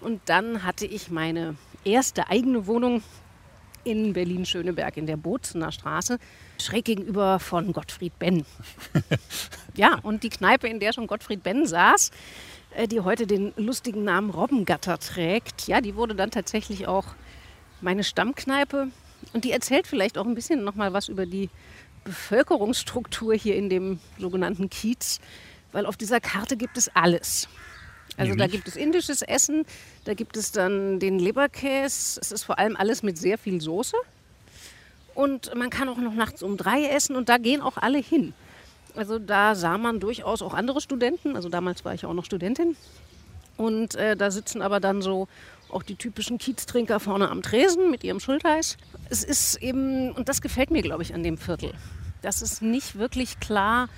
Und 0.00 0.22
dann 0.24 0.62
hatte 0.62 0.86
ich 0.86 1.10
meine 1.10 1.54
erste 1.84 2.30
eigene 2.30 2.66
Wohnung 2.66 3.02
in 3.84 4.12
Berlin-Schöneberg 4.12 4.96
in 4.96 5.06
der 5.06 5.16
Bozener 5.16 5.72
Straße, 5.72 6.18
schräg 6.60 6.84
gegenüber 6.84 7.38
von 7.38 7.72
Gottfried 7.72 8.18
Benn. 8.18 8.44
ja, 9.74 9.98
und 10.02 10.22
die 10.22 10.30
Kneipe, 10.30 10.68
in 10.68 10.80
der 10.80 10.92
schon 10.92 11.06
Gottfried 11.06 11.42
Benn 11.42 11.66
saß, 11.66 12.10
äh, 12.74 12.88
die 12.88 13.00
heute 13.00 13.26
den 13.26 13.52
lustigen 13.56 14.04
Namen 14.04 14.30
Robbengatter 14.30 14.98
trägt, 14.98 15.68
ja, 15.68 15.80
die 15.80 15.94
wurde 15.94 16.14
dann 16.14 16.30
tatsächlich 16.30 16.86
auch 16.86 17.06
meine 17.80 18.04
Stammkneipe. 18.04 18.88
Und 19.32 19.44
die 19.44 19.52
erzählt 19.52 19.86
vielleicht 19.86 20.18
auch 20.18 20.26
ein 20.26 20.34
bisschen 20.34 20.64
nochmal 20.64 20.92
was 20.92 21.08
über 21.08 21.26
die 21.26 21.48
Bevölkerungsstruktur 22.04 23.34
hier 23.34 23.56
in 23.56 23.70
dem 23.70 23.98
sogenannten 24.18 24.68
Kiez, 24.68 25.20
weil 25.72 25.86
auf 25.86 25.96
dieser 25.96 26.20
Karte 26.20 26.56
gibt 26.56 26.76
es 26.76 26.94
alles. 26.94 27.48
Also 28.16 28.30
Nämlich? 28.30 28.46
da 28.46 28.46
gibt 28.46 28.68
es 28.68 28.76
indisches 28.76 29.22
Essen, 29.22 29.64
da 30.04 30.14
gibt 30.14 30.36
es 30.36 30.52
dann 30.52 31.00
den 31.00 31.18
Leberkäse. 31.18 32.20
Es 32.20 32.30
ist 32.30 32.44
vor 32.44 32.58
allem 32.58 32.76
alles 32.76 33.02
mit 33.02 33.18
sehr 33.18 33.38
viel 33.38 33.60
Soße. 33.60 33.96
Und 35.14 35.54
man 35.54 35.70
kann 35.70 35.88
auch 35.88 35.96
noch 35.96 36.14
nachts 36.14 36.42
um 36.42 36.56
drei 36.56 36.84
essen 36.86 37.16
und 37.16 37.28
da 37.28 37.38
gehen 37.38 37.60
auch 37.60 37.76
alle 37.76 37.98
hin. 37.98 38.34
Also 38.96 39.18
da 39.18 39.54
sah 39.54 39.78
man 39.78 40.00
durchaus 40.00 40.42
auch 40.42 40.54
andere 40.54 40.80
Studenten. 40.80 41.36
Also 41.36 41.48
damals 41.48 41.84
war 41.84 41.94
ich 41.94 42.04
auch 42.04 42.14
noch 42.14 42.24
Studentin. 42.24 42.76
Und 43.56 43.94
äh, 43.94 44.16
da 44.16 44.30
sitzen 44.30 44.62
aber 44.62 44.80
dann 44.80 45.02
so 45.02 45.28
auch 45.70 45.82
die 45.82 45.96
typischen 45.96 46.38
Kieztrinker 46.38 47.00
vorne 47.00 47.30
am 47.30 47.42
Tresen 47.42 47.90
mit 47.90 48.04
ihrem 48.04 48.20
Schulteis. 48.20 48.76
Es 49.10 49.24
ist 49.24 49.56
eben, 49.56 50.12
und 50.12 50.28
das 50.28 50.40
gefällt 50.40 50.70
mir, 50.70 50.82
glaube 50.82 51.02
ich, 51.02 51.14
an 51.14 51.22
dem 51.22 51.38
Viertel, 51.38 51.72
dass 52.22 52.42
es 52.42 52.60
nicht 52.60 52.98
wirklich 52.98 53.40
klar 53.40 53.88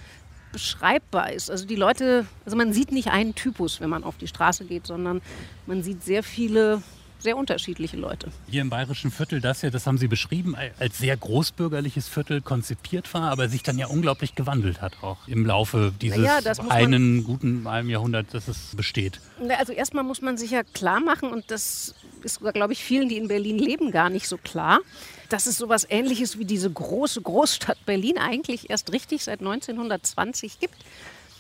beschreibbar 0.57 1.33
ist. 1.33 1.51
Also 1.51 1.67
die 1.67 1.77
Leute, 1.77 2.25
also 2.47 2.57
man 2.57 2.73
sieht 2.73 2.91
nicht 2.91 3.09
einen 3.09 3.35
Typus, 3.35 3.83
wenn 3.83 3.91
man 3.91 4.05
auf 4.05 4.17
die 4.17 4.27
Straße 4.27 4.65
geht, 4.65 4.87
sondern 4.87 5.21
man 5.67 5.83
sieht 5.83 6.03
sehr 6.03 6.23
viele 6.23 6.83
sehr 7.19 7.37
unterschiedliche 7.37 7.99
Leute. 7.99 8.31
Hier 8.49 8.63
im 8.63 8.71
bayerischen 8.71 9.11
Viertel, 9.11 9.43
das 9.43 9.61
ja, 9.61 9.69
das 9.69 9.87
haben 9.87 9.99
Sie 9.99 10.09
beschrieben, 10.09 10.55
als 10.79 10.97
sehr 10.97 11.15
großbürgerliches 11.17 12.09
Viertel 12.09 12.41
konzipiert 12.41 13.13
war, 13.13 13.31
aber 13.31 13.49
sich 13.51 13.63
dann 13.63 13.79
ja 13.79 13.87
unglaublich 13.87 14.35
gewandelt 14.35 14.81
hat 14.81 15.03
auch 15.03 15.29
im 15.29 15.45
Laufe 15.45 15.93
dieses 16.01 16.25
ja, 16.25 16.41
einen 16.71 17.25
guten 17.25 17.69
halben 17.69 17.91
Jahrhundert, 17.91 18.29
das 18.33 18.49
es 18.49 18.75
besteht. 18.77 19.21
Also 19.59 19.73
erstmal 19.73 20.05
muss 20.05 20.23
man 20.23 20.39
sich 20.39 20.53
ja 20.53 20.63
klar 20.63 21.01
machen 21.01 21.31
und 21.33 21.51
das 21.51 21.95
ist, 22.23 22.41
glaube 22.41 22.73
ich, 22.73 22.83
vielen, 22.83 23.09
die 23.09 23.19
in 23.19 23.29
Berlin 23.29 23.59
leben, 23.59 23.91
gar 23.91 24.09
nicht 24.09 24.27
so 24.29 24.39
klar, 24.39 24.81
dass 25.29 25.47
es 25.47 25.59
sowas 25.59 25.87
ähnliches 25.89 26.39
wie 26.39 26.45
diese 26.45 26.71
große 26.71 27.21
Großstadt 27.21 27.85
Berlin 27.87 28.19
eigentlich 28.19 28.71
erst 28.71 28.93
richtig 28.93 29.25
seit 29.25 29.41
1920 29.41 30.61
gibt. 30.61 30.77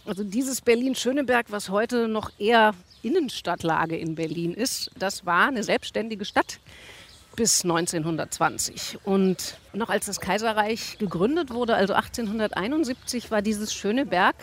Also 0.05 0.23
dieses 0.23 0.61
Berlin-Schöneberg, 0.61 1.47
was 1.51 1.69
heute 1.69 2.09
noch 2.09 2.31
eher 2.39 2.75
Innenstadtlage 3.03 3.97
in 3.97 4.15
Berlin 4.15 4.55
ist, 4.55 4.91
das 4.99 5.27
war 5.27 5.49
eine 5.49 5.63
selbstständige 5.63 6.25
Stadt 6.25 6.59
bis 7.35 7.65
1920. 7.65 8.99
Und 9.05 9.57
noch 9.73 9.91
als 9.91 10.07
das 10.07 10.21
Kaiserreich 10.21 10.99
gegründet 10.99 11.51
wurde, 11.51 11.75
also 11.75 11.95
1871, 11.95 13.31
war 13.31 13.43
dieses 13.43 13.75
Schöneberg 13.75 14.37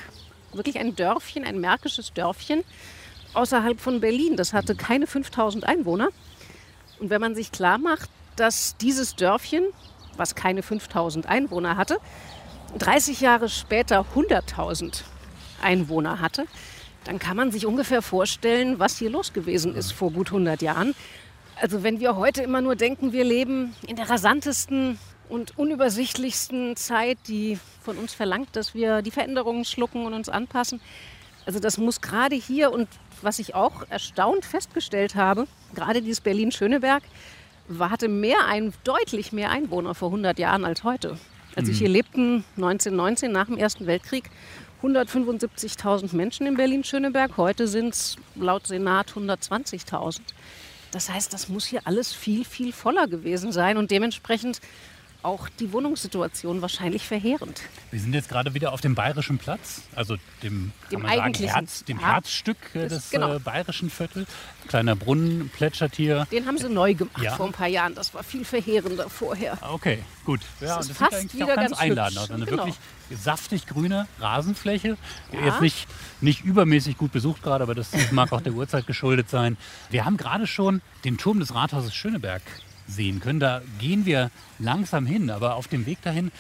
wirklich 0.52 0.78
ein 0.80 0.96
Dörfchen, 0.96 1.44
ein 1.44 1.60
märkisches 1.60 2.14
Dörfchen 2.14 2.64
außerhalb 3.34 3.80
von 3.80 4.00
Berlin. 4.00 4.38
Das 4.38 4.54
hatte 4.54 4.76
keine 4.76 5.08
5000 5.08 5.66
Einwohner. 5.66 6.10
Und 7.00 7.10
wenn 7.10 7.20
man 7.20 7.36
sich 7.36 7.52
klar 7.52 7.80
macht, 7.80 8.10
dass 8.36 8.78
dieses 8.78 9.16
Dörfchen, 9.16 9.66
was 10.18 10.36
keine 10.36 10.64
5000 10.64 11.28
Einwohner 11.28 11.78
hatte, 11.78 11.98
30 12.78 13.22
Jahre 13.22 13.50
später 13.50 14.06
100.000 14.16 15.04
Einwohner 15.62 16.20
hatte, 16.20 16.46
dann 17.04 17.20
kann 17.20 17.38
man 17.38 17.52
sich 17.52 17.66
ungefähr 17.66 18.02
vorstellen, 18.02 18.80
was 18.80 18.98
hier 18.98 19.10
los 19.10 19.34
gewesen 19.34 19.76
ist 19.76 19.92
vor 19.92 20.12
gut 20.12 20.28
100 20.28 20.62
Jahren. 20.62 20.96
Also 21.62 21.84
wenn 21.84 22.00
wir 22.00 22.16
heute 22.16 22.42
immer 22.42 22.62
nur 22.62 22.76
denken, 22.76 23.12
wir 23.12 23.24
leben 23.24 23.76
in 23.86 23.96
der 23.96 24.10
rasantesten 24.10 24.98
und 25.30 25.58
unübersichtlichsten 25.58 26.76
Zeit, 26.76 27.18
die 27.28 27.60
von 27.82 27.98
uns 27.98 28.14
verlangt, 28.14 28.56
dass 28.56 28.74
wir 28.74 29.02
die 29.02 29.12
Veränderungen 29.12 29.66
schlucken 29.66 30.06
und 30.06 30.14
uns 30.14 30.30
anpassen. 30.30 30.82
Also 31.46 31.60
das 31.60 31.78
muss 31.78 32.02
gerade 32.02 32.36
hier 32.36 32.72
und 32.72 32.88
was 33.22 33.40
ich 33.40 33.56
auch 33.56 33.84
erstaunt 33.90 34.46
festgestellt 34.46 35.16
habe, 35.16 35.48
gerade 35.74 36.02
dieses 36.02 36.22
Berlin-Schöneberg, 36.22 37.04
hatte 37.80 38.08
mehr 38.08 38.46
ein, 38.46 38.74
deutlich 38.84 39.32
mehr 39.32 39.50
Einwohner 39.50 39.96
vor 39.96 40.10
100 40.10 40.38
Jahren 40.40 40.66
als 40.66 40.84
heute. 40.84 41.18
Als 41.56 41.70
ich 41.70 41.76
mhm. 41.76 41.80
hier 41.80 41.90
lebten, 41.90 42.44
1919 42.56 43.32
nach 43.32 43.46
dem 43.46 43.58
Ersten 43.58 43.86
Weltkrieg, 43.86 44.30
175.000 44.82 46.16
Menschen 46.16 46.46
in 46.46 46.58
Berlin-Schöneberg. 46.58 47.38
Heute 47.38 47.68
sind 47.68 47.94
es 47.94 48.18
laut 48.36 48.68
Senat 48.68 49.12
120.000. 49.12 50.20
Das 50.92 51.10
heißt, 51.10 51.34
das 51.34 51.48
muss 51.50 51.66
hier 51.66 51.82
alles 51.86 52.14
viel, 52.14 52.46
viel 52.46 52.74
voller 52.74 53.08
gewesen 53.08 53.52
sein 53.52 53.78
und 53.78 53.92
dementsprechend 53.92 54.60
auch 55.24 55.50
die 55.50 55.72
Wohnungssituation 55.72 56.62
wahrscheinlich 56.62 57.08
verheerend. 57.08 57.62
Wir 57.92 58.00
sind 58.00 58.14
jetzt 58.14 58.30
gerade 58.30 58.54
wieder 58.54 58.74
auf 58.74 58.82
dem 58.82 58.96
Bayerischen 58.96 59.38
Platz, 59.38 59.82
also 59.96 60.18
dem, 60.42 60.72
dem 60.92 61.06
eigentlichen 61.06 61.48
sagen, 61.48 61.66
Herz, 61.66 61.84
dem 61.86 62.00
ja, 62.00 62.14
Herzstück 62.14 62.58
äh, 62.74 62.88
des 62.88 63.10
genau. 63.10 63.36
äh, 63.36 63.40
Bayerischen 63.40 63.90
Viertels. 63.90 64.28
Kleiner 64.68 64.96
Brunnen 64.96 65.50
plätschert 65.50 65.96
hier. 65.96 66.26
Den 66.32 66.46
haben 66.46 66.58
sie 66.58 66.70
neu 66.70 66.94
gemacht 66.94 67.22
ja. 67.22 67.36
vor 67.36 67.48
ein 67.48 67.52
paar 67.52 67.68
Jahren. 67.68 67.96
Das 67.96 68.14
war 68.14 68.24
viel 68.24 68.46
verheerender 68.46 69.10
vorher. 69.10 69.58
Okay, 69.62 70.00
gut. 70.26 70.42
Ja, 70.60 70.68
das, 70.68 70.76
das 70.78 70.90
ist 70.90 70.98
fast 70.98 71.14
eigentlich 71.14 71.34
wieder 71.34 71.54
auch 71.54 71.56
ganz, 71.56 71.72
ganz 71.72 71.82
einladend 71.82 72.20
aus. 72.20 72.32
Eine 72.32 72.46
genau. 72.46 72.58
wirklich 72.58 72.76
saftig 73.12 73.68
grüne 73.68 74.08
Rasenfläche. 74.20 74.98
Ja. 75.32 75.46
Jetzt 75.46 75.62
nicht, 75.62 75.88
nicht 76.22 76.44
übermäßig 76.44 76.98
gut 76.98 77.12
besucht 77.12 77.44
gerade, 77.44 77.64
aber 77.64 77.76
das 77.76 77.90
mag 78.12 78.32
auch 78.32 78.42
der 78.42 78.54
Uhrzeit 78.54 78.88
geschuldet 78.88 79.30
sein. 79.30 79.58
Wir 79.90 80.06
haben 80.06 80.18
gerade 80.18 80.48
schon 80.48 80.82
den 81.04 81.18
Turm 81.18 81.40
des 81.40 81.54
Rathauses 81.54 81.94
Schöneberg 81.94 82.42
sehen 82.88 83.20
können. 83.20 83.40
Da 83.40 83.62
gehen 83.80 84.06
wir 84.06 84.32
langsam 84.60 85.06
hin, 85.06 85.30
aber 85.30 85.56
auf 85.56 85.68
dem 85.68 85.86
Weg 85.86 86.02
dahin 86.02 86.32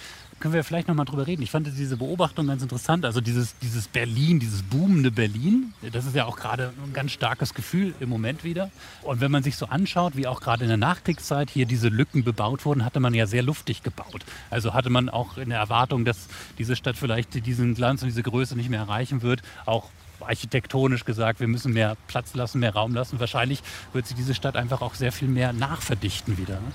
können 0.44 0.56
wir 0.56 0.66
vielleicht 0.66 0.90
noch 0.90 0.96
mal 0.96 1.06
drüber 1.06 1.26
reden. 1.26 1.42
Ich 1.42 1.52
fand 1.52 1.68
diese 1.68 1.96
Beobachtung 1.96 2.48
ganz 2.48 2.62
interessant. 2.62 3.06
Also 3.06 3.22
dieses, 3.22 3.58
dieses 3.60 3.88
Berlin, 3.88 4.42
dieses 4.42 4.62
boomende 4.62 5.10
Berlin, 5.10 5.74
das 5.94 6.06
ist 6.06 6.16
ja 6.16 6.26
auch 6.26 6.36
gerade 6.36 6.74
ein 6.86 6.92
ganz 6.92 7.14
starkes 7.14 7.54
Gefühl 7.54 7.94
im 8.02 8.10
Moment 8.10 8.44
wieder. 8.44 8.70
Und 9.04 9.22
wenn 9.22 9.32
man 9.32 9.42
sich 9.42 9.56
so 9.56 9.68
anschaut, 9.68 10.18
wie 10.18 10.28
auch 10.28 10.42
gerade 10.42 10.64
in 10.64 10.68
der 10.68 10.76
Nachkriegszeit 10.76 11.50
hier 11.50 11.66
diese 11.66 11.88
Lücken 11.88 12.26
bebaut 12.26 12.66
wurden, 12.66 12.84
hatte 12.84 13.00
man 13.00 13.14
ja 13.14 13.26
sehr 13.26 13.42
luftig 13.42 13.84
gebaut. 13.84 14.26
Also 14.50 14.74
hatte 14.74 14.90
man 14.90 15.08
auch 15.08 15.38
in 15.38 15.48
der 15.48 15.60
Erwartung, 15.60 16.04
dass 16.04 16.28
diese 16.58 16.76
Stadt 16.76 16.98
vielleicht 16.98 17.46
diesen 17.46 17.74
Glanz 17.74 18.02
und 18.02 18.10
diese 18.10 18.24
Größe 18.24 18.58
nicht 18.58 18.70
mehr 18.70 18.82
erreichen 18.82 19.22
wird, 19.22 19.42
auch 19.66 19.92
architektonisch 20.28 21.06
gesagt, 21.06 21.40
wir 21.40 21.48
müssen 21.48 21.74
mehr 21.74 21.96
Platz 22.08 22.34
lassen, 22.34 22.60
mehr 22.60 22.74
Raum 22.74 22.94
lassen. 22.94 23.20
Wahrscheinlich 23.20 23.62
wird 23.94 24.08
sich 24.08 24.16
diese 24.16 24.34
Stadt 24.34 24.56
einfach 24.56 24.82
auch 24.82 24.96
sehr 24.96 25.12
viel 25.12 25.28
mehr 25.28 25.54
nachverdichten 25.54 26.38
wieder. 26.38 26.56
Ne? 26.56 26.72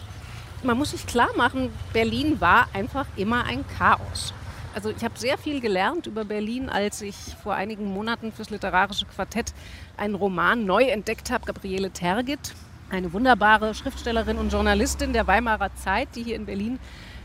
man 0.62 0.76
muss 0.76 0.90
sich 0.90 1.06
klar 1.06 1.30
machen, 1.36 1.70
Berlin 1.92 2.40
war 2.40 2.68
einfach 2.72 3.06
immer 3.16 3.44
ein 3.44 3.64
Chaos. 3.78 4.32
Also 4.74 4.90
ich 4.90 5.02
habe 5.02 5.18
sehr 5.18 5.38
viel 5.38 5.60
gelernt 5.60 6.06
über 6.06 6.24
Berlin, 6.24 6.68
als 6.68 7.00
ich 7.02 7.16
vor 7.42 7.54
einigen 7.54 7.92
Monaten 7.92 8.32
fürs 8.32 8.50
literarische 8.50 9.06
Quartett 9.06 9.52
einen 9.96 10.14
Roman 10.14 10.66
neu 10.66 10.84
entdeckt 10.84 11.30
habe, 11.30 11.46
Gabriele 11.46 11.90
Tergit, 11.90 12.54
eine 12.90 13.12
wunderbare 13.12 13.74
Schriftstellerin 13.74 14.38
und 14.38 14.52
Journalistin 14.52 15.12
der 15.12 15.26
Weimarer 15.26 15.74
Zeit, 15.74 16.08
die 16.14 16.22
hier 16.22 16.36
in 16.36 16.46
Berlin 16.46 16.78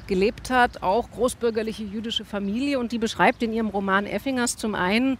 gelebt 0.08 0.50
hat, 0.50 0.84
auch 0.84 1.10
großbürgerliche 1.12 1.84
jüdische 1.84 2.26
Familie 2.26 2.80
und 2.80 2.92
die 2.92 2.98
beschreibt 2.98 3.42
in 3.44 3.54
ihrem 3.54 3.70
Roman 3.70 4.06
Effingers 4.06 4.58
zum 4.58 4.76
einen 4.76 5.18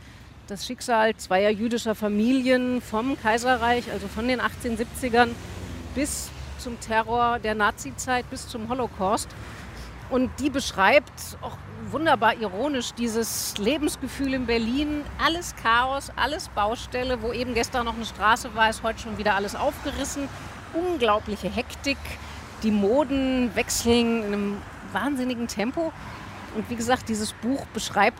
das 0.48 0.66
Schicksal 0.66 1.16
zweier 1.16 1.50
jüdischer 1.50 1.96
Familien 1.96 2.82
vom 2.82 3.20
Kaiserreich, 3.20 3.92
also 3.92 4.08
von 4.08 4.28
den 4.28 4.42
1870ern 4.42 5.30
bis 5.96 6.30
zum 6.58 6.80
Terror 6.80 7.40
der 7.40 7.56
Nazizeit 7.56 8.30
bis 8.30 8.48
zum 8.48 8.70
Holocaust. 8.70 9.30
Und 10.10 10.32
die 10.40 10.50
beschreibt 10.50 11.38
auch 11.42 11.58
wunderbar 11.92 12.36
ironisch 12.36 12.94
dieses 12.94 13.58
Lebensgefühl 13.58 14.34
in 14.34 14.46
Berlin. 14.46 15.02
Alles 15.24 15.56
Chaos, 15.56 16.12
alles 16.16 16.50
Baustelle, 16.50 17.22
wo 17.22 17.32
eben 17.32 17.54
gestern 17.54 17.86
noch 17.86 17.96
eine 17.96 18.06
Straße 18.06 18.54
war, 18.54 18.70
ist 18.70 18.84
heute 18.84 19.00
schon 19.00 19.18
wieder 19.18 19.36
alles 19.36 19.56
aufgerissen. 19.56 20.28
Unglaubliche 20.74 21.50
Hektik. 21.50 21.98
Die 22.64 22.72
Moden 22.72 23.56
wechseln 23.56 24.24
in 24.24 24.26
einem 24.26 24.62
wahnsinnigen 24.92 25.48
Tempo. 25.48 25.92
Und 26.56 26.70
wie 26.70 26.76
gesagt, 26.76 27.10
dieses 27.10 27.34
Buch 27.34 27.66
beschreibt 27.74 28.20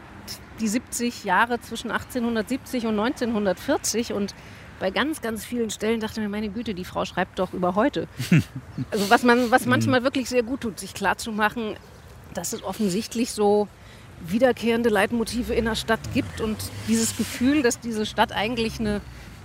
die 0.60 0.68
70 0.68 1.24
Jahre 1.24 1.60
zwischen 1.62 1.92
1870 1.92 2.86
und 2.86 3.00
1940 3.00 4.14
und 4.14 4.34
bei 4.80 4.92
ganz, 4.92 5.22
ganz 5.22 5.46
vielen 5.46 5.70
Stellen 5.70 6.00
dachte 6.00 6.20
ich 6.20 6.24
mir, 6.24 6.30
meine 6.30 6.50
Güte, 6.50 6.74
die 6.74 6.86
Frau 6.86 7.06
schreibt 7.06 7.40
doch 7.40 7.54
über 7.54 7.76
heute. 7.76 8.08
also 8.92 9.10
was 9.10 9.24
man, 9.24 9.52
was 9.52 9.66
manchmal 9.66 10.04
wirklich 10.04 10.30
sehr 10.30 10.44
gut 10.44 10.62
tut, 10.62 10.80
sich 10.80 10.94
klarzumachen, 10.94 11.76
dass 12.34 12.54
es 12.54 12.64
offensichtlich 12.64 13.32
so 13.32 13.68
wiederkehrende 14.26 14.90
Leitmotive 14.90 15.54
in 15.54 15.66
der 15.66 15.76
Stadt 15.76 16.00
gibt 16.14 16.42
und 16.42 16.58
dieses 16.88 17.18
Gefühl, 17.18 17.62
dass 17.62 17.80
diese 17.80 18.06
Stadt 18.06 18.32
eigentlich 18.32 18.80
eine 18.80 19.02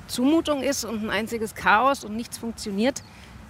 Zumutung 0.06 0.62
ist 0.62 0.84
und 0.84 1.04
ein 1.04 1.10
einziges 1.10 1.54
Chaos 1.54 2.04
und 2.04 2.16
nichts 2.16 2.38
funktioniert, 2.38 3.02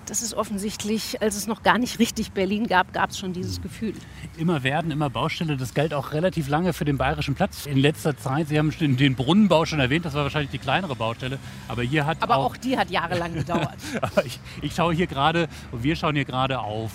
das 0.09 0.23
ist 0.23 0.35
offensichtlich, 0.35 1.21
als 1.21 1.37
es 1.37 1.47
noch 1.47 1.62
gar 1.62 1.79
nicht 1.79 1.99
richtig 1.99 2.33
Berlin 2.33 2.66
gab, 2.66 2.92
gab 2.92 3.11
es 3.11 3.18
schon 3.18 3.33
dieses 3.33 3.61
Gefühl. 3.61 3.94
Immer 4.37 4.62
werden, 4.62 4.90
immer 4.90 5.11
Baustelle. 5.11 5.57
Das 5.57 5.75
galt 5.75 5.92
auch 5.92 6.12
relativ 6.12 6.49
lange 6.49 6.73
für 6.73 6.85
den 6.85 6.99
Bayerischen 6.99 7.35
Platz. 7.35 7.66
In 7.66 7.79
letzter 7.79 8.16
Zeit, 8.16 8.49
Sie 8.49 8.59
haben 8.59 8.73
den 8.79 9.14
Brunnenbau 9.14 9.64
schon 9.66 9.81
erwähnt, 9.81 10.05
das 10.05 10.14
war 10.14 10.23
wahrscheinlich 10.23 10.51
die 10.51 10.59
kleinere 10.59 10.97
Baustelle. 10.97 11.38
Aber 11.68 11.83
hier 11.83 12.07
hat 12.07 12.23
Aber 12.23 12.37
auch, 12.37 12.47
auch 12.47 12.57
die 12.57 12.79
hat 12.79 12.90
jahrelang 12.90 13.35
gedauert. 13.35 13.77
ich, 14.25 14.40
ich 14.62 14.75
schaue 14.75 14.94
hier 14.94 15.07
gerade, 15.07 15.49
und 15.73 15.83
wir 15.83 15.97
schauen 15.97 16.14
hier 16.14 16.25
gerade 16.25 16.59
auf 16.59 16.92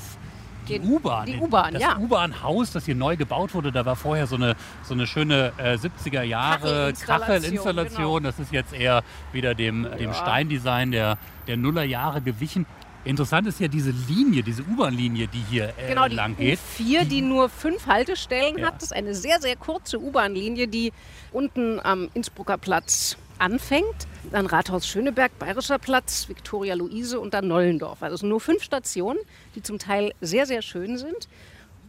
die 0.67 0.79
U-Bahn. 0.79 1.25
Die 1.25 1.37
U-Bahn, 1.37 1.73
ja. 1.77 1.93
Das 1.93 1.97
U-Bahn-Haus, 1.99 2.71
das 2.71 2.85
hier 2.85 2.95
neu 2.95 3.17
gebaut 3.17 3.53
wurde, 3.53 3.71
da 3.71 3.85
war 3.85 3.95
vorher 3.95 4.27
so 4.27 4.35
eine, 4.35 4.55
so 4.83 4.93
eine 4.93 5.07
schöne 5.07 5.51
äh, 5.57 5.75
70er 5.75 6.23
Jahre 6.23 6.93
Kachelinstallation. 6.93 8.23
Genau. 8.23 8.31
Das 8.31 8.39
ist 8.39 8.51
jetzt 8.51 8.73
eher 8.73 9.03
wieder 9.33 9.55
dem, 9.55 9.83
ja. 9.83 9.95
dem 9.95 10.13
Steindesign 10.13 10.91
der, 10.91 11.17
der 11.47 11.57
Nullerjahre 11.57 12.21
gewichen. 12.21 12.65
Interessant 13.05 13.47
ist 13.47 13.59
ja 13.59 13.67
diese 13.67 13.91
Linie, 13.91 14.43
diese 14.43 14.63
U-Bahn-Linie, 14.63 15.27
die 15.27 15.43
hier 15.49 15.73
äh, 15.77 15.89
genau, 15.89 16.07
die 16.07 16.15
lang 16.15 16.37
geht. 16.37 16.59
U4, 16.79 17.03
die 17.03 17.21
nur 17.21 17.49
fünf 17.49 17.85
Haltestellen 17.87 18.57
ja. 18.57 18.67
hat. 18.67 18.75
Das 18.75 18.83
ist 18.83 18.93
eine 18.93 19.13
sehr, 19.13 19.41
sehr 19.41 19.57
kurze 19.57 19.99
U-Bahn-Linie, 19.99 20.69
die 20.69 20.93
unten 21.33 21.81
am 21.81 22.09
Innsbrucker 22.13 22.57
Platz 22.57 23.17
anfängt. 23.39 24.07
Dann 24.31 24.45
Rathaus 24.45 24.87
Schöneberg, 24.87 25.37
Bayerischer 25.37 25.79
Platz, 25.79 26.29
Viktoria 26.29 26.75
Luise 26.75 27.19
und 27.19 27.33
dann 27.33 27.47
Nollendorf. 27.47 28.01
Also 28.01 28.15
es 28.15 28.19
sind 28.21 28.29
nur 28.29 28.39
fünf 28.39 28.63
Stationen, 28.63 29.19
die 29.55 29.61
zum 29.61 29.79
Teil 29.79 30.13
sehr, 30.21 30.45
sehr 30.45 30.61
schön 30.61 30.97
sind. 30.97 31.27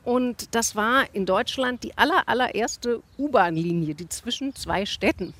Und 0.03 0.55
das 0.55 0.75
war 0.75 1.05
in 1.13 1.27
Deutschland 1.27 1.83
die 1.85 1.97
aller, 1.97 2.29
allererste 2.29 3.03
U-Bahn-Linie, 3.19 3.95
die 3.95 4.09
zwischen 4.09 4.55
zwei 4.55 4.85
Städten 4.85 5.33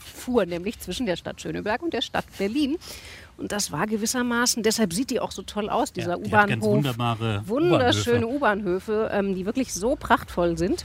fuhr, 0.00 0.46
nämlich 0.46 0.78
zwischen 0.78 1.06
der 1.06 1.16
Stadt 1.16 1.40
Schöneberg 1.40 1.82
und 1.82 1.94
der 1.94 2.02
Stadt 2.02 2.24
Berlin. 2.38 2.76
Und 3.40 3.52
das 3.52 3.72
war 3.72 3.86
gewissermaßen, 3.86 4.62
deshalb 4.62 4.92
sieht 4.92 5.08
die 5.08 5.18
auch 5.18 5.32
so 5.32 5.40
toll 5.40 5.70
aus, 5.70 5.94
dieser 5.94 6.10
ja, 6.10 6.18
U-Bahnhof. 6.18 6.62
Wunderbare 6.62 7.42
Wunderschöne 7.46 8.26
U-Bahnhöfe, 8.26 9.10
ähm, 9.12 9.34
die 9.34 9.46
wirklich 9.46 9.72
so 9.72 9.96
prachtvoll 9.96 10.58
sind. 10.58 10.84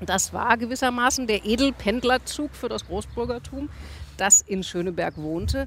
Das 0.00 0.32
war 0.32 0.56
gewissermaßen 0.56 1.26
der 1.26 1.44
Edelpendlerzug 1.44 2.54
für 2.54 2.68
das 2.68 2.86
Großbürgertum, 2.86 3.68
das 4.16 4.40
in 4.40 4.62
Schöneberg 4.62 5.16
wohnte 5.16 5.66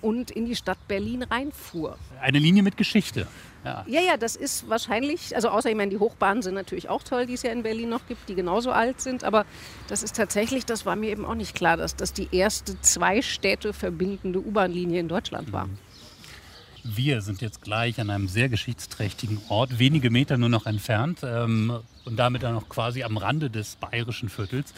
und 0.00 0.30
in 0.30 0.46
die 0.46 0.54
Stadt 0.54 0.78
Berlin 0.86 1.24
reinfuhr. 1.24 1.98
Eine 2.20 2.38
Linie 2.38 2.62
mit 2.62 2.76
Geschichte. 2.76 3.26
Ja. 3.64 3.84
ja, 3.86 4.00
ja, 4.00 4.16
das 4.16 4.36
ist 4.36 4.68
wahrscheinlich, 4.68 5.34
also 5.34 5.48
außer 5.48 5.70
ich 5.70 5.76
meine, 5.76 5.90
die 5.90 5.98
Hochbahnen 5.98 6.42
sind 6.42 6.54
natürlich 6.54 6.88
auch 6.88 7.02
toll, 7.02 7.26
die 7.26 7.34
es 7.34 7.42
ja 7.42 7.50
in 7.50 7.62
Berlin 7.62 7.88
noch 7.88 8.06
gibt, 8.06 8.28
die 8.28 8.34
genauso 8.34 8.72
alt 8.72 9.00
sind, 9.00 9.24
aber 9.24 9.46
das 9.88 10.02
ist 10.02 10.16
tatsächlich, 10.16 10.66
das 10.66 10.84
war 10.84 10.96
mir 10.96 11.10
eben 11.10 11.24
auch 11.24 11.34
nicht 11.34 11.54
klar, 11.54 11.76
dass 11.76 11.96
das 11.96 12.12
die 12.12 12.28
erste 12.30 12.78
zwei 12.82 13.22
Städte 13.22 13.72
verbindende 13.72 14.40
U-Bahn-Linie 14.40 15.00
in 15.00 15.08
Deutschland 15.08 15.52
war. 15.52 15.66
Mhm. 15.66 15.78
Wir 16.86 17.22
sind 17.22 17.40
jetzt 17.40 17.62
gleich 17.62 17.98
an 17.98 18.10
einem 18.10 18.28
sehr 18.28 18.50
geschichtsträchtigen 18.50 19.40
Ort, 19.48 19.78
wenige 19.78 20.10
Meter 20.10 20.36
nur 20.36 20.50
noch 20.50 20.66
entfernt 20.66 21.20
ähm, 21.24 21.80
und 22.04 22.16
damit 22.18 22.42
dann 22.42 22.52
noch 22.52 22.68
quasi 22.68 23.02
am 23.02 23.16
Rande 23.16 23.48
des 23.48 23.76
bayerischen 23.76 24.28
Viertels. 24.28 24.74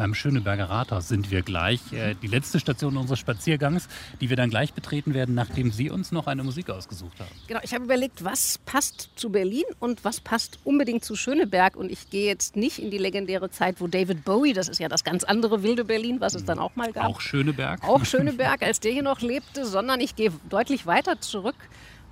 Beim 0.00 0.14
Schöneberger 0.14 0.70
Rathaus 0.70 1.08
sind 1.08 1.30
wir 1.30 1.42
gleich. 1.42 1.92
Äh, 1.92 2.14
die 2.14 2.26
letzte 2.26 2.58
Station 2.58 2.96
unseres 2.96 3.18
Spaziergangs, 3.18 3.86
die 4.22 4.30
wir 4.30 4.36
dann 4.38 4.48
gleich 4.48 4.72
betreten 4.72 5.12
werden, 5.12 5.34
nachdem 5.34 5.70
Sie 5.70 5.90
uns 5.90 6.10
noch 6.10 6.26
eine 6.26 6.42
Musik 6.42 6.70
ausgesucht 6.70 7.20
haben. 7.20 7.28
Genau, 7.48 7.60
ich 7.62 7.74
habe 7.74 7.84
überlegt, 7.84 8.24
was 8.24 8.56
passt 8.64 9.10
zu 9.16 9.28
Berlin 9.28 9.64
und 9.78 10.02
was 10.02 10.22
passt 10.22 10.58
unbedingt 10.64 11.04
zu 11.04 11.16
Schöneberg. 11.16 11.76
Und 11.76 11.92
ich 11.92 12.08
gehe 12.08 12.24
jetzt 12.24 12.56
nicht 12.56 12.78
in 12.78 12.90
die 12.90 12.96
legendäre 12.96 13.50
Zeit, 13.50 13.78
wo 13.82 13.88
David 13.88 14.24
Bowie, 14.24 14.54
das 14.54 14.68
ist 14.70 14.80
ja 14.80 14.88
das 14.88 15.04
ganz 15.04 15.22
andere 15.22 15.62
wilde 15.62 15.84
Berlin, 15.84 16.18
was 16.18 16.34
es 16.34 16.46
dann 16.46 16.58
auch 16.58 16.74
mal 16.76 16.94
gab. 16.94 17.04
Auch 17.04 17.20
Schöneberg. 17.20 17.86
Auch 17.86 18.02
Schöneberg, 18.06 18.62
als 18.62 18.80
der 18.80 18.92
hier 18.92 19.02
noch 19.02 19.20
lebte, 19.20 19.66
sondern 19.66 20.00
ich 20.00 20.16
gehe 20.16 20.32
deutlich 20.48 20.86
weiter 20.86 21.20
zurück. 21.20 21.56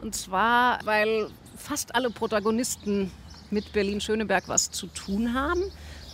Und 0.02 0.14
zwar, 0.14 0.80
weil 0.84 1.28
fast 1.56 1.94
alle 1.94 2.10
Protagonisten 2.10 3.10
mit 3.50 3.72
Berlin-Schöneberg 3.72 4.46
was 4.46 4.70
zu 4.70 4.88
tun 4.88 5.32
haben. 5.32 5.62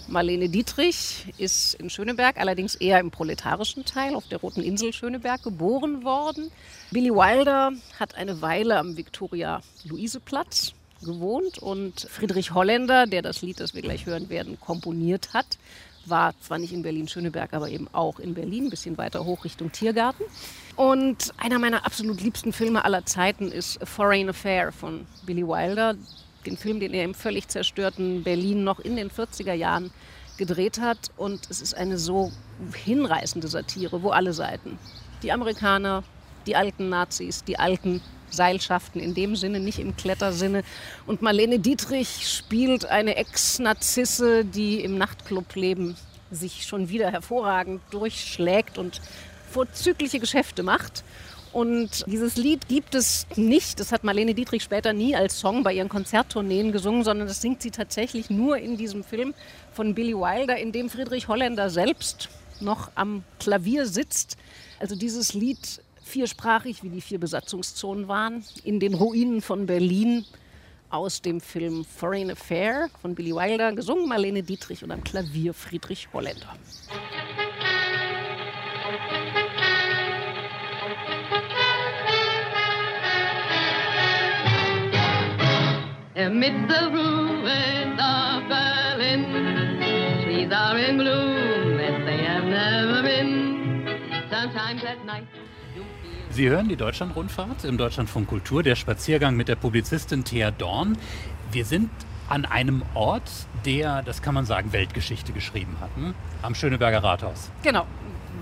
Marlene 0.09 0.49
Dietrich 0.49 1.33
ist 1.39 1.75
in 1.75 1.89
Schöneberg, 1.89 2.39
allerdings 2.39 2.75
eher 2.75 3.01
im 3.01 3.11
proletarischen 3.11 3.85
Teil, 3.85 4.15
auf 4.15 4.27
der 4.29 4.39
Roten 4.39 4.63
Insel 4.63 4.93
Schöneberg, 4.93 5.43
geboren 5.43 6.05
worden. 6.05 6.51
Billy 6.91 7.11
Wilder 7.11 7.73
hat 7.99 8.15
eine 8.15 8.43
Weile 8.43 8.79
am 8.79 8.97
Viktoria-Luise-Platz 8.97 10.75
gewohnt 11.03 11.59
und 11.59 12.07
Friedrich 12.11 12.53
Holländer, 12.53 13.07
der 13.07 13.23
das 13.23 13.43
Lied, 13.43 13.61
das 13.61 13.75
wir 13.75 13.83
gleich 13.83 14.07
hören 14.07 14.29
werden, 14.29 14.59
komponiert 14.61 15.33
hat, 15.33 15.59
war 16.07 16.35
zwar 16.41 16.59
nicht 16.59 16.73
in 16.73 16.83
Berlin-Schöneberg, 16.83 17.55
aber 17.55 17.69
eben 17.71 17.89
auch 17.93 18.19
in 18.19 18.35
Berlin, 18.35 18.65
ein 18.65 18.71
bisschen 18.71 18.99
weiter 18.99 19.25
hoch 19.25 19.45
Richtung 19.45 19.73
Tiergarten. 19.73 20.25
Und 20.77 21.33
einer 21.39 21.59
meiner 21.59 21.87
absolut 21.87 22.21
liebsten 22.21 22.53
Filme 22.53 22.85
aller 22.85 23.07
Zeiten 23.07 23.51
ist 23.51 23.81
A 23.81 23.87
Foreign 23.87 24.29
Affair 24.29 24.73
von 24.73 25.07
Billy 25.25 25.47
Wilder 25.47 25.95
den 26.45 26.57
Film, 26.57 26.81
den 26.81 26.95
er 26.95 27.05
im 27.05 27.15
völlig 27.15 27.49
zerstörten 27.49 28.23
Berlin 28.23 28.65
noch 28.65 28.79
in 28.79 28.97
den 28.97 29.11
40er 29.11 29.55
Jahren 29.55 29.91
gedreht 30.37 30.81
hat. 30.81 31.11
Und 31.17 31.49
es 31.51 31.61
ist 31.61 31.75
eine 31.75 31.99
so 31.99 32.33
hinreißende 32.85 33.49
Satire, 33.49 34.03
wo 34.03 34.11
alle 34.11 34.33
Seiten, 34.33 34.79
die 35.23 35.33
Amerikaner, 35.33 36.03
die 36.47 36.57
alten 36.57 36.89
Nazis, 36.89 37.45
die 37.45 37.59
alten 37.59 38.01
Seilschaften 38.31 39.01
in 39.01 39.15
dem 39.15 39.37
Sinne, 39.37 39.61
nicht 39.61 39.79
im 39.79 39.97
Klettersinne. 39.97 40.63
Und 41.07 41.23
Marlene 41.23 41.59
Dietrich 41.59 42.29
spielt 42.29 42.87
eine 42.87 43.17
Ex-Narzisse, 43.17 44.45
die 44.45 44.81
im 44.81 44.99
Nachtclubleben 44.99 45.97
sich 46.31 46.67
schon 46.67 46.89
wieder 46.89 47.11
hervorragend 47.11 47.81
durchschlägt 47.91 48.79
und 48.79 49.01
vorzügliche 49.51 50.19
Geschäfte 50.19 50.63
macht. 50.63 51.05
Und 51.55 52.05
dieses 52.09 52.37
Lied 52.37 52.67
gibt 52.67 52.97
es 52.97 53.29
nicht. 53.37 53.79
Das 53.79 53.93
hat 53.93 54.03
Marlene 54.03 54.35
Dietrich 54.35 54.65
später 54.65 54.93
nie 54.93 55.15
als 55.15 55.39
Song 55.39 55.63
bei 55.63 55.73
ihren 55.73 55.89
Konzerttourneen 55.89 56.73
gesungen, 56.73 57.05
sondern 57.05 57.29
das 57.29 57.41
singt 57.41 57.63
sie 57.63 57.71
tatsächlich 57.71 58.29
nur 58.29 58.59
in 58.59 58.77
diesem 58.77 59.05
Film 59.05 59.35
von 59.73 59.95
Billy 59.95 60.15
Wilder, 60.15 60.57
in 60.57 60.73
dem 60.73 60.91
Friedrich 60.91 61.29
Holländer 61.29 61.71
selbst 61.71 62.29
noch 62.61 62.91
am 62.97 63.23
Klavier 63.39 63.87
sitzt. 63.87 64.37
Also 64.81 64.97
dieses 64.97 65.33
Lied 65.33 65.81
viersprachig, 66.03 66.83
wie 66.83 66.89
die 66.89 67.01
vier 67.01 67.21
Besatzungszonen 67.21 68.09
waren, 68.09 68.45
in 68.65 68.81
den 68.81 68.95
Ruinen 68.95 69.41
von 69.41 69.67
Berlin 69.67 70.25
aus 70.91 71.23
dem 71.23 71.41
Film 71.41 71.85
Foreign 71.85 72.33
Affair 72.33 72.89
von 73.01 73.15
Billy 73.15 73.33
Wilder, 73.33 73.73
gesungen 73.73 74.09
Marlene 74.09 74.43
Dietrich 74.43 74.83
und 74.83 74.91
am 74.91 75.05
Klavier 75.05 75.55
Friedrich 75.55 76.09
Holländer. 76.13 76.57
Amid 86.35 86.69
the 86.69 86.91
ruins 86.91 88.01
of 88.01 88.49
Berlin, 88.49 89.23
trees 90.25 90.51
are 90.51 90.77
in 90.77 90.99
bloom 90.99 91.79
as 91.79 92.05
they 92.05 92.25
have 92.25 92.45
never 92.45 93.03
been. 93.05 93.87
Sometimes 94.29 94.83
at 94.83 95.05
night. 95.07 95.29
Sie 96.31 96.49
hören 96.49 96.69
die 96.69 96.75
Deutschlandrundfahrt 96.75 97.63
im 97.63 97.79
Deutschlandfunk 97.79 98.27
Kultur, 98.27 98.65
der 98.65 98.75
Spaziergang 98.75 99.37
mit 99.37 99.47
der 99.47 99.55
Publizistin 99.55 100.25
Thea 100.25 100.51
Dorn. 100.51 100.99
Wir 101.53 101.65
sind 101.65 101.89
an 102.29 102.47
einem 102.47 102.83
Ort, 102.95 103.31
der, 103.65 104.03
das 104.03 104.21
kann 104.21 104.35
man 104.35 104.45
sagen, 104.45 104.73
Weltgeschichte 104.73 105.33
geschrieben 105.33 105.77
hat, 105.81 105.91
hm? 105.95 106.15
am 106.43 106.57
Schöneberger 106.57 107.05
Rathaus. 107.05 107.53
Genau, 107.63 107.87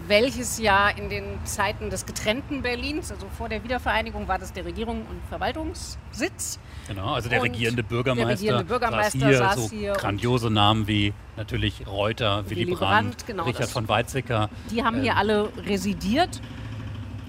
welches 0.08 0.58
ja 0.58 0.88
in 0.88 1.08
den 1.08 1.24
Zeiten 1.44 1.90
des 1.90 2.06
getrennten 2.06 2.62
Berlins, 2.62 3.10
also 3.10 3.26
vor 3.28 3.48
der 3.48 3.62
Wiedervereinigung, 3.64 4.28
war 4.28 4.38
das 4.38 4.52
der 4.52 4.64
Regierung 4.64 5.06
und 5.06 5.22
Verwaltungssitz. 5.28 6.58
Genau, 6.88 7.14
also 7.14 7.28
der 7.28 7.40
und 7.40 7.50
regierende 7.50 7.82
Bürgermeister, 7.82 8.26
der 8.26 8.36
regierende 8.36 8.64
Bürgermeister 8.64 9.18
saß 9.18 9.28
hier, 9.28 9.38
saß 9.38 9.54
so 9.56 9.70
hier 9.70 9.92
grandiose 9.92 10.50
Namen 10.50 10.88
wie 10.88 11.12
natürlich 11.36 11.86
Reuter, 11.86 12.48
Willy, 12.48 12.66
Willy 12.66 12.74
Brandt, 12.74 12.80
Brandt 12.80 13.26
genau, 13.26 13.44
Richard 13.44 13.70
von 13.70 13.88
Weizsäcker. 13.88 14.50
Die 14.70 14.82
haben 14.82 14.96
ähm, 14.96 15.02
hier 15.02 15.16
alle 15.16 15.50
residiert 15.66 16.40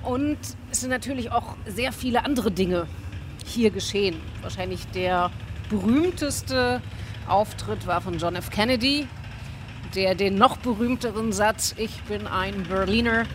und 0.03 0.37
es 0.71 0.81
sind 0.81 0.89
natürlich 0.89 1.31
auch 1.31 1.55
sehr 1.65 1.91
viele 1.91 2.25
andere 2.25 2.51
Dinge 2.51 2.87
hier 3.45 3.71
geschehen. 3.71 4.15
Wahrscheinlich 4.41 4.87
der 4.87 5.31
berühmteste 5.69 6.81
Auftritt 7.27 7.87
war 7.87 8.01
von 8.01 8.17
John 8.17 8.35
F. 8.35 8.49
Kennedy, 8.49 9.07
der 9.95 10.15
den 10.15 10.35
noch 10.35 10.57
berühmteren 10.57 11.31
Satz, 11.31 11.75
ich 11.77 12.01
bin 12.03 12.27
ein 12.27 12.63
Berliner, 12.63 13.25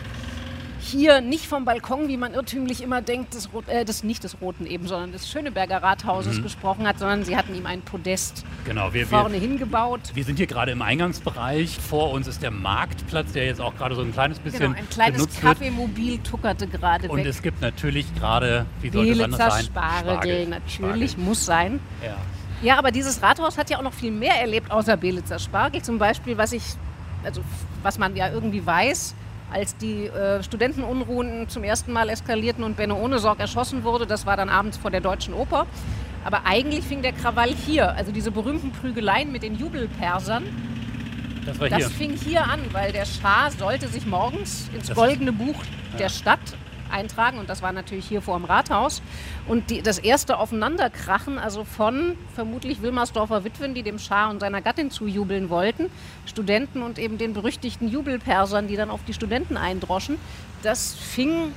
hier 0.81 1.21
nicht 1.21 1.47
vom 1.47 1.65
Balkon, 1.65 2.09
wie 2.09 2.17
man 2.17 2.35
irrtümlich 2.35 2.83
immer 2.83 3.03
denkt, 3.03 3.35
des, 3.35 3.49
äh, 3.67 3.85
des 3.85 4.05
nicht 4.05 4.25
des 4.25 4.41
Roten 4.41 4.67
eben, 4.67 4.87
sondern 4.87 5.13
des 5.13 5.29
Schöneberger 5.29 5.83
Rathauses 5.83 6.39
mhm. 6.39 6.43
gesprochen 6.43 6.87
hat, 6.87 6.99
sondern 6.99 7.25
sie 7.25 7.37
hatten 7.37 7.55
ihm 7.55 7.67
ein 7.67 7.83
Podest 7.83 8.45
genau, 8.65 8.93
wir, 8.95 9.07
vorne 9.07 9.35
wir, 9.35 9.41
hingebaut. 9.41 10.01
Wir 10.15 10.25
sind 10.25 10.37
hier 10.37 10.47
gerade 10.47 10.73
im 10.73 10.83
Eingangsbereich. 10.83 11.79
Vor 11.79 12.13
uns 12.13 12.27
ist 12.27 12.43
der 12.43 12.51
Marktplatz, 12.51 13.33
der 13.33 13.47
jetzt 13.47 13.61
auch 13.61 13.77
gerade 13.77 13.95
so 13.95 14.03
ein 14.03 14.13
kleines 14.13 14.39
bisschen 14.39 14.73
genau, 14.73 14.79
ein 14.79 14.89
kleines 14.89 15.41
Kaffeemobil 15.41 16.19
tuckerte 16.19 16.67
gerade 16.67 17.09
Und 17.09 17.19
weg. 17.19 17.27
es 17.27 17.43
gibt 17.43 17.61
natürlich 17.61 18.15
gerade, 18.15 18.67
wie 18.81 18.91
sollte 18.91 19.13
es 19.13 19.21
anders 19.21 19.55
sein? 19.55 19.65
Spargel, 19.65 20.13
Spargel. 20.13 20.47
natürlich, 20.49 21.11
Spargel. 21.13 21.29
muss 21.29 21.45
sein. 21.45 21.81
Ja. 22.05 22.17
Ja, 22.61 22.77
aber 22.77 22.91
dieses 22.91 23.23
Rathaus 23.23 23.57
hat 23.57 23.71
ja 23.71 23.79
auch 23.79 23.83
noch 23.83 23.93
viel 23.93 24.11
mehr 24.11 24.35
erlebt 24.35 24.71
außer 24.71 24.97
Belitzer 24.97 25.39
Spargel. 25.39 25.83
Zum 25.83 25.99
Beispiel, 25.99 26.37
was 26.37 26.53
ich, 26.53 26.63
also 27.23 27.43
was 27.83 27.99
man 27.99 28.17
ja 28.17 28.31
irgendwie 28.31 28.65
weiß, 28.65 29.15
als 29.51 29.77
die 29.77 30.07
äh, 30.07 30.43
Studentenunruhen 30.43 31.49
zum 31.49 31.65
ersten 31.65 31.93
Mal 31.93 32.09
eskalierten 32.09 32.65
und 32.65 32.77
Benno 32.77 32.97
Ohnesorg 32.97 33.41
erschossen 33.41 33.85
wurde, 33.85 34.07
das 34.07 34.27
war 34.27 34.37
dann 34.37 34.49
abends 34.49 34.77
vor 34.77 34.91
der 34.91 35.01
Deutschen 35.01 35.35
Oper. 35.35 35.67
Aber 36.25 36.45
eigentlich 36.45 36.85
fing 36.85 37.01
der 37.01 37.13
Krawall 37.13 37.55
hier, 37.55 37.95
also 37.95 38.13
diese 38.13 38.31
berühmten 38.31 38.73
Prügeleien 38.73 39.33
mit 39.33 39.43
den 39.43 39.57
Jubelpersern. 39.57 40.45
Das, 41.47 41.59
war 41.61 41.69
hier. 41.69 41.79
das 41.79 41.93
fing 41.93 42.13
hier 42.13 42.45
an, 42.45 42.61
weil 42.73 42.93
der 42.93 43.07
Schah 43.07 43.51
sollte 43.51 43.89
sich 43.89 44.05
morgens 44.05 44.69
ins 44.75 44.89
das 44.89 44.97
goldene 44.97 45.33
Buch 45.33 45.57
ja. 45.93 45.99
der 45.99 46.09
Stadt 46.11 46.41
eintragen 46.91 47.39
und 47.39 47.49
das 47.49 47.63
war 47.63 47.73
natürlich 47.73 48.07
hier 48.07 48.23
vor 48.23 48.39
dem 48.39 48.45
Rathaus. 48.45 49.03
Und 49.47 49.71
die, 49.71 49.83
das 49.83 49.99
erste 49.99 50.39
Aufeinanderkrachen, 50.39 51.39
also 51.39 51.65
von 51.65 52.17
vermutlich 52.35 52.83
Wilmersdorfer 52.83 53.45
Witwen, 53.45 53.75
die 53.75 53.83
dem 53.83 53.99
Schah 53.99 54.31
und 54.31 54.41
seiner 54.41 54.61
Gattin 54.61 54.91
zujubeln 54.91 55.51
wollten, 55.51 55.91
Studenten 56.27 56.83
und 56.83 56.99
eben 56.99 57.19
den 57.19 57.33
berüchtigten 57.33 57.89
Jubelpersern, 57.89 58.69
die 58.69 58.77
dann 58.77 58.91
auf 58.91 59.01
die 59.07 59.15
Studenten 59.15 59.57
eindroschen, 59.57 60.19
das 60.63 60.95
fing 60.95 61.53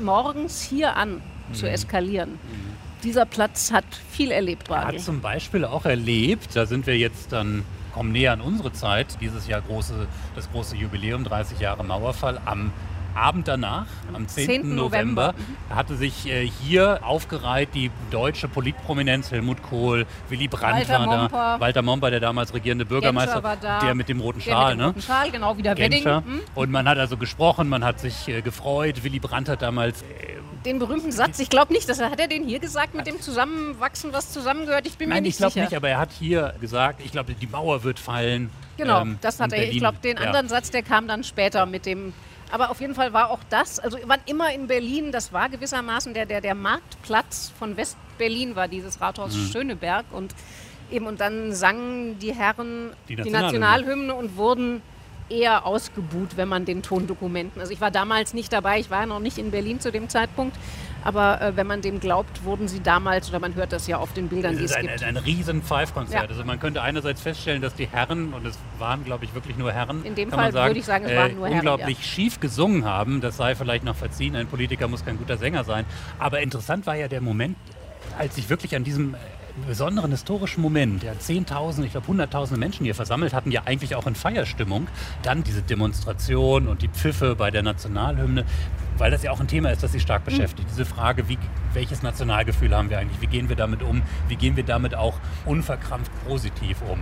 morgens 0.00 0.62
hier 0.62 0.96
an 0.96 1.22
mhm. 1.48 1.54
zu 1.54 1.68
eskalieren. 1.68 2.32
Mhm. 2.32 2.78
Dieser 3.04 3.26
Platz 3.26 3.72
hat 3.72 3.84
viel 4.10 4.32
erlebt, 4.32 4.68
Barney. 4.68 4.98
Hat 4.98 5.04
zum 5.04 5.20
Beispiel 5.20 5.64
auch 5.64 5.84
erlebt, 5.84 6.56
da 6.56 6.66
sind 6.66 6.86
wir 6.86 6.98
jetzt 6.98 7.32
dann 7.32 7.64
kommen 7.98 8.12
näher 8.12 8.32
an 8.32 8.40
unsere 8.40 8.72
Zeit, 8.72 9.18
dieses 9.20 9.48
Jahr 9.48 9.60
große, 9.60 10.06
das 10.36 10.50
große 10.52 10.76
Jubiläum, 10.76 11.24
30 11.24 11.58
Jahre 11.58 11.84
Mauerfall, 11.84 12.40
am 12.44 12.72
Abend 13.14 13.48
danach, 13.48 13.86
am 14.12 14.28
10. 14.28 14.46
10. 14.46 14.74
November, 14.74 15.34
hatte 15.70 15.96
sich 15.96 16.26
äh, 16.26 16.46
hier 16.46 17.00
aufgereiht 17.02 17.70
die 17.74 17.90
deutsche 18.10 18.48
Politprominenz, 18.48 19.30
Helmut 19.30 19.62
Kohl, 19.62 20.06
Willy 20.28 20.48
Brandt 20.48 20.88
Walter 20.88 20.98
war 21.00 21.06
da, 21.06 21.16
Momper. 21.16 21.60
Walter 21.60 21.82
Momper, 21.82 22.10
der 22.10 22.20
damals 22.20 22.54
regierende 22.54 22.84
Bürgermeister, 22.84 23.42
der 23.82 23.94
mit 23.94 24.08
dem 24.08 24.20
roten 24.20 24.40
Schal. 24.40 24.76
Der 24.76 24.76
mit 24.76 24.80
dem 24.80 24.86
roten 24.86 25.02
Schal, 25.02 25.30
genau, 25.30 25.56
wie 25.56 25.62
der 25.62 25.76
Wedding. 25.76 26.04
Mhm. 26.04 26.40
Und 26.54 26.70
man 26.70 26.88
hat 26.88 26.98
also 26.98 27.16
gesprochen, 27.16 27.68
man 27.68 27.84
hat 27.84 28.00
sich 28.00 28.28
äh, 28.28 28.40
gefreut. 28.42 29.02
Willy 29.02 29.18
Brandt 29.18 29.48
hat 29.48 29.62
damals... 29.62 30.02
Äh, 30.02 30.38
den 30.64 30.78
berühmten 30.78 31.12
Satz, 31.12 31.38
ich 31.38 31.50
glaube 31.50 31.72
nicht, 31.72 31.88
dass 31.88 31.98
er, 32.00 32.10
hat 32.10 32.20
er 32.20 32.26
den 32.26 32.44
hier 32.44 32.58
gesagt 32.58 32.94
mit 32.94 33.06
dem 33.06 33.20
Zusammenwachsen, 33.20 34.12
was 34.12 34.32
zusammengehört? 34.32 34.86
Ich 34.86 34.98
bin 34.98 35.08
Nein, 35.08 35.22
mir 35.22 35.28
nicht 35.28 35.36
sicher. 35.36 35.50
Nein, 35.54 35.64
ich 35.64 35.68
glaube 35.68 35.70
nicht, 35.70 35.76
aber 35.76 35.88
er 35.88 35.98
hat 35.98 36.10
hier 36.18 36.54
gesagt, 36.60 37.00
ich 37.04 37.12
glaube, 37.12 37.34
die 37.34 37.46
Mauer 37.46 37.84
wird 37.84 37.98
fallen. 37.98 38.50
Genau, 38.76 39.02
ähm, 39.02 39.18
das 39.20 39.40
hat 39.40 39.52
er. 39.52 39.58
Berlin, 39.58 39.72
ich 39.72 39.78
glaube, 39.78 39.98
den 40.02 40.16
ja. 40.16 40.24
anderen 40.24 40.48
Satz, 40.48 40.70
der 40.70 40.82
kam 40.82 41.08
dann 41.08 41.24
später 41.24 41.66
mit 41.66 41.86
dem 41.86 42.12
aber 42.50 42.70
auf 42.70 42.80
jeden 42.80 42.94
Fall 42.94 43.12
war 43.12 43.30
auch 43.30 43.40
das, 43.50 43.78
also 43.78 43.98
wann 44.06 44.20
immer 44.26 44.52
in 44.52 44.66
Berlin, 44.66 45.12
das 45.12 45.32
war 45.32 45.48
gewissermaßen 45.48 46.14
der, 46.14 46.26
der, 46.26 46.40
der 46.40 46.54
Marktplatz 46.54 47.52
von 47.58 47.76
West-Berlin, 47.76 48.56
war 48.56 48.68
dieses 48.68 49.00
Rathaus 49.00 49.34
mhm. 49.34 49.48
Schöneberg. 49.52 50.06
Und 50.10 50.34
eben, 50.90 51.06
und 51.06 51.20
dann 51.20 51.52
sangen 51.54 52.18
die 52.18 52.34
Herren 52.34 52.90
die, 53.08 53.16
die 53.16 53.30
Nationalhymne 53.30 54.14
und 54.14 54.36
wurden 54.36 54.82
eher 55.28 55.66
ausgebuht, 55.66 56.36
wenn 56.36 56.48
man 56.48 56.64
den 56.64 56.82
Tondokumenten. 56.82 57.60
Also 57.60 57.72
ich 57.72 57.80
war 57.80 57.90
damals 57.90 58.32
nicht 58.32 58.52
dabei, 58.52 58.80
ich 58.80 58.90
war 58.90 59.00
ja 59.00 59.06
noch 59.06 59.20
nicht 59.20 59.36
in 59.38 59.50
Berlin 59.50 59.78
zu 59.80 59.92
dem 59.92 60.08
Zeitpunkt. 60.08 60.56
Aber 61.04 61.40
äh, 61.40 61.56
wenn 61.56 61.66
man 61.66 61.80
dem 61.80 62.00
glaubt, 62.00 62.44
wurden 62.44 62.68
sie 62.68 62.80
damals, 62.80 63.28
oder 63.28 63.38
man 63.38 63.54
hört 63.54 63.72
das 63.72 63.86
ja 63.86 63.98
auf 63.98 64.12
den 64.12 64.28
Bildern, 64.28 64.56
die 64.56 64.64
es 64.64 64.72
ein, 64.72 64.86
gibt. 64.86 65.02
Ein, 65.02 65.16
ein 65.16 65.22
riesen 65.22 65.62
Five-Konzert. 65.62 66.24
Ja. 66.24 66.28
Also 66.28 66.44
man 66.44 66.60
könnte 66.60 66.82
einerseits 66.82 67.20
feststellen, 67.20 67.62
dass 67.62 67.74
die 67.74 67.86
Herren, 67.86 68.32
und 68.32 68.46
es 68.46 68.58
waren, 68.78 69.04
glaube 69.04 69.24
ich, 69.24 69.34
wirklich 69.34 69.56
nur 69.56 69.72
Herren, 69.72 70.04
in 70.04 70.14
dem 70.14 70.30
Fall 70.30 70.52
sagen, 70.52 70.70
würde 70.70 70.80
ich 70.80 70.86
sagen, 70.86 71.04
es 71.06 71.16
waren 71.16 71.30
äh, 71.30 71.34
nur 71.34 71.46
Herren, 71.46 71.58
unglaublich 71.58 71.98
ja. 71.98 72.04
schief 72.04 72.40
gesungen 72.40 72.84
haben. 72.84 73.20
Das 73.20 73.36
sei 73.36 73.54
vielleicht 73.54 73.84
noch 73.84 73.96
verziehen. 73.96 74.36
Ein 74.36 74.46
Politiker 74.46 74.88
muss 74.88 75.04
kein 75.04 75.18
guter 75.18 75.36
Sänger 75.36 75.64
sein. 75.64 75.84
Aber 76.18 76.40
interessant 76.40 76.86
war 76.86 76.96
ja 76.96 77.08
der 77.08 77.20
Moment, 77.20 77.56
als 78.18 78.36
ich 78.38 78.50
wirklich 78.50 78.74
an 78.74 78.84
diesem 78.84 79.14
besonderen 79.66 80.10
historischen 80.10 80.60
Moment, 80.60 81.02
ja, 81.02 81.18
Zehntausende, 81.18 81.86
ich 81.86 81.92
glaube 81.92 82.06
Hunderttausende 82.06 82.60
Menschen 82.60 82.84
hier 82.84 82.94
versammelt 82.94 83.32
hatten, 83.32 83.50
ja 83.50 83.62
eigentlich 83.64 83.94
auch 83.94 84.06
in 84.06 84.14
Feierstimmung. 84.14 84.86
Dann 85.22 85.42
diese 85.42 85.62
Demonstration 85.62 86.68
und 86.68 86.82
die 86.82 86.88
Pfiffe 86.88 87.34
bei 87.34 87.50
der 87.50 87.62
Nationalhymne, 87.62 88.44
weil 88.98 89.10
das 89.10 89.22
ja 89.22 89.30
auch 89.30 89.40
ein 89.40 89.48
Thema 89.48 89.70
ist, 89.70 89.82
das 89.82 89.92
sie 89.92 90.00
stark 90.00 90.24
beschäftigt. 90.24 90.68
Diese 90.70 90.84
Frage, 90.84 91.28
wie, 91.28 91.38
welches 91.72 92.02
Nationalgefühl 92.02 92.74
haben 92.74 92.90
wir 92.90 92.98
eigentlich? 92.98 93.20
Wie 93.20 93.26
gehen 93.26 93.48
wir 93.48 93.56
damit 93.56 93.82
um? 93.82 94.02
Wie 94.28 94.36
gehen 94.36 94.56
wir 94.56 94.64
damit 94.64 94.94
auch 94.94 95.14
unverkrampft 95.46 96.10
positiv 96.26 96.82
um? 96.82 97.00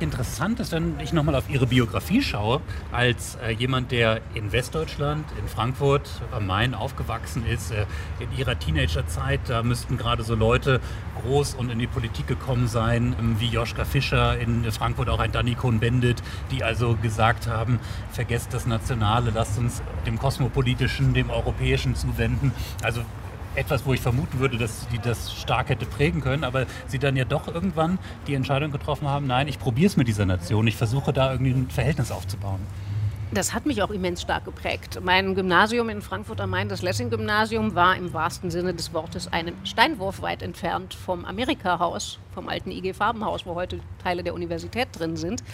Interessant 0.00 0.60
ist, 0.60 0.72
wenn 0.72 0.98
ich 1.00 1.12
nochmal 1.12 1.34
auf 1.34 1.48
Ihre 1.48 1.66
Biografie 1.66 2.22
schaue, 2.22 2.60
als 2.92 3.36
äh, 3.36 3.52
jemand, 3.52 3.92
der 3.92 4.20
in 4.34 4.52
Westdeutschland, 4.52 5.24
in 5.38 5.48
Frankfurt 5.48 6.10
am 6.32 6.46
Main 6.46 6.74
aufgewachsen 6.74 7.44
ist, 7.46 7.70
äh, 7.70 7.86
in 8.18 8.36
Ihrer 8.36 8.58
Teenagerzeit, 8.58 9.40
da 9.48 9.62
müssten 9.62 9.96
gerade 9.96 10.22
so 10.22 10.34
Leute 10.34 10.80
groß 11.22 11.54
und 11.54 11.70
in 11.70 11.78
die 11.78 11.86
Politik 11.86 12.26
gekommen 12.26 12.66
sein, 12.66 13.14
ähm, 13.18 13.36
wie 13.38 13.48
Joschka 13.48 13.84
Fischer 13.84 14.38
in 14.38 14.70
Frankfurt, 14.72 15.08
auch 15.08 15.20
ein 15.20 15.32
Danny 15.32 15.54
Cohn-Bendit, 15.54 16.22
die 16.50 16.64
also 16.64 16.96
gesagt 16.96 17.46
haben, 17.46 17.78
vergesst 18.12 18.54
das 18.54 18.66
Nationale, 18.66 19.30
lasst 19.34 19.58
uns 19.58 19.82
dem 20.06 20.18
Kosmopolitischen, 20.18 21.14
dem 21.14 21.30
Europäischen 21.30 21.94
zuwenden. 21.94 22.52
Also 22.82 23.02
etwas, 23.54 23.84
wo 23.86 23.92
ich 23.92 24.00
vermuten 24.00 24.38
würde, 24.38 24.58
dass 24.58 24.86
die 24.88 24.98
das 24.98 25.32
stark 25.32 25.68
hätte 25.68 25.86
prägen 25.86 26.20
können, 26.20 26.44
aber 26.44 26.66
sie 26.86 26.98
dann 26.98 27.16
ja 27.16 27.24
doch 27.24 27.48
irgendwann 27.48 27.98
die 28.26 28.34
Entscheidung 28.34 28.70
getroffen 28.70 29.08
haben, 29.08 29.26
nein, 29.26 29.48
ich 29.48 29.58
probiere 29.58 29.86
es 29.86 29.96
mit 29.96 30.08
dieser 30.08 30.26
Nation, 30.26 30.66
ich 30.66 30.76
versuche 30.76 31.12
da 31.12 31.32
irgendwie 31.32 31.52
ein 31.52 31.70
Verhältnis 31.70 32.10
aufzubauen. 32.10 32.60
Das 33.32 33.54
hat 33.54 33.64
mich 33.64 33.80
auch 33.80 33.90
immens 33.90 34.22
stark 34.22 34.44
geprägt. 34.44 34.98
Mein 35.04 35.36
Gymnasium 35.36 35.88
in 35.88 36.02
Frankfurt 36.02 36.40
am 36.40 36.50
Main, 36.50 36.68
das 36.68 36.82
Lessing-Gymnasium, 36.82 37.76
war 37.76 37.94
im 37.94 38.12
wahrsten 38.12 38.50
Sinne 38.50 38.74
des 38.74 38.92
Wortes 38.92 39.32
einen 39.32 39.54
Steinwurf 39.62 40.20
weit 40.20 40.42
entfernt 40.42 40.94
vom 40.94 41.24
Amerika-Haus, 41.24 42.18
vom 42.34 42.48
alten 42.48 42.72
IG 42.72 42.92
Farbenhaus, 42.92 43.46
wo 43.46 43.54
heute 43.54 43.78
Teile 44.02 44.24
der 44.24 44.34
Universität 44.34 44.88
drin 44.92 45.16
sind. 45.16 45.44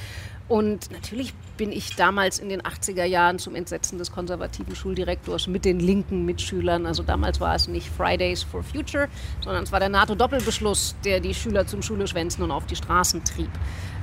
Und 0.48 0.92
natürlich 0.92 1.34
bin 1.56 1.72
ich 1.72 1.96
damals 1.96 2.38
in 2.38 2.48
den 2.48 2.62
80er 2.62 3.04
Jahren 3.04 3.38
zum 3.40 3.56
Entsetzen 3.56 3.98
des 3.98 4.12
konservativen 4.12 4.76
Schuldirektors 4.76 5.48
mit 5.48 5.64
den 5.64 5.80
linken 5.80 6.24
Mitschülern, 6.24 6.86
also 6.86 7.02
damals 7.02 7.40
war 7.40 7.54
es 7.54 7.66
nicht 7.66 7.88
Fridays 7.88 8.44
for 8.44 8.62
Future, 8.62 9.08
sondern 9.42 9.64
es 9.64 9.72
war 9.72 9.80
der 9.80 9.88
NATO-Doppelbeschluss, 9.88 10.94
der 11.04 11.18
die 11.18 11.34
Schüler 11.34 11.66
zum 11.66 11.82
Schuleschwänzen 11.82 12.44
und 12.44 12.52
auf 12.52 12.66
die 12.66 12.76
Straßen 12.76 13.24
trieb. 13.24 13.50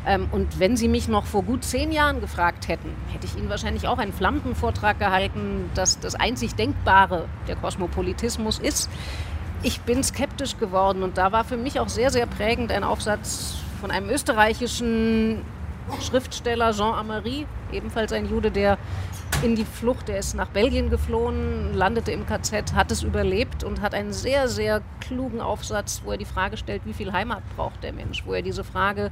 Ähm, 0.06 0.28
und 0.32 0.60
wenn 0.60 0.76
Sie 0.76 0.89
mich 0.89 1.08
noch 1.08 1.26
vor 1.26 1.44
gut 1.44 1.64
zehn 1.64 1.94
Jahren 1.94 2.20
gefragt 2.20 2.68
hätten, 2.68 2.89
hätte 3.08 3.26
ich 3.26 3.38
Ihnen 3.38 3.50
wahrscheinlich 3.50 3.88
auch 3.88 3.98
einen 3.98 4.12
flammenden 4.12 4.54
Vortrag 4.54 5.00
gehalten, 5.00 5.70
dass 5.76 6.00
das 6.00 6.16
einzig 6.16 6.56
Denkbare 6.56 7.30
der 7.48 7.56
Kosmopolitismus 7.56 8.60
ist. 8.60 8.89
Ich 9.62 9.80
bin 9.82 10.04
skeptisch 10.04 10.58
geworden 10.58 11.04
und 11.04 11.18
da 11.18 11.32
war 11.32 11.46
für 11.46 11.56
mich 11.56 11.80
auch 11.80 11.88
sehr, 11.88 12.10
sehr 12.10 12.26
prägend 12.26 12.70
ein 12.74 12.84
Aufsatz 12.84 13.56
von 13.80 13.91
einem 13.91 14.10
österreichischen 14.10 15.41
Schriftsteller, 16.02 16.72
Jean 16.72 16.94
Amary, 16.94 17.46
ebenfalls 17.72 18.14
ein 18.14 18.30
Jude, 18.30 18.52
der 18.52 18.78
in 19.42 19.56
die 19.56 19.66
Flucht, 19.66 20.08
der 20.08 20.20
ist 20.20 20.36
nach 20.36 20.48
Belgien 20.48 20.90
geflohen, 20.90 21.74
landete 21.74 22.12
im 22.12 22.26
KZ, 22.26 22.74
hat 22.74 22.92
es 22.92 23.04
überlebt 23.04 23.64
und 23.64 23.82
hat 23.82 23.94
einen 23.94 24.14
sehr, 24.14 24.48
sehr 24.48 24.82
klugen 25.02 25.42
Aufsatz, 25.42 26.02
wo 26.06 26.12
er 26.12 26.18
die 26.18 26.26
Frage 26.26 26.58
stellt, 26.58 26.86
wie 26.86 26.94
viel 26.94 27.12
Heimat 27.12 27.44
braucht 27.56 27.84
der 27.84 27.94
Mensch, 27.94 28.24
wo 28.26 28.34
er 28.34 28.42
diese 28.42 28.64
Frage 28.64 29.12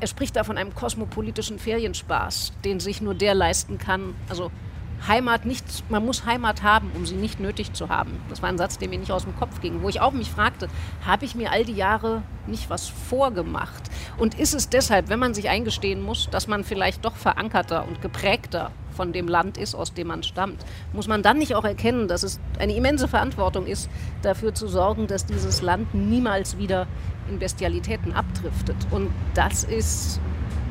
er 0.00 0.06
spricht 0.06 0.34
da 0.34 0.44
von 0.44 0.56
einem 0.56 0.74
kosmopolitischen 0.74 1.58
Ferienspaß, 1.58 2.54
den 2.64 2.80
sich 2.80 3.02
nur 3.02 3.14
der 3.14 3.34
leisten 3.34 3.78
kann. 3.78 4.14
Also 4.28 4.50
Heimat 5.06 5.46
nicht, 5.46 5.64
man 5.90 6.04
muss 6.04 6.26
Heimat 6.26 6.62
haben, 6.62 6.90
um 6.94 7.06
sie 7.06 7.16
nicht 7.16 7.40
nötig 7.40 7.72
zu 7.72 7.88
haben. 7.88 8.20
Das 8.28 8.42
war 8.42 8.48
ein 8.48 8.58
Satz, 8.58 8.78
der 8.78 8.88
mir 8.88 8.98
nicht 8.98 9.12
aus 9.12 9.24
dem 9.24 9.36
Kopf 9.36 9.60
ging, 9.60 9.82
wo 9.82 9.88
ich 9.88 10.00
auch 10.00 10.12
mich 10.12 10.30
fragte, 10.30 10.68
habe 11.06 11.24
ich 11.24 11.34
mir 11.34 11.52
all 11.52 11.64
die 11.64 11.74
Jahre 11.74 12.22
nicht 12.46 12.70
was 12.70 12.88
vorgemacht? 12.88 13.82
Und 14.18 14.38
ist 14.38 14.54
es 14.54 14.68
deshalb, 14.68 15.08
wenn 15.08 15.18
man 15.18 15.34
sich 15.34 15.48
eingestehen 15.48 16.02
muss, 16.02 16.28
dass 16.30 16.48
man 16.48 16.64
vielleicht 16.64 17.04
doch 17.04 17.16
verankerter 17.16 17.86
und 17.86 18.02
geprägter 18.02 18.70
von 18.92 19.12
dem 19.12 19.28
Land 19.28 19.56
ist, 19.56 19.74
aus 19.74 19.94
dem 19.94 20.08
man 20.08 20.22
stammt, 20.22 20.64
muss 20.92 21.08
man 21.08 21.22
dann 21.22 21.38
nicht 21.38 21.54
auch 21.54 21.64
erkennen, 21.64 22.06
dass 22.06 22.22
es 22.22 22.38
eine 22.58 22.74
immense 22.74 23.08
Verantwortung 23.08 23.66
ist, 23.66 23.88
dafür 24.22 24.54
zu 24.54 24.68
sorgen, 24.68 25.06
dass 25.06 25.24
dieses 25.24 25.62
Land 25.62 25.94
niemals 25.94 26.58
wieder 26.58 26.86
in 27.30 27.38
Bestialitäten 27.38 28.12
abdriftet. 28.12 28.76
Und 28.90 29.08
das 29.34 29.64
ist, 29.64 30.20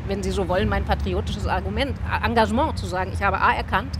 wenn 0.07 0.21
Sie 0.21 0.31
so 0.31 0.47
wollen, 0.47 0.69
mein 0.69 0.85
patriotisches 0.85 1.47
Argument, 1.47 1.95
Engagement 2.23 2.77
zu 2.77 2.85
sagen, 2.85 3.11
ich 3.13 3.23
habe 3.23 3.39
A 3.39 3.53
erkannt, 3.53 3.97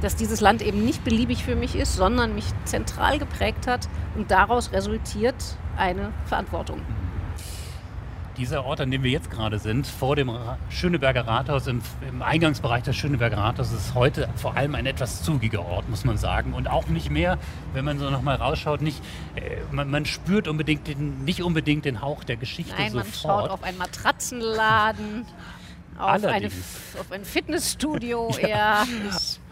dass 0.00 0.16
dieses 0.16 0.40
Land 0.40 0.62
eben 0.62 0.84
nicht 0.84 1.04
beliebig 1.04 1.44
für 1.44 1.56
mich 1.56 1.74
ist, 1.74 1.96
sondern 1.96 2.34
mich 2.34 2.46
zentral 2.64 3.18
geprägt 3.18 3.66
hat 3.66 3.88
und 4.16 4.30
daraus 4.30 4.72
resultiert 4.72 5.36
eine 5.76 6.12
Verantwortung 6.26 6.80
dieser 8.38 8.64
Ort, 8.64 8.80
an 8.80 8.90
dem 8.90 9.02
wir 9.02 9.10
jetzt 9.10 9.30
gerade 9.30 9.58
sind, 9.58 9.86
vor 9.86 10.16
dem 10.16 10.30
Schöneberger 10.70 11.26
Rathaus, 11.26 11.66
im, 11.66 11.82
im, 12.08 12.22
Eingangsbereich 12.22 12.84
des 12.84 12.96
Schöneberger 12.96 13.36
Rathauses, 13.36 13.86
ist 13.86 13.94
heute 13.94 14.28
vor 14.36 14.56
allem 14.56 14.74
ein 14.74 14.86
etwas 14.86 15.22
zugiger 15.22 15.66
Ort, 15.66 15.88
muss 15.88 16.04
man 16.04 16.16
sagen. 16.16 16.54
Und 16.54 16.68
auch 16.68 16.86
nicht 16.86 17.10
mehr, 17.10 17.38
wenn 17.74 17.84
man 17.84 17.98
so 17.98 18.08
nochmal 18.10 18.36
rausschaut, 18.36 18.80
nicht, 18.80 19.02
äh, 19.34 19.56
man, 19.72 19.90
man, 19.90 20.06
spürt 20.06 20.48
unbedingt 20.48 20.86
den, 20.86 21.24
nicht 21.24 21.42
unbedingt 21.42 21.84
den 21.84 22.00
Hauch 22.00 22.24
der 22.24 22.36
Geschichte 22.36 22.74
Nein, 22.78 22.92
sofort. 22.92 23.04
man 23.04 23.12
schaut 23.14 23.50
auf 23.50 23.62
einen 23.64 23.78
Matratzenladen. 23.78 25.26
Auf, 25.98 26.24
eine, 26.24 26.46
auf, 26.46 27.10
ein 27.10 27.24
Fitnessstudio 27.24 28.30
ja. 28.40 28.48
eher. 28.48 28.86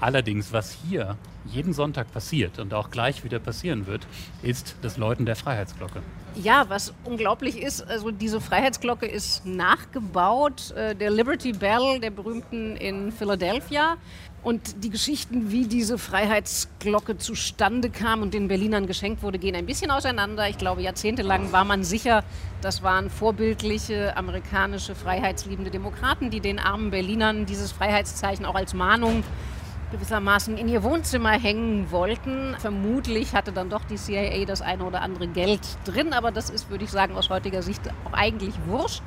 Allerdings, 0.01 0.53
was 0.53 0.77
hier 0.89 1.17
jeden 1.45 1.73
Sonntag 1.73 2.13
passiert 2.13 2.59
und 2.59 2.75
auch 2.75 2.91
gleich 2.91 3.25
wieder 3.25 3.39
passieren 3.39 3.87
wird, 3.87 4.07
ist 4.43 4.77
das 4.83 4.97
Läuten 4.97 5.27
der 5.27 5.37
Freiheitsglocke. 5.37 6.03
Ja, 6.35 6.67
was 6.69 6.93
unglaublich 7.05 7.61
ist, 7.61 7.83
also 7.83 8.11
diese 8.11 8.41
Freiheitsglocke 8.41 9.07
ist 9.07 9.47
nachgebaut, 9.47 10.73
äh, 10.73 10.95
der 10.95 11.11
Liberty 11.11 11.53
Bell, 11.53 11.99
der 12.01 12.11
berühmten 12.11 12.77
in 12.77 13.11
Philadelphia. 13.11 13.97
Und 14.47 14.85
die 14.85 14.91
Geschichten, 14.91 15.51
wie 15.51 15.67
diese 15.67 15.99
Freiheitsglocke 15.99 17.19
zustande 17.19 17.91
kam 17.91 18.23
und 18.23 18.33
den 18.33 18.47
Berlinern 18.47 18.87
geschenkt 18.87 19.25
wurde, 19.25 19.41
gehen 19.41 19.57
ein 19.57 19.67
bisschen 19.67 19.91
auseinander. 19.91 20.49
Ich 20.49 20.57
glaube, 20.57 20.83
jahrzehntelang 20.83 21.51
war 21.51 21.65
man 21.65 21.83
sicher, 21.83 22.23
das 22.61 22.81
waren 22.85 23.11
vorbildliche 23.11 24.17
amerikanische 24.17 24.95
freiheitsliebende 24.95 25.73
Demokraten, 25.73 26.31
die 26.31 26.39
den 26.39 26.61
armen 26.61 26.93
Berlinern 26.93 27.45
dieses 27.45 27.73
Freiheitszeichen 27.73 28.47
auch 28.47 28.55
als 28.55 28.73
Mahnung 28.73 29.25
gewissermaßen 29.91 30.57
in 30.57 30.69
ihr 30.69 30.85
Wohnzimmer 30.85 31.33
hängen 31.33 31.91
wollten. 31.91 32.55
Vermutlich 32.61 33.35
hatte 33.35 33.51
dann 33.51 33.69
doch 33.69 33.85
die 33.85 33.97
CIA 33.97 34.45
das 34.45 34.63
eine 34.63 34.85
oder 34.85 35.01
andere 35.01 35.27
Geld 35.27 35.61
drin, 35.85 36.13
aber 36.13 36.31
das 36.31 36.51
ist, 36.51 36.71
würde 36.71 36.85
ich 36.85 36.91
sagen, 36.91 37.17
aus 37.17 37.31
heutiger 37.31 37.63
Sicht 37.63 37.81
auch 38.05 38.13
eigentlich 38.13 38.55
wurscht. 38.67 39.03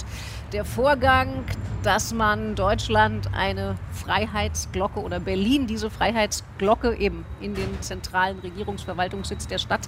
Der 0.51 0.65
Vorgang, 0.65 1.45
dass 1.83 2.11
man 2.11 2.55
Deutschland 2.55 3.29
eine 3.33 3.75
Freiheitsglocke 3.93 4.99
oder 4.99 5.19
Berlin 5.19 5.67
diese 5.67 5.91
Freiheitsglocke 5.91 6.95
eben 6.95 7.23
in 7.39 7.53
den 7.53 7.81
zentralen 7.81 8.39
Regierungsverwaltungssitz 8.39 9.45
der 9.45 9.59
Stadt 9.59 9.81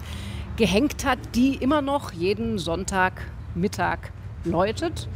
gehängt 0.57 1.03
hat, 1.03 1.18
die 1.34 1.55
immer 1.55 1.82
noch 1.82 2.12
jeden 2.12 2.59
Sonntagmittag 2.59 4.12
läutet 4.43 5.07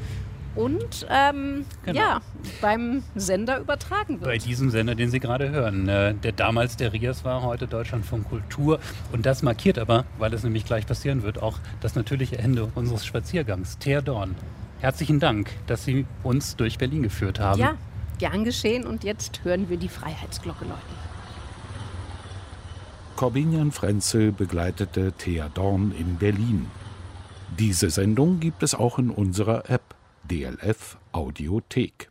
und 0.55 1.05
ähm, 1.11 1.65
genau. 1.83 1.99
ja, 1.99 2.21
beim 2.61 3.03
Sender 3.13 3.59
übertragen 3.59 4.21
wird. 4.21 4.23
Bei 4.23 4.37
diesem 4.39 4.71
Sender, 4.71 4.95
den 4.95 5.11
Sie 5.11 5.19
gerade 5.19 5.51
hören, 5.51 5.87
äh, 5.87 6.15
der 6.15 6.31
damals 6.31 6.75
der 6.77 6.91
RIAS 6.91 7.23
war, 7.23 7.43
heute 7.43 7.67
Deutschland 7.67 8.05
von 8.05 8.23
Kultur. 8.23 8.79
Und 9.11 9.25
das 9.27 9.43
markiert 9.43 9.77
aber, 9.77 10.05
weil 10.17 10.33
es 10.33 10.43
nämlich 10.43 10.65
gleich 10.65 10.87
passieren 10.87 11.23
wird, 11.23 11.39
auch 11.43 11.59
das 11.81 11.95
natürliche 11.95 12.39
Ende 12.39 12.71
unseres 12.73 13.05
Spaziergangs. 13.05 13.77
Thea 13.77 14.01
Dorn, 14.01 14.35
herzlichen 14.85 15.19
Dank, 15.19 15.49
dass 15.65 15.83
Sie 15.83 16.05
uns 16.21 16.57
durch 16.57 16.77
Berlin 16.77 17.01
geführt 17.01 17.39
haben. 17.39 17.59
Ja, 17.59 17.75
gern 18.19 18.43
geschehen. 18.43 18.85
Und 18.85 19.03
jetzt 19.03 19.43
hören 19.43 19.67
wir 19.67 19.77
die 19.77 19.89
Freiheitsglocke 19.89 20.63
läuten. 20.63 21.05
Corbinian 23.15 23.71
Frenzel 23.71 24.31
begleitete 24.31 25.11
Thea 25.13 25.49
Dorn 25.49 25.91
in 25.97 26.17
Berlin. 26.17 26.67
Diese 27.57 27.89
Sendung 27.89 28.39
gibt 28.39 28.61
es 28.61 28.75
auch 28.75 28.99
in 28.99 29.09
unserer 29.09 29.69
App 29.71 29.95
DLF 30.29 30.97
Audiothek. 31.13 32.09